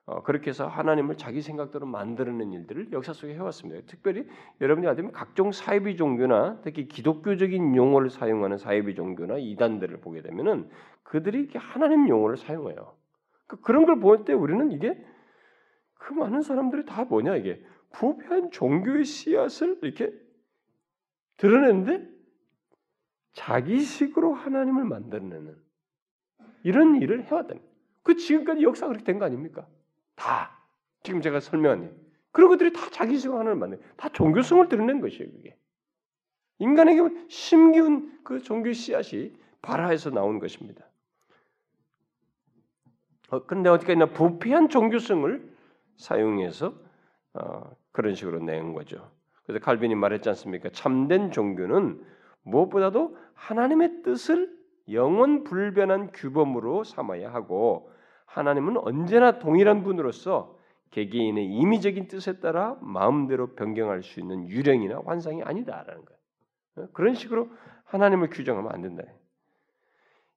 어, 0.07 0.21
그렇게 0.23 0.49
해서 0.49 0.67
하나님을 0.67 1.17
자기 1.17 1.41
생각대로 1.41 1.85
만드는 1.87 2.51
일들을 2.53 2.91
역사 2.91 3.13
속에 3.13 3.33
해왔습니다. 3.33 3.85
특별히 3.87 4.27
여러분이 4.61 4.87
알면 4.87 5.11
각종 5.11 5.51
사이비 5.51 5.95
종교나 5.97 6.61
특히 6.63 6.87
기독교적인 6.87 7.75
용어를 7.75 8.09
사용하는 8.09 8.57
사이비 8.57 8.93
종교나 8.95 9.37
이단들을 9.37 10.01
보게 10.01 10.21
되면은 10.21 10.69
그들이 11.03 11.49
하나님 11.55 12.07
용어를 12.07 12.37
사용해요. 12.37 12.95
그 13.47 13.61
그런 13.61 13.85
걸 13.85 13.99
볼 13.99 14.25
때 14.25 14.33
우리는 14.33 14.71
이게 14.71 15.03
그 15.95 16.13
많은 16.13 16.41
사람들이 16.41 16.85
다 16.85 17.05
뭐냐 17.05 17.35
이게 17.35 17.63
부패한 17.91 18.51
종교의 18.51 19.05
씨앗을 19.05 19.79
이렇게 19.81 20.13
드러내는데 21.37 22.09
자기식으로 23.33 24.33
하나님을 24.33 24.85
만들어내는 24.85 25.55
이런 26.63 27.01
일을 27.01 27.23
해왔다는 27.25 27.61
그 28.03 28.15
지금까지 28.15 28.63
역사가 28.63 28.87
그렇게 28.89 29.03
된 29.05 29.19
거 29.19 29.25
아닙니까? 29.25 29.67
다. 30.15 30.51
지금 31.03 31.21
제가 31.21 31.39
설명한 31.39 31.83
일. 31.83 31.93
그런 32.31 32.49
것들이 32.49 32.73
다 32.73 32.89
자기식으로 32.89 33.39
하나님을 33.39 33.59
만든 33.59 33.81
다 33.97 34.09
종교성을 34.09 34.67
드러낸 34.69 35.01
것이에요 35.01 35.31
그게. 35.31 35.57
인간에게 36.59 37.27
심기운 37.27 38.19
그 38.23 38.41
종교 38.41 38.71
씨앗이 38.73 39.33
발화해서 39.61 40.09
나온 40.11 40.39
것입니다. 40.39 40.85
어, 43.29 43.45
그런데 43.45 43.69
어떻게 43.69 43.95
나 43.95 44.05
부패한 44.07 44.69
종교성을 44.69 45.55
사용해서 45.97 46.73
어, 47.33 47.71
그런 47.91 48.15
식으로 48.15 48.39
낸 48.39 48.73
거죠. 48.73 49.09
그래서 49.45 49.63
칼빈이 49.63 49.95
말했지 49.95 50.29
않습니까? 50.29 50.69
참된 50.69 51.31
종교는 51.31 52.03
무엇보다도 52.43 53.17
하나님의 53.33 54.03
뜻을 54.03 54.55
영원 54.91 55.43
불변한 55.43 56.11
규범으로 56.13 56.83
삼아야 56.83 57.33
하고 57.33 57.91
하나님은 58.25 58.77
언제나 58.77 59.39
동일한 59.39 59.83
분으로서 59.83 60.57
개개인의 60.91 61.45
임의적인 61.45 62.07
뜻에 62.07 62.39
따라 62.39 62.77
마음대로 62.81 63.55
변경할 63.55 64.03
수 64.03 64.19
있는 64.19 64.47
유령이나 64.47 65.01
환상이 65.05 65.41
아니다라는 65.43 66.05
거예요. 66.05 66.19
어? 66.77 66.87
그런 66.93 67.15
식으로 67.15 67.49
하나님을 67.85 68.29
규정하면 68.29 68.71
안 68.71 68.81
된다. 68.81 69.03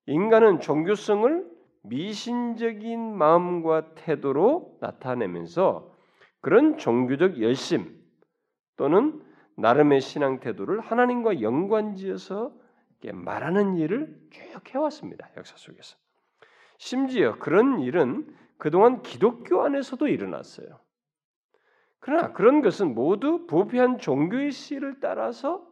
인간은 0.07 0.61
종교성을 0.61 1.58
미신적인 1.89 3.17
마음과 3.17 3.95
태도로 3.95 4.79
나타내면서 4.81 5.95
그런 6.41 6.79
종교적 6.79 7.41
열심 7.41 7.99
또는 8.77 9.23
나름의 9.57 10.01
신앙 10.01 10.41
태도를 10.41 10.81
하나님과 10.81 11.41
연관지어서 11.41 12.53
말하는 13.13 13.77
일을 13.77 14.19
쭉 14.31 14.75
해왔습니다. 14.75 15.29
역사 15.37 15.57
속에서. 15.57 15.97
심지어 16.79 17.39
그런 17.39 17.81
일은 17.81 18.27
그동안 18.57 19.03
기독교 19.03 19.63
안에서도 19.63 20.07
일어났어요. 20.07 20.81
그러나 22.01 22.33
그런 22.33 22.63
것은 22.63 22.95
모두 22.95 23.47
부패한 23.47 23.99
종교의 23.99 24.53
씨를 24.53 25.01
따라서 25.01 25.67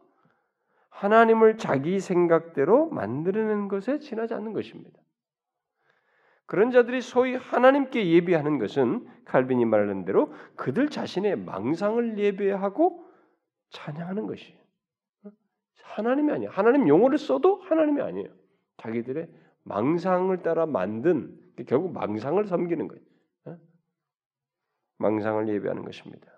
하나님을 0.89 1.57
자기 1.57 1.99
생각대로 1.99 2.89
만들어낸 2.89 3.67
것에 3.67 3.99
지나지 3.99 4.33
않는 4.33 4.53
것입니다. 4.53 4.99
그런 6.47 6.71
자들이 6.71 7.01
소위 7.01 7.35
하나님께 7.35 8.09
예배하는 8.09 8.57
것은 8.57 9.05
칼빈이 9.25 9.65
말하는 9.65 10.05
대로 10.05 10.33
그들 10.55 10.89
자신의 10.89 11.35
망상을 11.39 12.17
예배하고 12.17 13.05
찬양하는 13.69 14.27
것이에요. 14.27 14.57
하나님이 15.83 16.31
아니에요. 16.31 16.49
하나님 16.51 16.87
용어를 16.87 17.17
써도 17.17 17.57
하나님이 17.63 18.01
아니에요. 18.01 18.29
자기들의 18.77 19.27
망상을 19.63 20.41
따라 20.41 20.65
만든 20.65 21.37
결국 21.67 21.91
망상을 21.91 22.45
섬기는 22.45 22.87
거예요. 22.87 23.03
어? 23.45 23.57
망상을 24.99 25.49
예배하는 25.49 25.83
것입니다. 25.83 26.31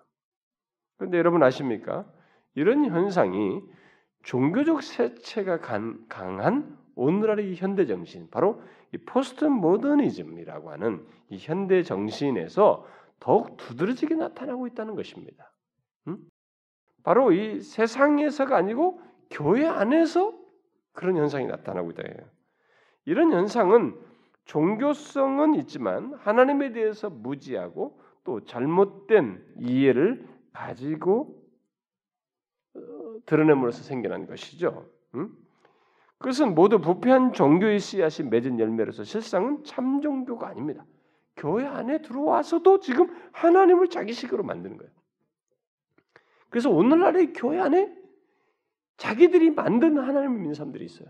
그런데 0.96 1.18
여러분 1.18 1.42
아십니까? 1.42 2.10
이런 2.54 2.84
현상이 2.84 3.62
종교적 4.24 4.82
세체가 4.82 5.60
강한 5.60 6.76
오늘날의 6.96 7.54
현대 7.54 7.86
정신, 7.86 8.28
바로 8.30 8.62
이 8.92 8.98
포스트 8.98 9.44
모더니즘이라고 9.44 10.70
하는 10.70 11.06
이 11.28 11.38
현대 11.38 11.82
정신에서 11.82 12.86
더욱 13.20 13.56
두드러지게 13.56 14.14
나타나고 14.14 14.66
있다는 14.66 14.94
것입니다. 14.94 15.52
음? 16.08 16.18
바로 17.02 17.32
이 17.32 17.60
세상에서가 17.60 18.56
아니고 18.56 19.00
교회 19.30 19.66
안에서 19.66 20.34
그런 20.92 21.16
현상이 21.16 21.46
나타나고 21.46 21.90
있다. 21.92 22.02
이런 23.04 23.32
현상은 23.32 23.98
종교성은 24.44 25.54
있지만 25.56 26.14
하나님에 26.14 26.72
대해서 26.72 27.08
무지하고 27.08 28.00
또 28.24 28.44
잘못된 28.44 29.54
이해를 29.58 30.28
가지고 30.52 31.40
어, 32.74 32.80
드러냄으로써 33.26 33.82
생겨난 33.82 34.26
것이죠. 34.26 34.90
음? 35.14 35.36
그것은 36.20 36.54
모두 36.54 36.80
부패한 36.80 37.32
종교의 37.32 37.80
씨앗이 37.80 38.28
맺은 38.28 38.60
열매로서 38.60 39.04
실상은 39.04 39.64
참 39.64 40.02
종교가 40.02 40.48
아닙니다. 40.48 40.84
교회 41.34 41.64
안에 41.64 42.02
들어와서도 42.02 42.80
지금 42.80 43.08
하나님을 43.32 43.88
자기식으로 43.88 44.42
만드는 44.42 44.76
거예요. 44.76 44.92
그래서 46.50 46.68
오늘날의 46.68 47.32
교회 47.32 47.58
안에 47.58 47.96
자기들이 48.98 49.50
만든 49.52 49.96
하나님을 49.96 50.36
믿는 50.36 50.52
사람들이 50.52 50.84
있어요. 50.84 51.08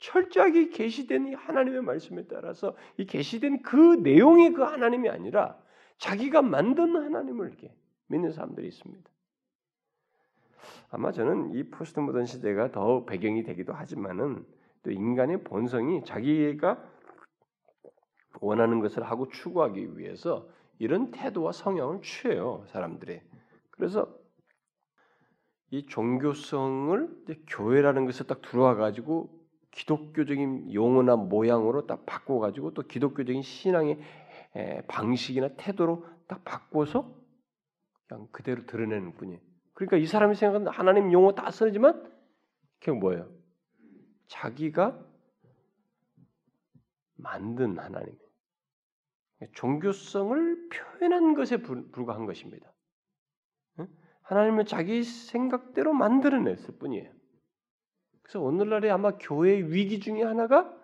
철저하게 0.00 0.70
계시된 0.70 1.28
이 1.28 1.34
하나님의 1.34 1.82
말씀에 1.82 2.26
따라서 2.26 2.76
이 2.96 3.06
계시된 3.06 3.62
그 3.62 3.76
내용의 4.02 4.52
그 4.52 4.62
하나님이 4.62 5.08
아니라 5.10 5.56
자기가 5.98 6.42
만든 6.42 6.96
하나님을 6.96 7.56
믿는 8.08 8.32
사람들이 8.32 8.66
있습니다. 8.66 9.08
아마 10.90 11.12
저는 11.12 11.54
이 11.54 11.70
포스트 11.70 12.00
모던 12.00 12.26
시대가 12.26 12.70
더 12.70 13.04
배경이 13.04 13.42
되기도 13.44 13.72
하지만은 13.72 14.44
또 14.82 14.90
인간의 14.90 15.44
본성이 15.44 16.04
자기가 16.04 16.82
원하는 18.40 18.80
것을 18.80 19.02
하고 19.02 19.28
추구하기 19.28 19.98
위해서 19.98 20.48
이런 20.78 21.10
태도와 21.10 21.52
성향을 21.52 22.02
취해요 22.02 22.64
사람들이. 22.68 23.20
그래서 23.70 24.08
이 25.70 25.86
종교성을 25.86 27.24
교회라는 27.48 28.06
것을 28.06 28.26
딱 28.26 28.40
들어와 28.42 28.74
가지고 28.74 29.30
기독교적인 29.72 30.72
용어나 30.72 31.16
모양으로 31.16 31.86
딱 31.86 32.06
바꿔 32.06 32.38
가지고 32.38 32.72
또 32.72 32.82
기독교적인 32.82 33.42
신앙의 33.42 34.00
방식이나 34.86 35.48
태도로 35.56 36.06
딱 36.28 36.44
바꿔서 36.44 37.14
그냥 38.06 38.28
그대로 38.32 38.64
드러내는 38.66 39.14
뿐이에요. 39.14 39.40
그러니까 39.76 39.98
이 39.98 40.06
사람이 40.06 40.34
생각하는 40.34 40.72
하나님 40.72 41.12
용어 41.12 41.34
다 41.34 41.50
쓰지만 41.50 42.02
그게 42.80 42.92
뭐예요? 42.92 43.30
자기가 44.26 44.98
만든 47.16 47.78
하나님. 47.78 48.16
종교성을 49.52 50.68
표현한 50.70 51.34
것에 51.34 51.58
불과한 51.58 52.24
것입니다. 52.24 52.72
하나님은 54.22 54.64
자기 54.64 55.02
생각대로 55.02 55.92
만들어냈을 55.92 56.78
뿐이에요. 56.78 57.12
그래서 58.22 58.40
오늘날에 58.40 58.88
아마 58.88 59.18
교회의 59.18 59.74
위기 59.74 60.00
중에 60.00 60.22
하나가 60.22 60.74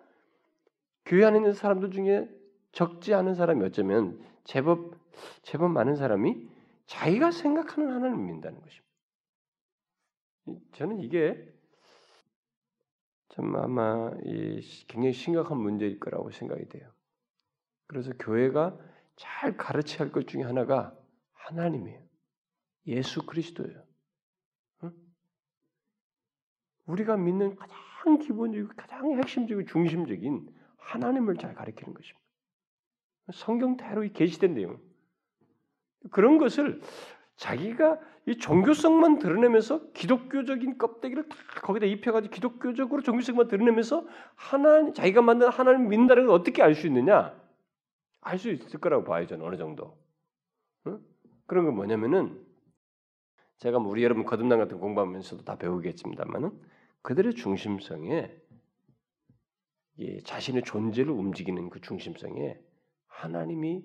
교회 1.03 1.25
안에 1.25 1.37
있는 1.37 1.53
사람들 1.53 1.89
중에 1.89 2.29
적지 2.71 3.15
않은 3.15 3.33
사람이 3.33 3.65
어쩌면 3.65 4.23
제법 4.43 4.93
제법 5.41 5.71
많은 5.71 5.95
사람이 5.95 6.47
자기가 6.85 7.31
생각하는 7.31 7.91
하나님을 7.91 8.23
믿는다는 8.23 8.61
것입니다. 8.61 8.82
저는 10.73 10.99
이게 10.99 11.53
참 13.29 13.55
아마 13.55 14.11
굉장히 14.87 15.13
심각한 15.13 15.57
문제일 15.57 15.99
거라고 15.99 16.31
생각이 16.31 16.67
돼요. 16.69 16.91
그래서 17.87 18.11
교회가 18.19 18.77
잘 19.15 19.57
가르쳐야 19.57 20.07
할 20.07 20.11
것 20.11 20.27
중에 20.27 20.43
하나가 20.43 20.97
하나님이에요. 21.33 22.03
예수 22.87 23.25
그리스도예요. 23.25 23.83
응? 24.83 24.91
우리가 26.85 27.17
믿는 27.17 27.55
가장 27.55 28.19
기본적이고 28.19 28.73
가장 28.75 29.17
핵심적이고 29.17 29.69
중심적인 29.69 30.49
하나님을 30.77 31.37
잘 31.37 31.53
가르치는 31.53 31.93
것입니다. 31.93 32.21
성경대로 33.33 34.01
계시된 34.11 34.53
내용. 34.53 34.81
그런 36.11 36.37
것을 36.37 36.81
자기가 37.35 37.99
이 38.25 38.37
종교성만 38.37 39.19
드러내면서 39.19 39.91
기독교적인 39.91 40.77
껍데기를 40.77 41.27
다 41.27 41.35
거기다 41.61 41.85
입혀가지고 41.85 42.33
기독교적으로 42.33 43.01
종교성만 43.01 43.47
드러내면서 43.47 44.05
하나님 44.35 44.93
자기가 44.93 45.21
만든 45.21 45.49
하나님 45.49 45.89
믿는다는 45.89 46.27
걸 46.27 46.35
어떻게 46.35 46.61
알 46.63 46.75
수 46.75 46.87
있느냐? 46.87 47.37
알 48.21 48.37
수 48.37 48.49
있을 48.49 48.79
거라고 48.79 49.03
봐요 49.03 49.27
저는 49.27 49.45
어느 49.45 49.57
정도. 49.57 49.97
응? 50.87 50.99
그런 51.45 51.65
건 51.65 51.75
뭐냐면은 51.75 52.41
제가 53.57 53.79
뭐 53.79 53.91
우리 53.91 54.03
여러분 54.03 54.25
거듭남 54.25 54.59
같은 54.59 54.79
공부하면서도 54.79 55.43
다 55.43 55.57
배우겠습니다만은 55.57 56.51
그들의 57.01 57.35
중심성에 57.35 58.31
자신의 60.23 60.63
존재를 60.63 61.11
움직이는 61.11 61.69
그 61.69 61.81
중심성에 61.81 62.57
하나님이 63.07 63.83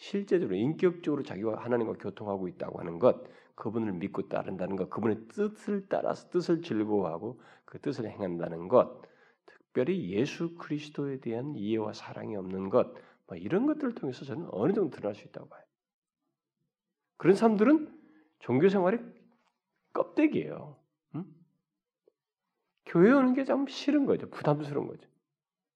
실제적으로 0.00 0.56
인격적으로 0.56 1.22
자기와 1.22 1.62
하나님과 1.62 1.92
교통하고 1.98 2.48
있다고 2.48 2.80
하는 2.80 2.98
것, 2.98 3.22
그분을 3.54 3.92
믿고 3.92 4.28
따른다는 4.28 4.76
것, 4.76 4.88
그분의 4.88 5.28
뜻을 5.28 5.88
따라서 5.90 6.30
뜻을 6.30 6.62
즐거워하고 6.62 7.38
그 7.66 7.78
뜻을 7.78 8.08
행한다는 8.08 8.68
것, 8.68 9.02
특별히 9.44 10.10
예수 10.10 10.54
그리스도에 10.54 11.20
대한 11.20 11.54
이해와 11.54 11.92
사랑이 11.92 12.34
없는 12.34 12.70
것, 12.70 12.94
뭐 13.26 13.36
이런 13.36 13.66
것들을 13.66 13.94
통해서 13.94 14.24
저는 14.24 14.48
어느 14.52 14.72
정도 14.72 14.96
드러날 14.96 15.14
수 15.14 15.28
있다고 15.28 15.50
봐요. 15.50 15.62
그런 17.18 17.36
사람들은 17.36 17.94
종교 18.38 18.70
생활이 18.70 18.98
껍데기예요. 19.92 20.76
응? 21.16 21.26
교회 22.86 23.12
오는 23.12 23.34
게좀 23.34 23.66
싫은 23.66 24.06
거죠. 24.06 24.30
부담스러운 24.30 24.86
거죠. 24.88 25.06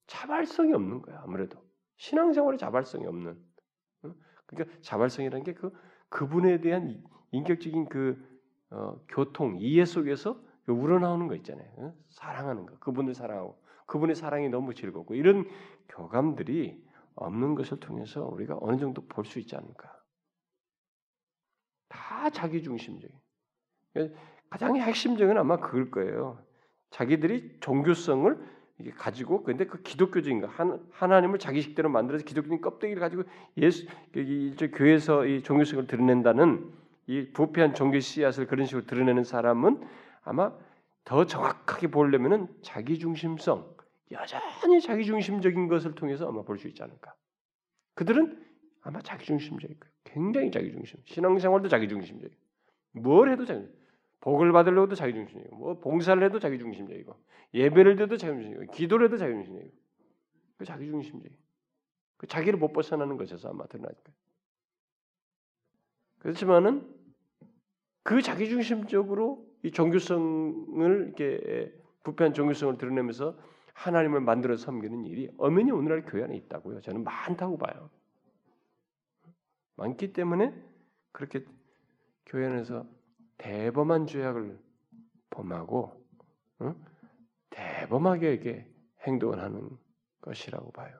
자발성이 0.07 0.73
없는 0.73 1.03
거야. 1.03 1.21
아무래도 1.23 1.63
신앙생활에 1.97 2.57
자발성이 2.57 3.07
없는. 3.07 3.54
그러니까 4.47 4.77
자발성이라는 4.83 5.45
게 5.45 5.55
그 5.55 5.73
그분에 6.09 6.61
대한 6.61 7.03
인격적인 7.33 7.89
그 7.89 8.17
어, 8.71 9.01
교통 9.09 9.57
이해 9.59 9.85
속에서 9.85 10.41
그 10.65 10.73
우러나오는 10.73 11.27
거 11.27 11.35
있잖아요. 11.37 11.69
어? 11.77 11.95
사랑하는 12.11 12.67
거, 12.67 12.79
그분을 12.79 13.15
사랑하고 13.15 13.61
그분의 13.87 14.15
사랑이 14.15 14.49
너무 14.49 14.75
즐겁고 14.75 15.15
이런 15.15 15.49
교감들이 15.89 16.83
없는 17.17 17.55
것을 17.55 17.81
통해서 17.81 18.25
우리가 18.27 18.59
어느 18.61 18.79
정도 18.79 19.07
볼 19.07 19.25
수 19.25 19.39
있지 19.39 19.57
않을까. 19.57 19.93
다 21.89 22.31
자기 22.31 22.63
중심적인. 22.63 23.17
가장 24.51 24.77
핵심적인 24.77 25.37
아마 25.37 25.59
그걸 25.59 25.91
거예요. 25.91 26.39
자기들이 26.91 27.59
종교성을 27.61 28.39
이게 28.79 28.91
가지고 28.91 29.43
근데 29.45 29.67
그 29.67 29.83
기독교적인 29.83 30.41
거 30.41 30.47
한, 30.49 30.85
하나님을 30.91 31.39
자기 31.39 31.61
식대로 31.61 31.89
만들어서 31.89 32.25
기독교적인 32.25 32.61
껍데기를 32.61 33.01
가지고 33.01 33.23
예수 33.57 33.87
이 34.17 34.55
교회에서 34.57 35.27
이 35.27 35.43
종교성을 35.43 35.87
드러낸다는 35.87 36.73
이 37.07 37.31
부패한 37.33 37.75
종교 37.75 38.01
씨앗을 38.01 38.47
그런 38.47 38.67
식으로 38.67 38.87
드러내는 38.87 39.25
사람은 39.25 39.87
아마 40.23 40.53
더 41.05 41.27
정확하게 41.27 41.89
보려면은 41.89 42.49
자기 42.63 42.99
중심성 42.99 43.75
여전히 44.11 44.81
자기 44.81 45.05
중심적인 45.05 45.69
것을 45.69 45.95
통해서 45.95 46.29
아마 46.29 46.43
볼 46.43 46.59
수 46.59 46.69
있지 46.69 46.83
않을까. 46.83 47.15
그들은 47.95 48.43
아마 48.83 49.01
자기 49.03 49.25
거예요. 49.79 49.93
굉장히 50.05 50.51
자기 50.51 50.71
중심. 50.71 50.99
신앙생활도 51.05 51.69
자기 51.69 51.89
중심적이고 51.89 52.41
뭘 52.93 53.31
해도 53.31 53.45
자기 53.45 53.67
복을 54.25 54.53
받으려고도 54.53 54.95
자기 54.95 55.13
중심적이고 55.13 55.57
뭐 55.57 55.79
봉사를 55.81 56.23
해도 56.23 56.39
자기 56.39 56.59
중심적이고 56.59 57.15
예배를 57.53 57.97
드도 57.97 58.17
자기 58.17 58.33
중심적이고 58.33 58.73
기도를 58.73 59.07
해도 59.09 59.19
자기 59.19 59.35
중심적이고 59.35 59.77
그 60.57 60.65
자기 60.65 60.87
중심적이. 60.87 61.37
그 62.17 62.27
자기를 62.27 62.59
못 62.59 62.73
벗어나는 62.73 63.19
것에서 63.19 63.51
아마 63.51 63.67
거예요. 63.67 63.95
그렇지만은 66.21 66.91
그 68.03 68.23
자기 68.23 68.49
중심적으로 68.49 69.47
이 69.63 69.71
종교성을 69.71 71.05
이렇게 71.07 71.75
부패한 72.03 72.33
종교성을 72.33 72.79
드러내면서 72.79 73.39
하나님을 73.75 74.23
만들어 74.23 74.57
섬기는 74.57 75.05
일이 75.05 75.29
엄연히 75.37 75.71
오늘날 75.71 76.03
교회 76.07 76.23
안에 76.25 76.35
있다고요. 76.35 76.81
저는 76.81 77.05
많다고 77.05 77.59
봐요. 77.59 77.91
많기 79.77 80.15
때문에 80.15 80.55
그렇게 81.13 81.45
교회 82.25 82.47
안에서 82.47 82.87
대범한 83.45 84.07
죄악을 84.07 84.59
범하고 85.29 85.93
응? 86.63 86.83
대범하게 87.51 88.33
이렇게 88.33 88.75
행동을 89.07 89.43
하는 89.43 89.69
것이라고 90.23 90.73
봐요. 90.73 90.99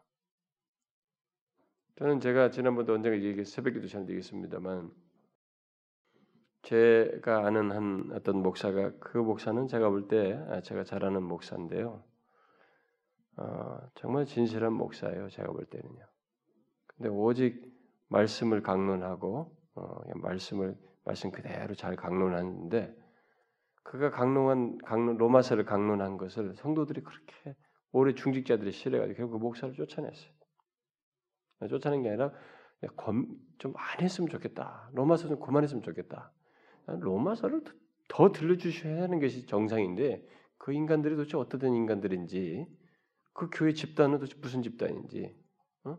저는 1.97 2.21
제가 2.21 2.51
지난번도 2.51 2.93
언젠가 2.93 3.19
얘기 3.19 3.45
새벽에도 3.47 3.87
잘 3.87 4.03
얘기했습니다만 4.03 4.93
제가 6.63 7.47
아는 7.47 7.73
한 7.73 8.11
어떤 8.13 8.43
목사가 8.43 8.93
그 8.99 9.17
목사는 9.17 9.67
제가 9.67 9.89
볼 9.89 10.09
때 10.09 10.39
제가 10.65 10.85
잘 10.85 11.03
아는 11.03 11.23
목사인데요. 11.23 12.05
어, 13.37 13.79
정말 13.95 14.27
진실한 14.27 14.75
목사예요. 14.75 15.31
제가 15.31 15.51
볼 15.51 15.65
때는요. 15.65 16.07
근데 16.89 17.09
오직 17.09 17.73
말씀을 18.09 18.63
강론하고 18.63 19.57
어, 19.77 20.01
말씀을 20.17 20.77
말씀 21.05 21.31
그대로 21.31 21.75
잘 21.75 21.97
강론하는데 21.97 22.97
그가 23.83 24.11
강론한 24.11 24.79
강론 24.79 25.17
로마서를 25.19 25.65
강론한 25.65 26.17
것을 26.17 26.55
성도들이 26.55 27.03
그렇게 27.03 27.57
오래 27.93 28.15
중직자들이 28.15 28.73
싫어가지고 28.73 29.17
결국 29.17 29.33
그 29.33 29.39
목사를 29.39 29.75
쫓아냈어요. 29.75 30.33
쫓아낸 31.69 32.03
게 32.03 32.09
아니라 32.09 32.33
좀 33.59 33.75
안 33.77 34.01
했으면 34.01 34.29
좋겠다. 34.29 34.91
로마서 34.93 35.29
좀 35.29 35.39
그만했으면 35.41 35.83
좋겠다. 35.83 36.33
로마서를 36.87 37.63
더 38.09 38.33
들려주셔야 38.33 39.03
하는 39.03 39.21
것이 39.21 39.47
정상인데 39.47 40.27
그 40.59 40.73
인간들이 40.73 41.17
도대체 41.17 41.37
어떤 41.37 41.75
인간들인지 41.75 42.67
그 43.33 43.49
교회 43.53 43.73
집단은 43.73 44.19
도대체 44.19 44.39
무슨 44.41 44.63
집단인지 44.63 45.35
어? 45.85 45.99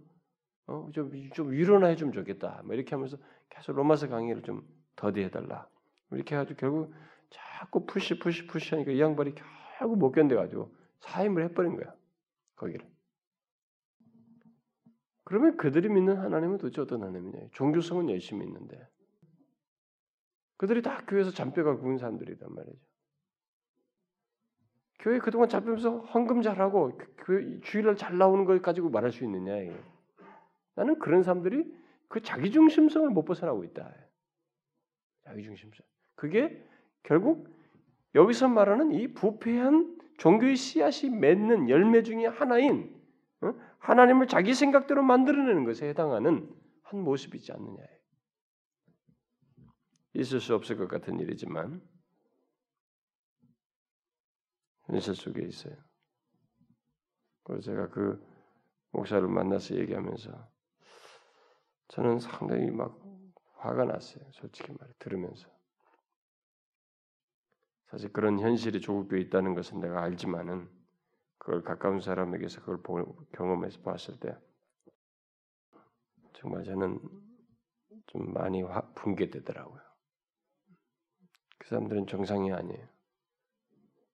어? 0.68 0.90
좀, 0.94 1.12
좀 1.34 1.52
위로나 1.52 1.88
해주면 1.88 2.14
좋겠다. 2.14 2.62
뭐 2.66 2.76
이렇게 2.76 2.92
하면서 2.92 3.18
계속 3.50 3.76
로마서 3.76 4.08
강의를 4.10 4.44
좀 4.44 4.62
더디해달라. 4.96 5.68
이렇게 6.12 6.36
해가지고 6.36 6.58
결국 6.58 6.94
자꾸 7.30 7.86
push 7.86 8.20
push 8.20 8.48
push 8.48 8.76
하니까 8.76 8.92
이 8.92 9.00
양반이 9.00 9.34
결국 9.78 9.98
못 9.98 10.12
견뎌가지고 10.12 10.74
사임을 11.00 11.44
해버린 11.44 11.76
거야. 11.76 11.94
거기를. 12.56 12.88
그러면 15.24 15.58
그들이 15.58 15.90
믿는 15.90 16.18
하나님은 16.18 16.58
도대체 16.60 16.82
어떤 16.82 17.02
하나님이냐? 17.02 17.48
종교성은 17.54 18.10
열심히 18.10 18.46
있는데 18.46 18.88
그들이 20.58 20.82
다 20.82 21.04
교회에서 21.08 21.32
잔뼈가 21.32 21.78
구운 21.78 21.98
사람들이란 21.98 22.54
말이죠. 22.54 22.80
교회 25.00 25.20
그동안 25.20 25.50
잡히면서 25.50 26.00
헌금 26.00 26.42
잘하고 26.42 26.98
그 27.18 27.60
주일날 27.62 27.96
잘 27.96 28.18
나오는 28.18 28.46
걸 28.46 28.62
가지고 28.62 28.90
말할 28.90 29.12
수 29.12 29.24
있느냐? 29.24 29.54
나는 30.76 31.00
그런 31.00 31.24
사람들이 31.24 31.72
그 32.08 32.22
자기 32.22 32.52
중심성을 32.52 33.10
못 33.10 33.26
벗어나고 33.26 33.64
있다. 33.66 33.94
자기 35.26 35.44
중심성. 35.44 35.86
그게 36.16 36.66
결국 37.04 37.50
여기서 38.14 38.48
말하는 38.48 38.92
이 38.94 39.14
부패한 39.14 40.00
종교의 40.18 40.56
씨앗이 40.56 41.10
맺는 41.10 41.70
열매 41.70 42.04
중의 42.04 42.30
하나인 42.30 42.96
어? 43.42 43.54
하나님을 43.80 44.28
자기 44.28 44.54
생각대로 44.54 45.04
만들어내는 45.04 45.66
것에 45.66 45.90
해당하는 45.90 46.50
한 46.84 47.02
모습이지 47.02 47.52
않느냐. 47.52 47.84
있을 50.14 50.40
수 50.40 50.56
없을 50.56 50.78
것 50.78 50.88
같은 50.88 51.20
일이지만 51.20 51.82
현실 54.86 55.14
속에 55.16 55.44
있어요. 55.46 55.76
그래서 57.44 57.64
제가 57.64 57.90
그 57.90 58.26
목사를 58.92 59.28
만나서 59.28 59.76
얘기하면서 59.76 60.32
저는 61.90 62.20
상당히 62.20 62.72
막 62.72 62.98
화가 63.66 63.86
났어요. 63.86 64.24
솔직히 64.32 64.72
말해 64.78 64.94
들으면서 65.00 65.50
사실 67.88 68.12
그런 68.12 68.40
현실이 68.40 68.82
조국교에 68.82 69.20
있다는 69.22 69.54
것은 69.56 69.80
내가 69.80 70.02
알지만은 70.02 70.70
그걸 71.38 71.64
가까운 71.64 72.02
사람에게서 72.02 72.62
그걸 72.62 72.82
경험해서 73.34 73.82
봤을 73.82 74.20
때 74.20 74.36
정말 76.34 76.64
저는 76.64 77.00
좀 78.08 78.34
많이 78.34 78.62
화, 78.62 78.82
붕괴되더라고요. 78.94 79.82
그 81.58 81.70
사람들은 81.70 82.08
정상이 82.08 82.52
아니에요. 82.52 82.88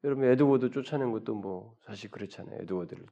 여러분 0.04 0.26
에드워드 0.26 0.72
쫓아낸 0.72 1.12
것도 1.12 1.36
뭐 1.36 1.76
사실 1.82 2.10
그렇잖아요. 2.10 2.62
에드워드를 2.62 3.06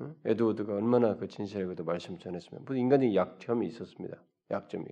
응? 0.00 0.16
에드워드가 0.24 0.74
얼마나 0.74 1.16
그 1.16 1.28
진실하게도 1.28 1.84
말씀 1.84 2.18
전했으면 2.18 2.64
뭐 2.64 2.74
인간의 2.74 3.14
약점이 3.14 3.66
있었습니다. 3.66 4.22
약점이. 4.50 4.86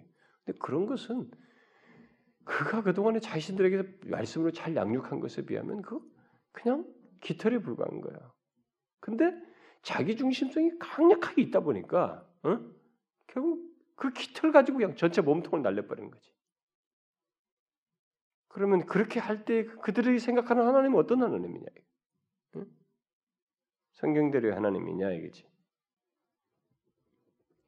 근데 0.48 0.58
그런 0.60 0.86
것은 0.86 1.30
그가 2.44 2.82
그동안에 2.82 3.20
자신들에게 3.20 4.08
말씀으로 4.08 4.50
잘 4.50 4.74
양육한 4.74 5.20
것에 5.20 5.44
비하면 5.44 5.82
그 5.82 6.00
그냥 6.52 6.90
깃털에 7.20 7.58
불과한 7.58 8.00
거야. 8.00 8.32
근데 9.00 9.30
자기 9.82 10.16
중심성이 10.16 10.70
강력하게 10.78 11.42
있다 11.42 11.60
보니까 11.60 12.26
어? 12.44 12.60
결국 13.26 13.62
그 13.96 14.10
깃털 14.12 14.52
가지고 14.52 14.78
그냥 14.78 14.96
전체 14.96 15.20
몸통을 15.20 15.62
날려버리는 15.62 16.10
거지. 16.10 16.32
그러면 18.48 18.86
그렇게 18.86 19.20
할 19.20 19.44
때 19.44 19.64
그들이 19.64 20.18
생각하는 20.18 20.66
하나님은 20.66 20.98
어떤 20.98 21.22
하나님이냐? 21.22 21.66
응? 22.56 22.66
성경대로의 23.92 24.54
하나님이냐 24.54 25.12
이거지. 25.12 25.46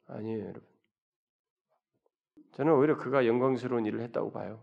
아니에요, 0.06 0.44
여러분. 0.46 0.69
저는 2.60 2.74
오히려 2.74 2.98
그가 2.98 3.26
영광스러운 3.26 3.86
일을 3.86 4.02
했다고 4.02 4.32
봐요. 4.32 4.62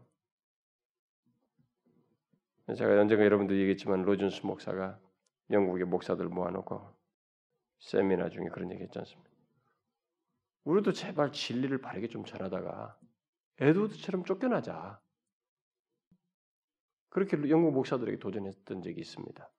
제가 2.77 3.01
언젠가 3.01 3.25
여러분들 3.25 3.57
얘기했지만 3.57 4.03
로준스 4.03 4.45
목사가 4.45 4.99
영국의 5.49 5.85
목사들 5.85 6.29
모아놓고 6.29 6.79
세미나 7.79 8.29
중에 8.29 8.49
그런 8.49 8.69
얘기 8.71 8.83
했지 8.83 8.99
않습니까? 8.99 9.31
우리도 10.65 10.91
제발 10.91 11.31
진리를 11.31 11.75
바르게 11.81 12.07
좀 12.07 12.23
전하다가 12.23 12.99
에드워드처럼 13.61 14.25
쫓겨나자. 14.25 15.01
그렇게 17.09 17.49
영국 17.49 17.73
목사들에게 17.73 18.19
도전했던 18.19 18.83
적이 18.83 19.01
있습니다. 19.01 19.49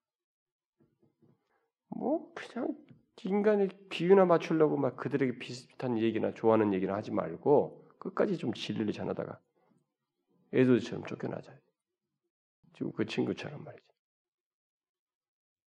뭐 1.89 2.33
그냥 2.35 2.77
인간의 3.25 3.71
비유나 3.89 4.27
맞추려고 4.27 4.77
막 4.77 4.97
그들에게 4.97 5.41
비슷한 5.41 5.99
얘기나 5.99 6.35
좋아하는 6.35 6.73
얘기나 6.73 6.95
하지 6.95 7.11
말고 7.11 7.88
끝까지 8.09 8.37
좀 8.39 8.53
진리를 8.53 8.93
전하다가 8.93 9.41
에드워드처럼 10.53 11.05
쫓겨나자. 11.07 11.57
지금 12.75 12.93
그 12.93 13.05
친구처럼 13.05 13.65
말이죠. 13.65 13.85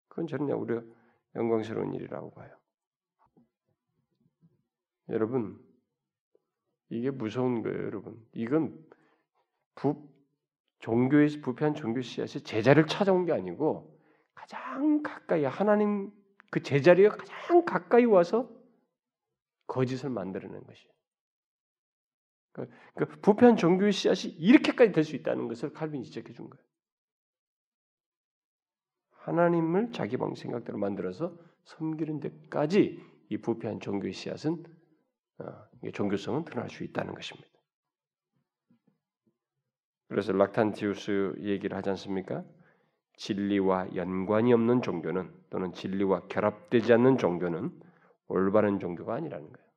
그건 0.09 0.26
저는 0.26 0.51
우리가 0.53 0.82
영광스러운 1.34 1.95
일이라고 1.95 2.32
봐요. 2.32 2.57
여러분, 5.09 5.59
이게 6.88 7.11
무서운 7.11 7.62
거예요, 7.62 7.78
여러분. 7.78 8.24
이건 8.32 8.84
부, 9.74 10.09
종교의 10.80 11.41
부패한 11.43 11.74
종교 11.74 12.01
씨앗이 12.01 12.43
제자를 12.43 12.86
찾아온 12.86 13.26
게 13.26 13.32
아니고 13.32 13.99
가장 14.34 15.03
가까이 15.03 15.45
하나님 15.45 16.11
그 16.51 16.62
제자리에 16.62 17.09
가장 17.09 17.64
가까이 17.64 18.05
와서 18.05 18.51
거짓을 19.66 20.11
만들어낸 20.11 20.64
것이에요. 20.64 20.91
그, 22.53 22.69
그 22.95 23.07
부패한 23.21 23.57
종교의 23.57 23.93
씨앗이 23.93 24.33
이렇게까지 24.35 24.93
될 24.93 25.05
수 25.05 25.17
있다는 25.17 25.49
것을 25.49 25.73
칼빈이 25.73 26.05
지적해 26.05 26.33
준 26.33 26.51
거예요. 26.51 26.65
하나님을 29.11 29.93
자기 29.93 30.17
방 30.17 30.35
생각대로 30.35 30.79
만들어서 30.79 31.37
섬기는 31.65 32.21
데까지 32.21 33.01
이 33.29 33.37
부패한 33.39 33.81
종교의 33.81 34.13
씨앗은 34.13 34.65
어, 35.39 35.91
종교성은 35.93 36.45
드러날 36.45 36.69
수 36.71 36.85
있다는 36.85 37.15
것입니다. 37.15 37.49
그래서 40.09 40.33
락탄티우스 40.33 41.37
얘기를 41.39 41.77
하지 41.77 41.91
않습니까? 41.91 42.45
진리와 43.17 43.95
연관이 43.95 44.53
없는 44.53 44.83
종교는 44.83 45.33
또는 45.51 45.73
진리와 45.73 46.27
결합되지 46.29 46.93
않는 46.95 47.19
종교는 47.19 47.71
올바른 48.27 48.81
종교가 48.81 49.15
아니라는 49.15 49.53
거예요. 49.53 49.70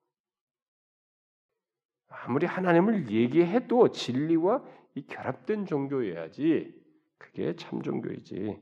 아무리 2.22 2.46
하나님을 2.46 3.10
얘기해도 3.10 3.92
진리와 3.92 4.64
이 4.96 5.06
결합된 5.06 5.66
종교여야지 5.66 6.74
그게 7.18 7.56
참 7.56 7.82
종교이지. 7.82 8.62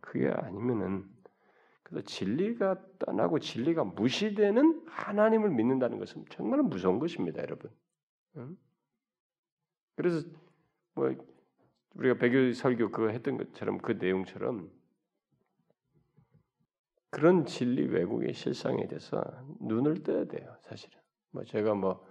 그게 0.00 0.28
아니면은 0.28 1.08
그래서 1.82 2.04
진리가 2.06 2.76
떠나고 2.98 3.38
진리가 3.38 3.84
무시되는 3.84 4.84
하나님을 4.86 5.50
믿는다는 5.50 5.98
것은 5.98 6.24
정말 6.30 6.62
무서운 6.62 6.98
것입니다, 6.98 7.42
여러분. 7.42 7.70
그래서 9.96 10.26
뭐 10.94 11.14
우리가 11.94 12.18
배교 12.18 12.52
설교 12.52 12.90
그거 12.90 13.08
했던 13.08 13.36
것처럼 13.36 13.78
그 13.78 13.92
내용처럼 13.92 14.70
그런 17.10 17.46
진리 17.46 17.86
왜곡의 17.86 18.34
실상에 18.34 18.86
대해서 18.88 19.22
눈을 19.60 20.02
떠야 20.02 20.24
돼요, 20.24 20.56
사실은. 20.64 20.98
뭐 21.30 21.44
제가 21.44 21.74
뭐 21.74 22.04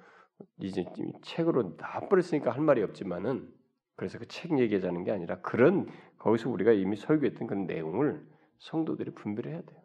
이제 0.60 0.86
책으로 1.24 1.76
나버렸으니까 1.78 2.52
할 2.52 2.62
말이 2.62 2.82
없지만은 2.84 3.54
그래서 3.96 4.18
그 4.20 4.26
책 4.28 4.60
얘기하자는 4.60 5.04
게 5.04 5.12
아니라 5.12 5.42
그런 5.42 5.88
거기서 6.18 6.50
우리가 6.50 6.72
이미 6.72 6.96
설교했던 6.96 7.48
그런 7.48 7.66
내용을 7.66 8.26
성도들이 8.60 9.12
분별해야 9.14 9.62
돼요. 9.62 9.82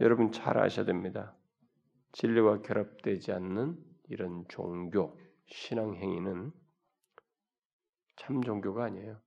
여러분 0.00 0.32
잘 0.32 0.58
아셔야 0.58 0.86
됩니다. 0.86 1.36
진리와 2.12 2.62
결합되지 2.62 3.32
않는 3.32 3.76
이런 4.08 4.44
종교, 4.48 5.18
신앙 5.46 5.94
행위는 5.96 6.52
참 8.16 8.42
종교가 8.42 8.84
아니에요. 8.84 9.20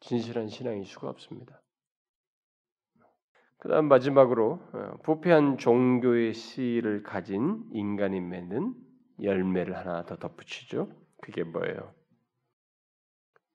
진실한 0.00 0.48
신앙일 0.48 0.84
수가 0.84 1.08
없습니다. 1.08 1.62
그다음 3.66 3.88
마지막으로 3.88 4.60
어, 4.74 4.96
부패한 5.02 5.58
종교의 5.58 6.34
씨를 6.34 7.02
가진 7.02 7.64
인간이 7.72 8.20
맺는 8.20 8.74
열매를 9.20 9.76
하나 9.76 10.04
더 10.04 10.14
덧붙이죠. 10.14 10.88
그게 11.20 11.42
뭐예요? 11.42 11.92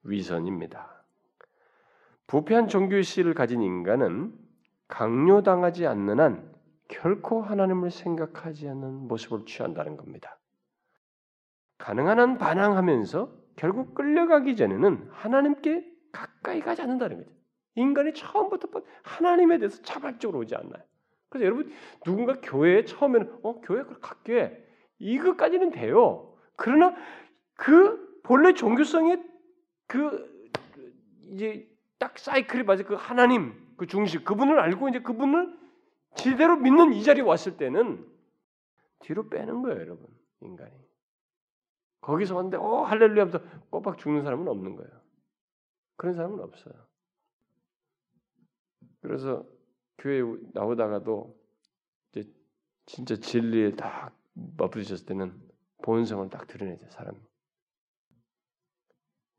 위선입니다. 0.04 1.06
부패한 2.28 2.68
종교의 2.68 3.04
씨를 3.04 3.34
가진 3.34 3.62
인간은 3.62 4.38
강요당하지 4.90 5.88
않는 5.88 6.20
한 6.20 6.54
결코 6.90 7.42
하나님을 7.42 7.90
생각하지 7.90 8.68
않는 8.68 9.08
모습을 9.08 9.46
취한다는 9.46 9.96
겁니다. 9.96 10.38
가능한 11.78 12.20
한 12.20 12.38
반항하면서 12.38 13.34
결국 13.56 13.94
끌려가기 13.94 14.58
전에는 14.58 15.08
하나님께 15.10 15.90
가까이 16.12 16.60
가지 16.60 16.82
않는다는 16.82 17.20
거죠. 17.20 17.41
인간이 17.76 18.14
처음부터 18.14 18.68
하나님에 19.04 19.58
대해서 19.58 19.82
자발적으로 19.82 20.40
오지 20.40 20.56
않나요? 20.56 20.84
그래서 21.30 21.46
여러분 21.46 21.72
누군가 22.04 22.40
교회에 22.42 22.86
처음에는 22.86 23.40
어 23.44 23.62
교회 23.62 23.84
갈게 23.84 24.66
이것까지는 25.00 25.72
돼요. 25.72 26.38
그러나 26.58 26.96
그 27.56 28.22
본래 28.24 28.54
종교성의 28.54 29.24
그 29.88 30.30
이제 31.32 31.68
딱 31.98 32.18
사이클이 32.20 32.64
맞아 32.64 32.84
그 32.84 32.96
하나님 32.96 33.54
그 33.78 33.88
중심 33.88 34.24
그분을 34.24 34.60
알고 34.60 34.90
이제 34.90 35.00
그분을 35.00 35.58
제대로 36.16 36.58
믿는 36.58 36.94
이 36.94 37.04
자리에 37.04 37.24
왔을 37.24 37.58
때는 37.58 38.06
뒤로 39.00 39.30
빼는 39.30 39.62
거예요, 39.62 39.80
여러분 39.80 40.06
인간이. 40.42 40.72
거기서 42.02 42.36
왔는데 42.36 42.58
어 42.58 42.84
할렐루야 42.84 43.22
하면서 43.22 43.40
꼬박 43.70 43.98
죽는 43.98 44.24
사람은 44.24 44.48
없는 44.48 44.76
거예요. 44.76 44.92
그런 45.96 46.16
사람은 46.16 46.40
없어요. 46.40 46.74
그래서 49.02 49.46
교회 49.98 50.22
나오다가도 50.54 51.36
이제 52.12 52.30
진짜 52.86 53.16
진리에 53.16 53.76
딱 53.76 54.16
맞부딪혔을 54.34 55.06
때는 55.06 55.40
본성을 55.84 56.30
딱 56.30 56.48
드러내죠 56.48 56.88
사람. 56.90 57.16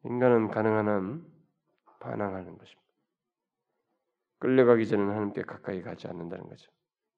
인간은 0.05 0.49
가능한 0.49 0.89
한 0.89 1.27
반항하는 2.01 2.59
것입니다. 2.59 2.83
끌려가기 4.39 4.87
전에는 4.89 5.11
하나님께 5.13 5.43
가까이 5.43 5.83
가지 5.83 6.09
않는다는 6.09 6.49
거죠. 6.49 6.71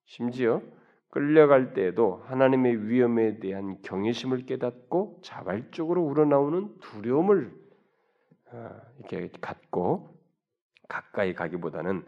심지어 0.05 0.61
끌려갈 1.09 1.73
때에도 1.73 2.17
하나님의 2.27 2.89
위험에 2.89 3.39
대한 3.39 3.81
경외심을 3.83 4.45
깨닫고 4.45 5.21
자발적으로 5.23 6.03
우러나오는 6.03 6.77
두려움을 6.81 7.57
아, 8.51 8.83
이렇게 8.99 9.31
갖고 9.41 10.19
가까이 10.89 11.33
가기보다는 11.33 12.05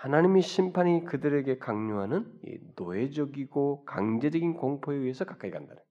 하나님의 0.00 0.40
심판이 0.40 1.04
그들에게 1.04 1.58
강요하는 1.58 2.40
노예적이고 2.74 3.84
강제적인 3.84 4.54
공포에 4.54 4.96
의해서 4.96 5.26
가까이 5.26 5.50
간다는. 5.50 5.82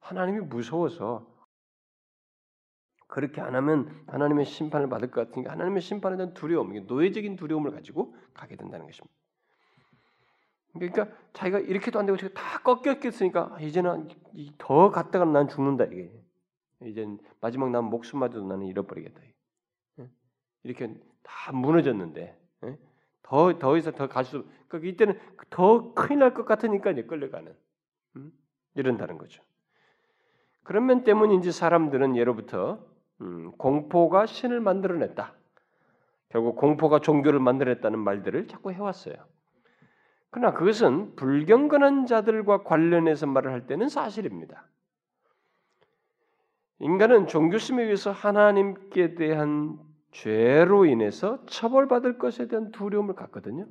하나님이 0.00 0.40
무서워서 0.40 1.26
그렇게 3.06 3.40
안 3.40 3.54
하면 3.54 4.04
하나님의 4.08 4.44
심판을 4.44 4.90
받을 4.90 5.10
것 5.10 5.26
같으니까 5.26 5.52
하나님의 5.52 5.80
심판에 5.80 6.18
대한 6.18 6.34
두려움, 6.34 6.74
노예적인 6.86 7.36
두려움을 7.36 7.70
가지고 7.70 8.14
가게 8.34 8.56
된다는 8.56 8.84
것입니다. 8.84 9.14
그러니까 10.74 11.08
자기가 11.32 11.60
이렇게도 11.60 11.98
안 11.98 12.04
되고 12.04 12.18
지금 12.18 12.34
다 12.34 12.58
꺾였겠으니까 12.62 13.54
아, 13.54 13.60
이제는 13.60 14.10
더 14.58 14.90
갔다가 14.90 15.24
난 15.24 15.48
죽는다 15.48 15.84
이게. 15.84 16.12
이제 16.82 17.06
마지막 17.40 17.70
난 17.70 17.84
목숨마저도 17.84 18.46
나는 18.46 18.66
잃어버리겠다. 18.66 19.18
이렇게 20.62 20.94
다 21.22 21.52
무너졌는데 21.52 22.38
더 23.28 23.58
더 23.58 23.76
이상 23.76 23.92
더 23.94 24.08
갈 24.08 24.24
수. 24.24 24.44
그러니까 24.68 24.88
이때는 24.90 25.20
더 25.50 25.92
큰일 25.94 26.20
날 26.20 26.34
것 26.34 26.44
같으니까 26.44 26.90
이제 26.90 27.02
끌려가는 27.04 27.54
음? 28.16 28.32
이런다는 28.74 29.18
거죠. 29.18 29.42
그런 30.62 30.86
면 30.86 31.04
때문인지 31.04 31.52
사람들은 31.52 32.16
예로부터 32.16 32.84
음, 33.20 33.52
공포가 33.58 34.26
신을 34.26 34.60
만들어냈다. 34.60 35.34
결국 36.30 36.56
공포가 36.56 36.98
종교를 37.00 37.40
만들어냈다는 37.40 37.98
말들을 37.98 38.48
자꾸 38.48 38.70
해왔어요. 38.72 39.16
그러나 40.30 40.52
그것은 40.52 41.16
불경건한 41.16 42.06
자들과 42.06 42.62
관련해서 42.62 43.26
말을 43.26 43.50
할 43.50 43.66
때는 43.66 43.88
사실입니다. 43.88 44.66
인간은 46.80 47.26
종교심에 47.26 47.82
의해서 47.82 48.12
하나님께 48.12 49.14
대한 49.14 49.78
죄로 50.10 50.86
인해서 50.86 51.44
처벌받을 51.46 52.18
것에 52.18 52.48
대한 52.48 52.70
두려움을 52.70 53.14
갖거든요. 53.14 53.66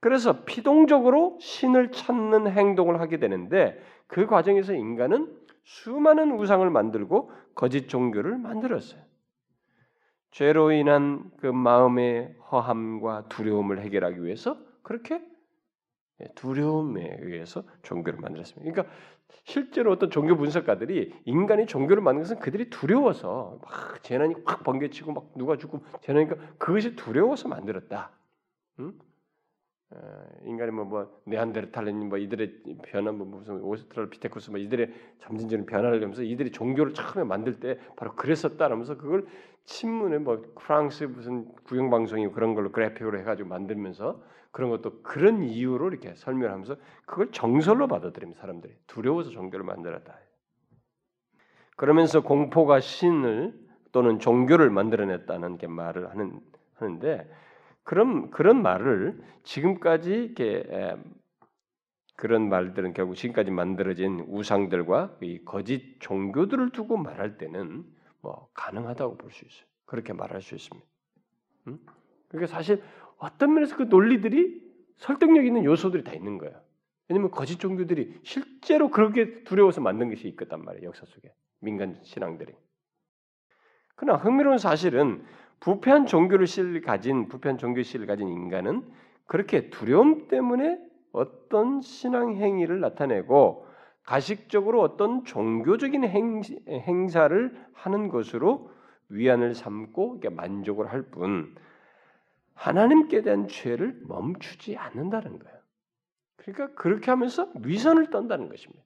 그래서 0.00 0.44
피동적으로 0.44 1.38
신을 1.40 1.90
찾는 1.90 2.50
행동을 2.50 3.00
하게 3.00 3.18
되는데 3.18 3.80
그 4.06 4.26
과정에서 4.26 4.74
인간은 4.74 5.34
수많은 5.64 6.38
우상을 6.38 6.68
만들고 6.70 7.32
거짓 7.54 7.88
종교를 7.88 8.38
만들었어요. 8.38 9.02
죄로 10.30 10.70
인한 10.70 11.30
그 11.38 11.46
마음의 11.46 12.36
허함과 12.52 13.28
두려움을 13.28 13.80
해결하기 13.80 14.22
위해서 14.22 14.58
그렇게 14.82 15.20
두려움에 16.34 17.18
의해서 17.22 17.64
종교를 17.82 18.20
만들었습니다. 18.20 18.70
그러니까 18.70 18.94
실제로 19.44 19.92
어떤 19.92 20.10
종교 20.10 20.36
분석가들이 20.36 21.22
인간이 21.24 21.66
종교를 21.66 22.02
만든 22.02 22.22
것은 22.22 22.38
그들이 22.40 22.68
두려워서 22.70 23.58
막 23.62 24.02
재난이 24.02 24.34
확 24.44 24.64
번개치고 24.64 25.12
막 25.12 25.30
누가 25.36 25.56
죽고 25.56 25.80
재난이니까 26.02 26.36
그것이 26.58 26.96
두려워서 26.96 27.48
만들었다. 27.48 28.10
응? 28.80 28.92
인간이 30.44 30.72
뭐, 30.72 30.84
뭐 30.84 31.20
네안데르탈린 31.24 32.08
뭐 32.08 32.18
이들의 32.18 32.62
변화 32.82 33.12
뭐 33.12 33.26
무슨 33.26 33.60
오스트랄피테쿠스 33.62 34.50
뭐 34.50 34.58
이들의 34.58 34.92
점진적인 35.20 35.66
변화를 35.66 36.02
하면서 36.02 36.22
이들이 36.22 36.50
종교를 36.50 36.92
처음에 36.92 37.24
만들 37.24 37.60
때 37.60 37.78
바로 37.94 38.14
그랬었다라면서 38.16 38.96
그걸 38.96 39.26
신문에 39.64 40.18
뭐 40.18 40.42
프랑스 40.60 41.04
무슨 41.04 41.52
구경 41.64 41.90
방송이 41.90 42.28
그런 42.28 42.54
걸로 42.54 42.72
그래픽으로 42.72 43.18
해가지고 43.18 43.48
만들면서 43.48 44.20
그런 44.56 44.70
것도 44.70 45.02
그런 45.02 45.42
이유로 45.42 45.88
이렇게 45.88 46.14
설명하면서 46.14 46.76
그걸 47.04 47.30
정설로 47.30 47.88
받아들입니다 47.88 48.40
사람들이 48.40 48.74
두려워서 48.86 49.28
종교를 49.28 49.66
만들었다. 49.66 50.18
그러면서 51.76 52.22
공포가 52.22 52.80
신을 52.80 53.52
또는 53.92 54.18
종교를 54.18 54.70
만들어냈다는 54.70 55.58
게 55.58 55.66
말을 55.66 56.08
하는 56.08 56.40
하는데 56.76 57.30
그런 57.82 58.30
그런 58.30 58.62
말을 58.62 59.22
지금까지 59.42 60.10
이렇게 60.10 60.96
그런 62.16 62.48
말들은 62.48 62.94
결국 62.94 63.14
지금까지 63.14 63.50
만들어진 63.50 64.24
우상들과 64.26 65.18
이 65.20 65.44
거짓 65.44 65.98
종교들을 66.00 66.70
두고 66.70 66.96
말할 66.96 67.36
때는 67.36 67.84
뭐 68.22 68.48
가능하다고 68.54 69.18
볼 69.18 69.30
수 69.32 69.44
있어요. 69.44 69.66
그렇게 69.84 70.14
말할 70.14 70.40
수 70.40 70.54
있습니다. 70.54 70.88
음? 71.66 71.78
그러니까 72.28 72.50
사실 72.50 72.82
어떤 73.18 73.54
면에서 73.54 73.76
그 73.76 73.84
논리들이 73.84 74.62
설득력 74.96 75.44
있는 75.44 75.64
요소들이 75.64 76.04
다 76.04 76.12
있는 76.12 76.38
거예요. 76.38 76.60
왜냐면 77.08 77.30
거짓 77.30 77.58
종교들이 77.58 78.20
실제로 78.24 78.90
그렇게 78.90 79.44
두려워서 79.44 79.80
만든 79.80 80.08
것이 80.08 80.28
있었단 80.28 80.64
말이에요. 80.64 80.88
역사 80.88 81.04
속에 81.06 81.32
민간 81.60 81.98
신앙들이. 82.02 82.52
그러나 83.94 84.18
흥미로운 84.18 84.58
사실은 84.58 85.24
부패한 85.60 86.06
종교를 86.06 86.46
실 86.46 86.80
가진 86.82 87.28
부패한 87.28 87.58
종교 87.58 87.82
실을 87.82 88.06
가진 88.06 88.28
인간은 88.28 88.82
그렇게 89.26 89.70
두려움 89.70 90.28
때문에 90.28 90.78
어떤 91.12 91.80
신앙 91.80 92.34
행위를 92.34 92.80
나타내고 92.80 93.66
가식적으로 94.02 94.82
어떤 94.82 95.24
종교적인 95.24 96.04
행, 96.04 96.42
행사를 96.68 97.66
하는 97.72 98.08
것으로 98.08 98.70
위안을 99.08 99.54
삼고 99.54 100.20
만족을 100.30 100.92
할 100.92 101.10
뿐 101.10 101.54
하나님께 102.56 103.22
대한 103.22 103.46
죄를 103.46 104.00
멈추지 104.08 104.76
않는다는 104.76 105.38
거예요. 105.38 105.56
그러니까 106.36 106.74
그렇게 106.74 107.10
하면서 107.10 107.50
위선을 107.62 108.10
떤다는 108.10 108.48
것입니다. 108.48 108.84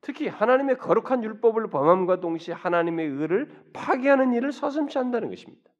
특히 0.00 0.28
하나님의 0.28 0.78
거룩한 0.78 1.24
율법을 1.24 1.68
범함과 1.68 2.20
동시에 2.20 2.54
하나님의 2.54 3.08
의를 3.08 3.50
파괴하는 3.72 4.34
일을 4.34 4.52
서슴지 4.52 4.98
한다는 4.98 5.30
것입니다. 5.30 5.70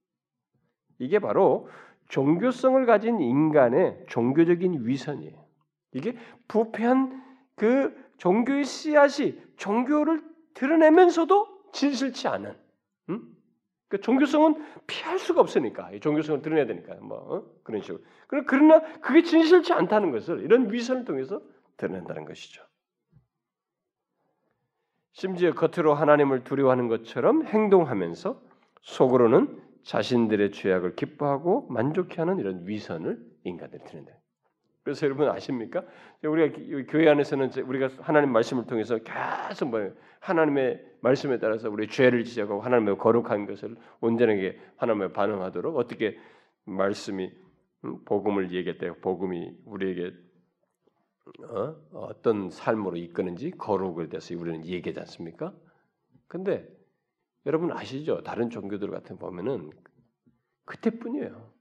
이게 0.99 1.19
바로 1.19 1.69
종교성을 2.09 2.85
가진 2.87 3.21
인간의 3.21 4.07
종교적인 4.09 4.87
위선이에요. 4.87 5.45
이게 5.93 6.17
부패한 6.49 7.23
그 7.57 7.95
종교의 8.19 8.65
씨앗이 8.65 9.41
종교를 9.57 10.23
드러내면서도 10.55 11.71
진실치 11.73 12.29
않은, 12.29 12.51
음? 12.51 12.66
그 13.89 14.01
종교성은 14.01 14.65
피할 14.87 15.19
수가 15.19 15.41
없으니까 15.41 15.91
종교성을 16.01 16.43
드러내야 16.43 16.67
되니까 16.67 16.95
뭐 16.97 17.19
어? 17.19 17.45
그런 17.63 17.83
식으로. 17.83 18.01
그러나 18.47 18.81
그게 19.01 19.23
진실치 19.23 19.73
않다는 19.73 20.11
것을 20.11 20.43
이런 20.43 20.73
위선을 20.73 21.05
통해서 21.05 21.41
드러낸다는 21.77 22.25
것이죠. 22.25 22.65
심지어 25.13 25.55
겉으로 25.55 25.95
하나님을 25.95 26.45
두려워하는 26.45 26.89
것처럼 26.89 27.47
행동하면서 27.47 28.43
속으로는 28.83 29.63
자신들의 29.83 30.51
죄악을 30.51 30.97
기뻐하고 30.97 31.69
만족해하는 31.71 32.39
이런 32.39 32.67
위선을 32.67 33.19
인간들이 33.45 33.85
드는다. 33.85 34.16
그래서 34.87 35.05
여러분 35.05 35.29
아십니까? 35.29 35.83
우리가 36.23 36.85
교회 36.87 37.09
안에서는 37.09 37.51
우리가 37.65 37.89
하나님 38.03 38.31
말씀을 38.31 38.69
통해서 38.69 38.97
계속 38.99 39.71
뭐 39.71 39.81
하나님의 40.21 40.81
말씀에 41.01 41.41
따라서 41.41 41.69
우리 41.69 41.89
죄를 41.89 42.23
지적하고 42.23 42.61
하나님의 42.61 42.97
거룩한 42.97 43.47
것을 43.47 43.75
온전하게 44.01 44.61
하나님의 44.77 45.13
반응하도록 45.13 45.77
어떻게 45.77 46.17
말씀이 46.67 47.33
음, 47.85 48.05
복음을 48.05 48.53
얘기했대 48.53 48.93
복음이 49.01 49.57
우리에게 49.65 50.13
어? 51.49 51.75
어떤 51.93 52.49
삶으로 52.51 52.97
이끄는지 52.97 53.51
거룩에 53.51 54.09
대해서 54.09 54.37
우리는 54.39 54.65
얘기하지 54.65 55.01
않습니까? 55.01 55.53
근데 56.29 56.65
여러분 57.45 57.73
아시죠? 57.73 58.23
다른 58.23 58.51
종교들 58.51 58.93
같은 58.93 59.19
보면은 59.19 59.69
그때뿐이에요. 60.65 61.53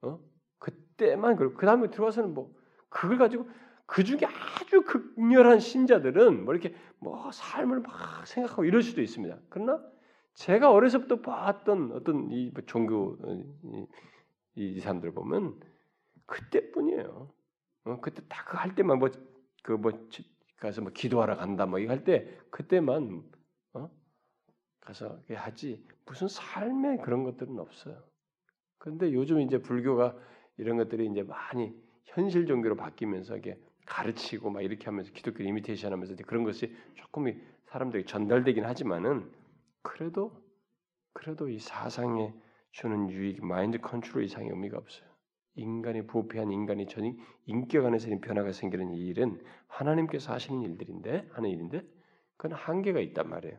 어? 0.00 0.18
그때만 0.58 1.36
그리고 1.36 1.52
그 1.52 1.66
다음에 1.66 1.90
들어와서는 1.90 2.32
뭐 2.32 2.58
그걸 2.90 3.18
가지고 3.18 3.48
그 3.86 4.04
중에 4.04 4.20
아주 4.24 4.82
극렬한 4.82 5.58
신자들은 5.58 6.44
뭐 6.44 6.54
이렇게 6.54 6.76
뭐 6.98 7.30
삶을 7.32 7.80
막 7.80 8.26
생각하고 8.26 8.64
이럴 8.64 8.82
수도 8.82 9.00
있습니다. 9.02 9.36
그러나 9.48 9.82
제가 10.34 10.70
어려서부터 10.70 11.22
봤던 11.22 11.92
어떤 11.92 12.30
이 12.30 12.52
종교 12.66 13.16
이, 13.64 13.86
이 14.54 14.80
사람들 14.80 15.12
보면 15.12 15.58
그때뿐이에요. 16.26 17.32
어, 17.84 18.00
그때 18.00 18.22
딱그할 18.28 18.74
때만 18.74 18.98
뭐 18.98 19.08
그뭐 19.62 19.78
뭐 19.78 20.08
가서 20.58 20.82
뭐 20.82 20.92
기도하러 20.92 21.36
간다 21.36 21.66
뭐 21.66 21.78
이거 21.78 21.92
할 21.92 22.04
때 22.04 22.38
그때만 22.50 23.22
어? 23.72 23.90
가서 24.80 25.20
하지 25.34 25.84
무슨 26.06 26.28
삶의 26.28 26.98
그런 27.02 27.24
것들은 27.24 27.58
없어요. 27.58 28.02
그런데 28.78 29.12
요즘 29.12 29.40
이제 29.40 29.58
불교가 29.58 30.16
이런 30.58 30.76
것들이 30.76 31.06
이제 31.06 31.22
많이 31.22 31.74
현실 32.14 32.46
종교로 32.46 32.76
바뀌면서 32.76 33.36
이게 33.36 33.58
가르치고 33.86 34.50
막 34.50 34.62
이렇게 34.62 34.84
하면서 34.84 35.10
기독교 35.12 35.42
이미테이션 35.42 35.92
하면서 35.92 36.14
그런 36.26 36.44
것이 36.44 36.74
조금 36.94 37.26
사람들에게 37.66 38.06
전달되긴 38.06 38.64
하지만은 38.64 39.30
그래도 39.82 40.32
그래도 41.12 41.48
이 41.48 41.58
사상에 41.58 42.32
주는 42.70 43.10
유익 43.10 43.44
마인드 43.44 43.78
컨트롤 43.78 44.24
이상의 44.24 44.50
의미가 44.50 44.78
없어요. 44.78 45.08
인간이 45.56 46.06
부패한 46.06 46.52
인간이 46.52 46.86
전 46.86 47.16
인격 47.46 47.84
안에서 47.84 48.08
변화가 48.20 48.52
생기는 48.52 48.92
이 48.92 49.08
일은 49.08 49.42
하나님께서 49.66 50.32
하시는 50.32 50.62
일들인데 50.62 51.28
하는 51.32 51.50
일인데 51.50 51.82
그건 52.36 52.56
한계가 52.56 53.00
있단 53.00 53.28
말이에요. 53.28 53.58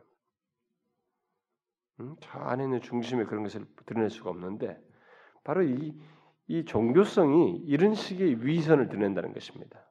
음, 2.00 2.16
저 2.22 2.40
안에 2.40 2.64
있는 2.64 2.82
중심에 2.82 3.26
그런 3.26 3.44
것을 3.44 3.66
드러낼 3.86 4.10
수가 4.10 4.30
없는데 4.30 4.82
바로 5.44 5.64
이, 5.64 5.94
이 6.52 6.66
종교성이 6.66 7.64
이런 7.66 7.96
식의 7.96 8.46
위선을 8.46 8.90
드러낸다는 8.90 9.34
것입니다. 9.34 9.90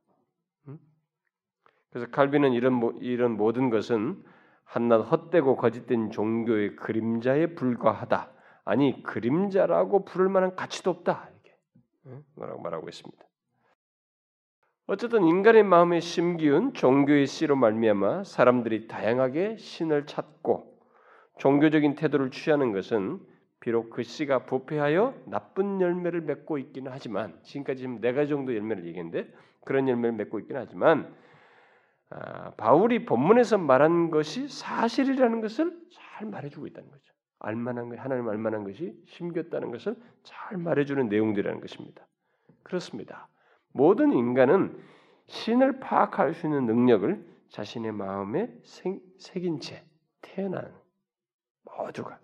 음? 0.69 0.79
그래서 1.89 2.11
칼빈은 2.11 2.53
이런 2.53 2.99
이런 3.01 3.39
모든 3.39 3.71
것은 3.71 4.23
한낱 4.65 5.11
헛되고 5.11 5.57
거짓된 5.57 6.11
종교의 6.11 6.77
그림자에 6.77 7.55
불과하다. 7.55 8.31
아니 8.67 9.03
그림자라고 9.03 10.05
부를 10.05 10.29
만한 10.29 10.55
가치도 10.55 10.91
없다. 10.91 11.31
뭐라고 12.37 12.61
말하고 12.61 12.91
있습니다. 12.91 13.25
어쨌든 14.87 15.25
인간의 15.25 15.63
마음에 15.63 16.01
심기운 16.01 16.75
종교의 16.75 17.27
씨로 17.27 17.57
말미암아 17.57 18.25
사람들이 18.25 18.87
다양하게 18.87 19.57
신을 19.57 20.05
찾고 20.05 20.79
종교적인 21.39 21.95
태도를 21.95 22.31
취하는 22.31 22.73
것은 22.73 23.19
비록 23.61 23.91
그 23.91 24.03
씨가 24.03 24.47
부패하여 24.47 25.15
나쁜 25.27 25.81
열매를 25.81 26.23
맺고 26.23 26.59
있기는 26.59 26.91
하지만 26.91 27.39
지금까지 27.43 27.87
네 28.01 28.13
가지 28.13 28.31
정도 28.31 28.55
열매를 28.55 28.87
얘기했는데 28.87 29.33
그런 29.65 29.89
열매를 29.89 30.17
맺고 30.17 30.41
있기는 30.41 30.61
하지만 30.61 31.15
아, 32.09 32.51
바울이 32.53 33.05
본문에서 33.05 33.59
말한 33.59 34.11
것이 34.11 34.49
사실이라는 34.49 35.41
것을 35.43 35.79
잘 35.93 36.27
말해주고 36.27 36.67
있다는 36.67 36.91
거죠. 36.91 37.13
알만한 37.39 37.89
것, 37.89 37.99
하나님 37.99 38.29
알만한 38.29 38.65
것이 38.65 38.95
심겼다는 39.07 39.71
것을 39.71 39.97
잘 40.25 40.59
말해주는 40.59 41.09
내용들이라는 41.09 41.61
것입니다. 41.61 42.07
그렇습니다. 42.63 43.29
모든 43.73 44.13
인간은 44.13 44.77
신을 45.27 45.81
파악할 45.81 46.35
수 46.35 46.47
있는 46.47 46.67
능력을 46.67 47.25
자신의 47.51 47.93
마음에 47.93 48.53
생, 48.65 49.01
새긴 49.19 49.61
채 49.61 49.85
태어난 50.21 50.73
모두가. 51.65 52.19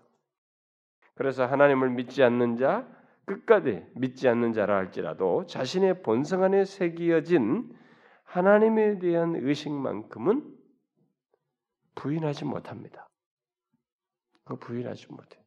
그래서 1.17 1.45
하나님을 1.45 1.89
믿지 1.89 2.23
않는 2.23 2.57
자, 2.57 2.87
끝까지 3.25 3.85
믿지 3.95 4.29
않는 4.29 4.53
자라 4.53 4.77
할지라도 4.77 5.45
자신의 5.47 6.01
본성 6.03 6.43
안에 6.43 6.63
새겨진 6.63 7.75
하나님에 8.23 8.99
대한 8.99 9.35
의식만큼은 9.35 10.55
부인하지 11.95 12.45
못합니다. 12.45 13.09
그 14.45 14.57
부인하지 14.57 15.07
못해. 15.11 15.43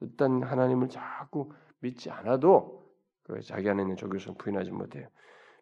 일단 0.00 0.42
하나님을 0.42 0.88
자꾸 0.88 1.52
믿지 1.80 2.10
않아도 2.10 2.84
그 3.24 3.40
자기 3.42 3.68
안에 3.68 3.82
있는 3.82 3.96
조교성 3.96 4.36
부인하지 4.36 4.70
못해요. 4.70 5.08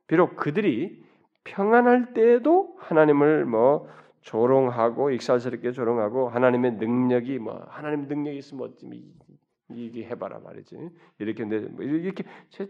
비록 0.06 0.36
그들이 0.36 1.02
평안할 1.44 2.12
때에도 2.12 2.76
하나님을 2.78 3.46
뭐 3.46 3.88
조롱하고 4.22 5.10
익살스럽게 5.10 5.72
조롱하고 5.72 6.28
하나님의 6.28 6.72
능력이 6.74 7.38
뭐 7.38 7.64
하나님 7.68 8.08
능력이 8.08 8.38
있으면 8.38 8.70
어찌 8.70 8.88
이게 9.70 10.04
해봐라 10.06 10.38
말이지 10.40 10.90
이렇게 11.18 11.44
뭐 11.44 11.84
이렇게 11.84 12.24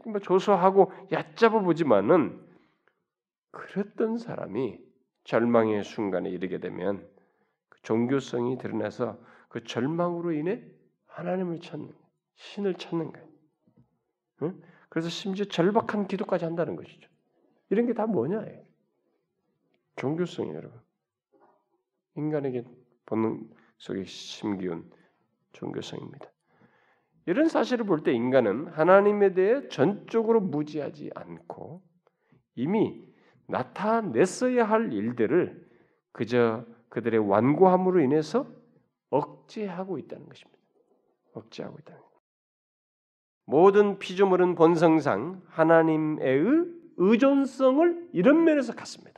뭐 0.07 0.21
조소하고 0.21 0.93
얕잡아 1.11 1.61
보지만은 1.61 2.41
그랬던 3.51 4.19
사람이 4.19 4.79
절망의 5.25 5.85
순간에 5.85 6.31
이르게 6.31 6.59
되면 6.59 7.07
그 7.69 7.81
종교성이 7.83 8.59
드러나서 8.59 9.19
그 9.49 9.63
절망으로 9.65 10.33
인해 10.33 10.63
하나님을 11.07 11.61
찾는 11.61 11.93
신을 12.35 12.75
찾는 12.75 13.13
거예요. 13.13 13.29
응? 14.43 14.63
그래서 14.89 15.09
심지어 15.09 15.45
절박한 15.45 16.07
기도까지 16.07 16.45
한다는 16.45 16.77
것이죠. 16.77 17.09
이런 17.71 17.87
게 17.87 17.93
다 17.93 18.07
뭐냐? 18.07 18.45
종교성이에요, 19.97 20.57
여러분. 20.57 20.81
인간에게 22.17 22.65
본능 23.07 23.49
속에 23.79 24.05
심기운 24.05 24.91
종교성입니다. 25.53 26.31
이런 27.27 27.49
사실을 27.49 27.87
볼 27.87 28.03
때 28.03 28.13
인간은 28.13 28.69
하나님에 28.69 29.33
대해 29.35 29.69
전적으로 29.69 30.41
무지하지 30.41 31.11
않고 31.15 31.83
이미 32.57 33.07
나타냈어야 33.47 34.65
할 34.65 34.93
일들을 34.93 35.71
그저 36.13 36.67
그들의 36.89 37.21
완고함으로 37.21 38.01
인해서 38.01 38.47
억제하고 39.11 39.99
있다는 39.99 40.29
것입니다. 40.29 40.59
억제하고 41.35 41.79
있다는 41.81 42.01
모든 43.45 43.99
피조물은 43.99 44.55
본성상 44.55 45.43
하나님의 45.49 46.45
의존성을 46.97 48.09
이런 48.13 48.45
면에서 48.45 48.75
갖습니다. 48.75 49.12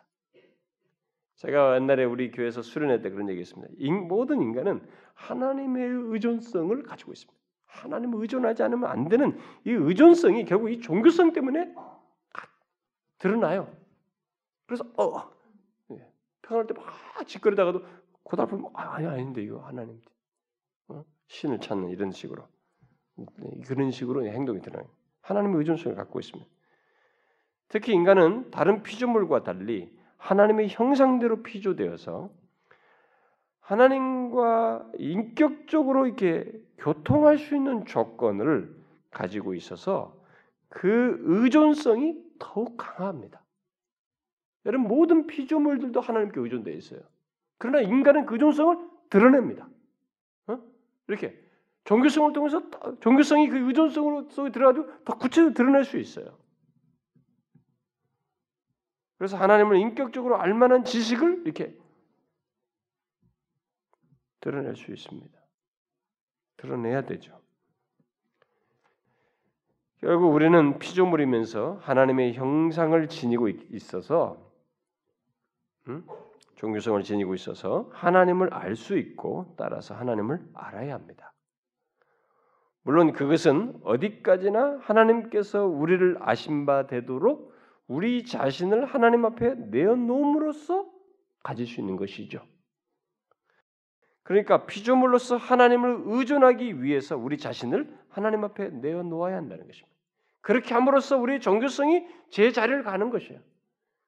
제가 1.36 1.76
옛날에 1.76 2.04
우리 2.04 2.30
교회에서 2.30 2.62
수련회 2.62 3.00
때 3.00 3.10
그런 3.10 3.28
얘기했습니다. 3.28 3.72
모든 4.06 4.40
인간은 4.40 4.86
하나님의 5.14 6.12
의존성을 6.12 6.82
가지고 6.84 7.12
있습니다. 7.12 7.38
하나님을 7.66 8.20
의존하지 8.20 8.62
않으면 8.62 8.88
안 8.88 9.08
되는 9.08 9.36
이 9.64 9.70
의존성이 9.70 10.44
결국 10.44 10.70
이 10.70 10.80
종교성 10.80 11.32
때문에 11.32 11.74
드러나요. 13.18 13.74
그래서 14.66 14.84
어 14.96 15.30
예, 15.92 16.06
평안할 16.42 16.66
때 16.66 16.74
막 16.74 17.26
짓거리다가도 17.26 17.84
고달프면 18.22 18.70
아, 18.74 18.94
아니 18.94 19.06
아닌데 19.06 19.42
이거 19.42 19.58
하나님 19.60 20.00
어? 20.88 21.04
신을 21.28 21.60
찾는 21.60 21.90
이런 21.90 22.10
식으로 22.12 22.46
네, 23.16 23.26
그런 23.66 23.90
식으로 23.90 24.24
행동이 24.26 24.60
드러나요. 24.60 24.88
하나님의 25.22 25.58
의존성을 25.58 25.96
갖고 25.96 26.20
있습니다. 26.20 26.48
특히 27.68 27.92
인간은 27.92 28.50
다른 28.50 28.82
피조물과 28.82 29.42
달리 29.42 29.93
하나님의 30.24 30.68
형상대로 30.70 31.42
피조되어서 31.42 32.30
하나님과 33.60 34.90
인격적으로 34.98 36.06
이렇게 36.06 36.50
교통할 36.78 37.38
수 37.38 37.54
있는 37.54 37.84
조건을 37.84 38.74
가지고 39.10 39.54
있어서 39.54 40.16
그 40.68 41.18
의존성이 41.24 42.16
더욱 42.38 42.76
강합니다. 42.76 43.42
여러분 44.66 44.88
모든 44.88 45.26
피조물들도 45.26 46.00
하나님께 46.00 46.40
의존되어 46.40 46.74
있어요. 46.74 47.00
그러나 47.58 47.80
인간은 47.82 48.24
그 48.24 48.34
의존성을 48.34 48.78
드러냅니다. 49.10 49.68
어? 50.46 50.58
이렇게 51.06 51.38
종교성을 51.84 52.32
통해서 52.32 52.62
종교성이 53.00 53.48
그 53.48 53.58
의존성으로 53.58 54.30
속에 54.30 54.50
들어가도 54.50 55.04
더 55.04 55.18
구체적으로 55.18 55.52
드러낼 55.52 55.84
수 55.84 55.98
있어요. 55.98 56.43
그래서 59.24 59.38
하나님을 59.38 59.78
인격적으로 59.78 60.38
알만한 60.38 60.84
지식을 60.84 61.44
이렇게 61.46 61.74
드러낼 64.42 64.76
수 64.76 64.92
있습니다. 64.92 65.40
드러내야 66.58 67.06
되죠. 67.06 67.40
결국 70.02 70.34
우리는 70.34 70.78
피조물이면서 70.78 71.78
하나님의 71.80 72.34
형상을 72.34 73.08
지니고 73.08 73.48
있어서 73.48 74.52
음? 75.88 76.06
종교성을 76.56 77.02
지니고 77.02 77.32
있어서 77.32 77.88
하나님을 77.94 78.52
알 78.52 78.76
수 78.76 78.98
있고 78.98 79.54
따라서 79.56 79.94
하나님을 79.94 80.46
알아야 80.52 80.92
합니다. 80.92 81.32
물론 82.82 83.14
그것은 83.14 83.80
어디까지나 83.84 84.80
하나님께서 84.82 85.64
우리를 85.64 86.18
아신 86.20 86.66
바 86.66 86.86
되도록 86.86 87.53
우리 87.86 88.24
자신을 88.24 88.86
하나님 88.86 89.24
앞에 89.24 89.54
내어놓음으로써 89.54 90.90
가질 91.42 91.66
수 91.66 91.80
있는 91.80 91.96
것이죠. 91.96 92.44
그러니까 94.22 94.64
피조물로서 94.66 95.36
하나님을 95.36 96.02
의존하기 96.06 96.82
위해서 96.82 97.16
우리 97.16 97.36
자신을 97.36 97.94
하나님 98.08 98.42
앞에 98.44 98.70
내어놓아야 98.70 99.36
한다는 99.36 99.66
것입니다. 99.66 99.94
그렇게 100.40 100.74
함으로써 100.74 101.18
우리의 101.18 101.40
종교성이 101.40 102.06
제 102.30 102.50
자리를 102.50 102.82
가는 102.82 103.10
것이에요. 103.10 103.40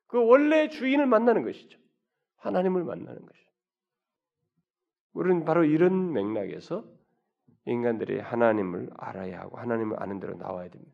그 0.06 0.24
원래 0.24 0.68
주인을 0.68 1.06
만나는 1.06 1.42
것이죠. 1.42 1.78
하나님을 2.36 2.84
만나는 2.84 3.20
것이죠. 3.26 3.50
우리는 5.12 5.44
바로 5.44 5.64
이런 5.64 6.12
맥락에서 6.12 6.84
인간들이 7.66 8.20
하나님을 8.20 8.90
알아야 8.96 9.40
하고 9.40 9.58
하나님을 9.58 10.00
아는 10.00 10.20
대로 10.20 10.36
나와야 10.36 10.68
됩니다. 10.68 10.92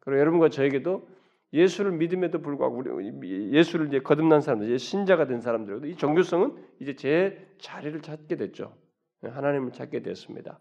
그리고 0.00 0.20
여러분과 0.20 0.50
저에게도 0.50 1.08
예수를 1.52 1.92
믿음에도 1.92 2.42
불구하고 2.42 2.76
우리 2.76 3.52
예수를 3.52 3.86
이제 3.88 4.00
거듭난 4.00 4.40
사람들, 4.40 4.78
신자가 4.78 5.26
된 5.26 5.40
사람들도 5.40 5.86
이 5.86 5.96
종교성은 5.96 6.56
이제 6.80 6.96
제 6.96 7.48
자리를 7.58 8.00
찾게 8.02 8.36
됐죠. 8.36 8.76
하나님을 9.22 9.72
찾게 9.72 10.02
됐습니다. 10.02 10.58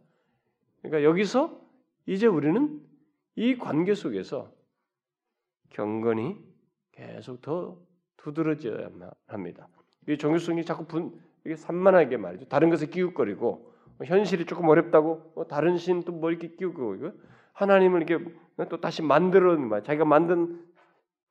그러니까 0.82 1.04
여기서 1.04 1.60
이제 2.06 2.28
우리는 2.28 2.82
이 3.36 3.58
관계 3.58 3.94
속에서 3.96 4.52
경건이 5.72 6.38
계속 6.92 7.42
더 7.42 7.78
두드러져야 8.18 8.90
합니다. 9.28 9.68
이 10.08 10.18
종교성이 10.18 10.64
자꾸 10.64 10.86
분, 10.86 11.20
이게 11.46 11.56
산만하게 11.56 12.18
말이죠. 12.18 12.46
다른 12.48 12.70
것에 12.70 12.88
끼웃거리고 12.88 13.74
현실이 14.04 14.46
조금 14.46 14.68
어렵다고 14.70 15.32
뭐 15.36 15.46
다른 15.46 15.78
신 15.78 16.04
또 16.04 16.12
뭐 16.14 16.30
이렇게 16.32 16.56
끼우고 16.56 16.98
하나님을 17.54 18.04
이렇게 18.04 18.26
또 18.70 18.80
다시 18.80 19.02
만들어는 19.02 19.68
말 19.68 19.84
자기가 19.84 20.06
만든 20.06 20.64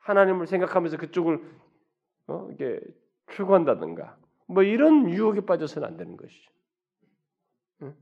하나님을 0.04 0.46
생각하면서 0.46 0.98
그쪽을 0.98 1.42
어, 2.26 2.48
이게 2.52 2.80
추구한다든가 3.32 4.16
뭐 4.46 4.62
이런 4.62 5.08
유혹에 5.10 5.40
빠져서는 5.40 5.88
안 5.88 5.96
되는 5.96 6.16
것이죠. 6.16 6.50
응? 7.82 7.96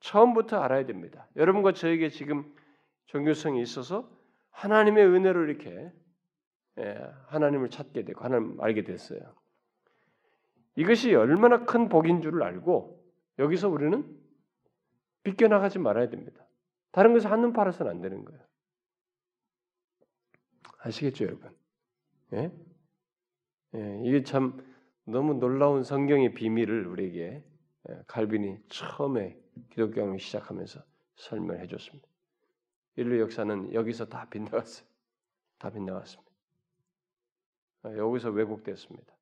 처음부터 0.00 0.58
알아야 0.60 0.84
됩니다. 0.86 1.26
여러분과 1.36 1.72
저에게 1.72 2.10
지금 2.10 2.54
종교성이 3.06 3.62
있어서 3.62 4.08
하나님의 4.50 5.06
은혜로 5.06 5.44
이렇게 5.44 5.90
예, 6.78 7.10
하나님을 7.26 7.70
찾게 7.70 8.04
되고 8.04 8.22
하나님 8.22 8.60
알게 8.60 8.84
됐어요. 8.84 9.20
이것이 10.76 11.14
얼마나 11.14 11.64
큰 11.64 11.88
복인 11.88 12.20
줄을 12.20 12.42
알고 12.42 13.02
여기서 13.38 13.68
우리는 13.68 14.04
비껴나가지 15.22 15.78
말아야 15.78 16.08
됩니다. 16.10 16.46
다른 16.92 17.14
것을 17.14 17.30
한눈 17.30 17.52
팔아서는 17.52 17.90
안 17.90 18.00
되는 18.00 18.24
거예요. 18.24 18.47
아시겠죠, 20.78 21.24
여러분? 21.24 21.56
예? 22.34 22.52
예, 23.74 24.02
이게 24.04 24.22
참 24.22 24.64
너무 25.04 25.34
놀라운 25.34 25.82
성경의 25.82 26.34
비밀을 26.34 26.86
우리에게 26.86 27.44
예, 27.88 28.02
칼빈이 28.06 28.58
처음에 28.68 29.38
기독교를 29.70 30.18
시작하면서 30.18 30.82
설명해 31.16 31.66
줬습니다. 31.66 32.08
인류 32.96 33.20
역사는 33.20 33.74
여기서 33.74 34.06
다 34.06 34.28
빗나갔어요. 34.28 34.86
다 35.58 35.70
빗나갔습니다. 35.70 36.30
아, 37.82 37.96
여기서 37.96 38.30
왜곡됐습니다. 38.30 39.14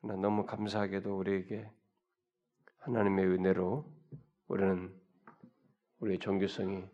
그러나 0.00 0.20
너무 0.20 0.46
감사하게도 0.46 1.16
우리에게 1.16 1.70
하나님의 2.78 3.26
은혜로 3.26 3.92
우리는 4.48 4.94
우리의 5.98 6.18
종교성이 6.18 6.84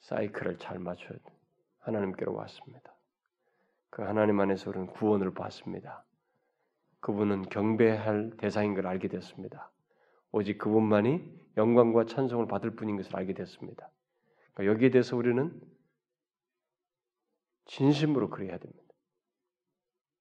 사이클을 0.00 0.58
잘 0.58 0.78
맞춰야 0.78 1.18
돼. 1.18 1.43
하나님께로 1.84 2.34
왔습니다. 2.34 2.94
그 3.90 4.02
하나님 4.02 4.40
안에서 4.40 4.70
우리는 4.70 4.86
구원을 4.88 5.34
받습니다. 5.34 6.04
그분은 7.00 7.42
경배할 7.42 8.32
대상인 8.38 8.74
걸 8.74 8.86
알게 8.86 9.08
됐습니다. 9.08 9.70
오직 10.32 10.58
그분만이 10.58 11.22
영광과 11.56 12.06
찬송을 12.06 12.48
받을 12.48 12.74
뿐인 12.74 12.96
것을 12.96 13.14
알게 13.14 13.34
됐습니다. 13.34 13.90
그러니까 14.52 14.74
여기에 14.74 14.90
대해서 14.90 15.16
우리는 15.16 15.60
진심으로 17.66 18.30
그래야 18.30 18.58
됩니다. 18.58 18.94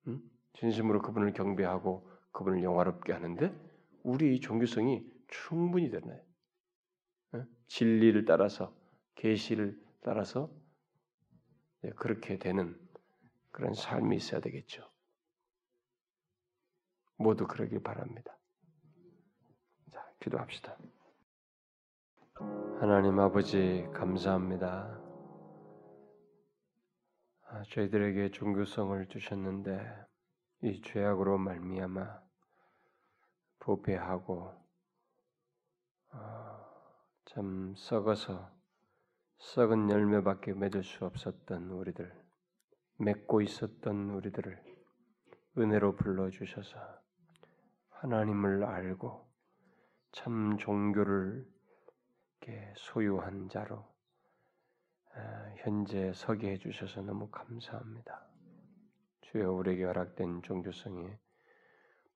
음? 0.08 0.22
진심으로 0.54 1.02
그분을 1.02 1.34
경배하고 1.34 2.10
그분을 2.32 2.64
영화롭게 2.64 3.12
하는데 3.14 3.54
우리 4.04 4.40
종교성이 4.40 5.06
충분히 5.30 5.90
되나요? 5.90 6.22
진리를 7.68 8.26
따라서 8.26 8.76
계시를 9.16 9.82
따라서 10.04 10.52
네, 10.52 10.63
그렇게 11.92 12.38
되는 12.38 12.80
그런 13.52 13.74
삶이 13.74 14.16
있어야 14.16 14.42
되겠죠. 14.42 14.90
모두 17.18 17.48
그러길 17.48 17.82
바랍니다. 17.82 18.38
자, 19.92 20.14
기도합시다. 20.20 20.78
하나님 22.80 23.20
아버지 23.20 23.88
감사합니다. 23.94 25.00
아, 27.48 27.64
저희들에게 27.70 28.32
종교성을 28.32 29.08
주셨는데 29.08 29.80
이 30.64 30.82
죄악으로 30.82 31.38
말미암아 31.38 32.22
부패하고 33.60 34.54
어, 36.14 36.66
참 37.26 37.76
썩어서 37.76 38.53
썩은 39.44 39.90
열매밖에 39.90 40.54
맺을 40.54 40.84
수 40.84 41.06
없었던 41.06 41.70
우리들, 41.70 42.12
맺고 42.98 43.42
있었던 43.42 44.10
우리들을 44.10 44.58
은혜로 45.58 45.98
불러 45.98 46.30
주셔서 46.30 46.80
하나님을 47.90 48.64
알고 48.64 49.30
참 50.14 50.58
종교를 50.58 51.46
소유한 52.78 53.50
자로 53.50 53.86
아, 55.14 55.54
현재 55.58 56.14
서게 56.16 56.52
해주셔서 56.54 57.02
너무 57.02 57.30
감사합니다. 57.30 58.26
주여 59.22 59.52
우리에게 59.52 59.84
허락된 59.84 60.42
종교성이 60.42 61.10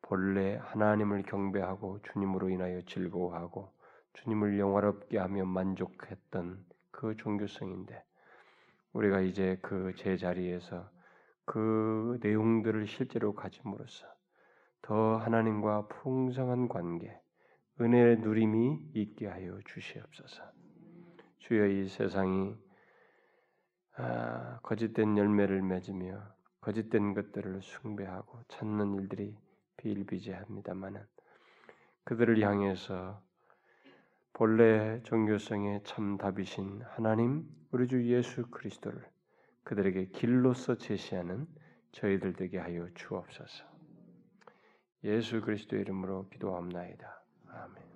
본래 0.02 0.56
하나님을 0.56 1.24
경배하고 1.24 2.02
주님으로 2.02 2.50
인하여 2.50 2.82
즐거워하고 2.84 3.74
주님을 4.14 4.58
영화롭게 4.58 5.20
하며 5.20 5.46
만족했던 5.46 6.67
그 6.98 7.16
종교성인데 7.16 8.04
우리가 8.94 9.22
이제 9.22 9.60
그 9.62 9.94
제자리에서 9.96 10.90
그 11.46 12.18
내용들을 12.24 12.88
실제로 12.88 13.36
가짐으로써 13.36 14.08
더 14.82 15.18
하나님과 15.18 15.90
풍성한 15.90 16.68
관계, 16.68 17.16
은혜의 17.80 18.18
누림이 18.22 18.90
있게 18.96 19.28
하여 19.28 19.60
주시옵소서. 19.66 20.42
주여 21.38 21.68
이 21.68 21.88
세상이 21.88 22.56
아, 23.98 24.60
거짓된 24.64 25.20
열매를 25.20 25.62
맺으며 25.62 26.20
거짓된 26.62 27.14
것들을 27.14 27.62
숭배하고 27.62 28.42
찾는 28.48 28.96
일들이 28.96 29.38
비일비재합니다마는 29.78 31.06
그들을 32.06 32.42
향해서 32.42 33.22
본래 34.38 35.02
종교성의 35.02 35.82
참 35.84 36.16
답이신 36.16 36.84
하나님 36.90 37.44
우리 37.72 37.88
주 37.88 38.06
예수 38.06 38.46
그리스도를 38.52 39.04
그들에게 39.64 40.10
길로서 40.10 40.76
제시하는 40.76 41.48
저희들 41.92 42.34
되게 42.34 42.60
하여 42.60 42.88
주옵소서. 42.94 43.66
예수 45.06 45.42
그리스도의 45.42 45.82
이름으로 45.82 46.30
기도합나이다. 46.30 47.24
아멘. 47.48 47.87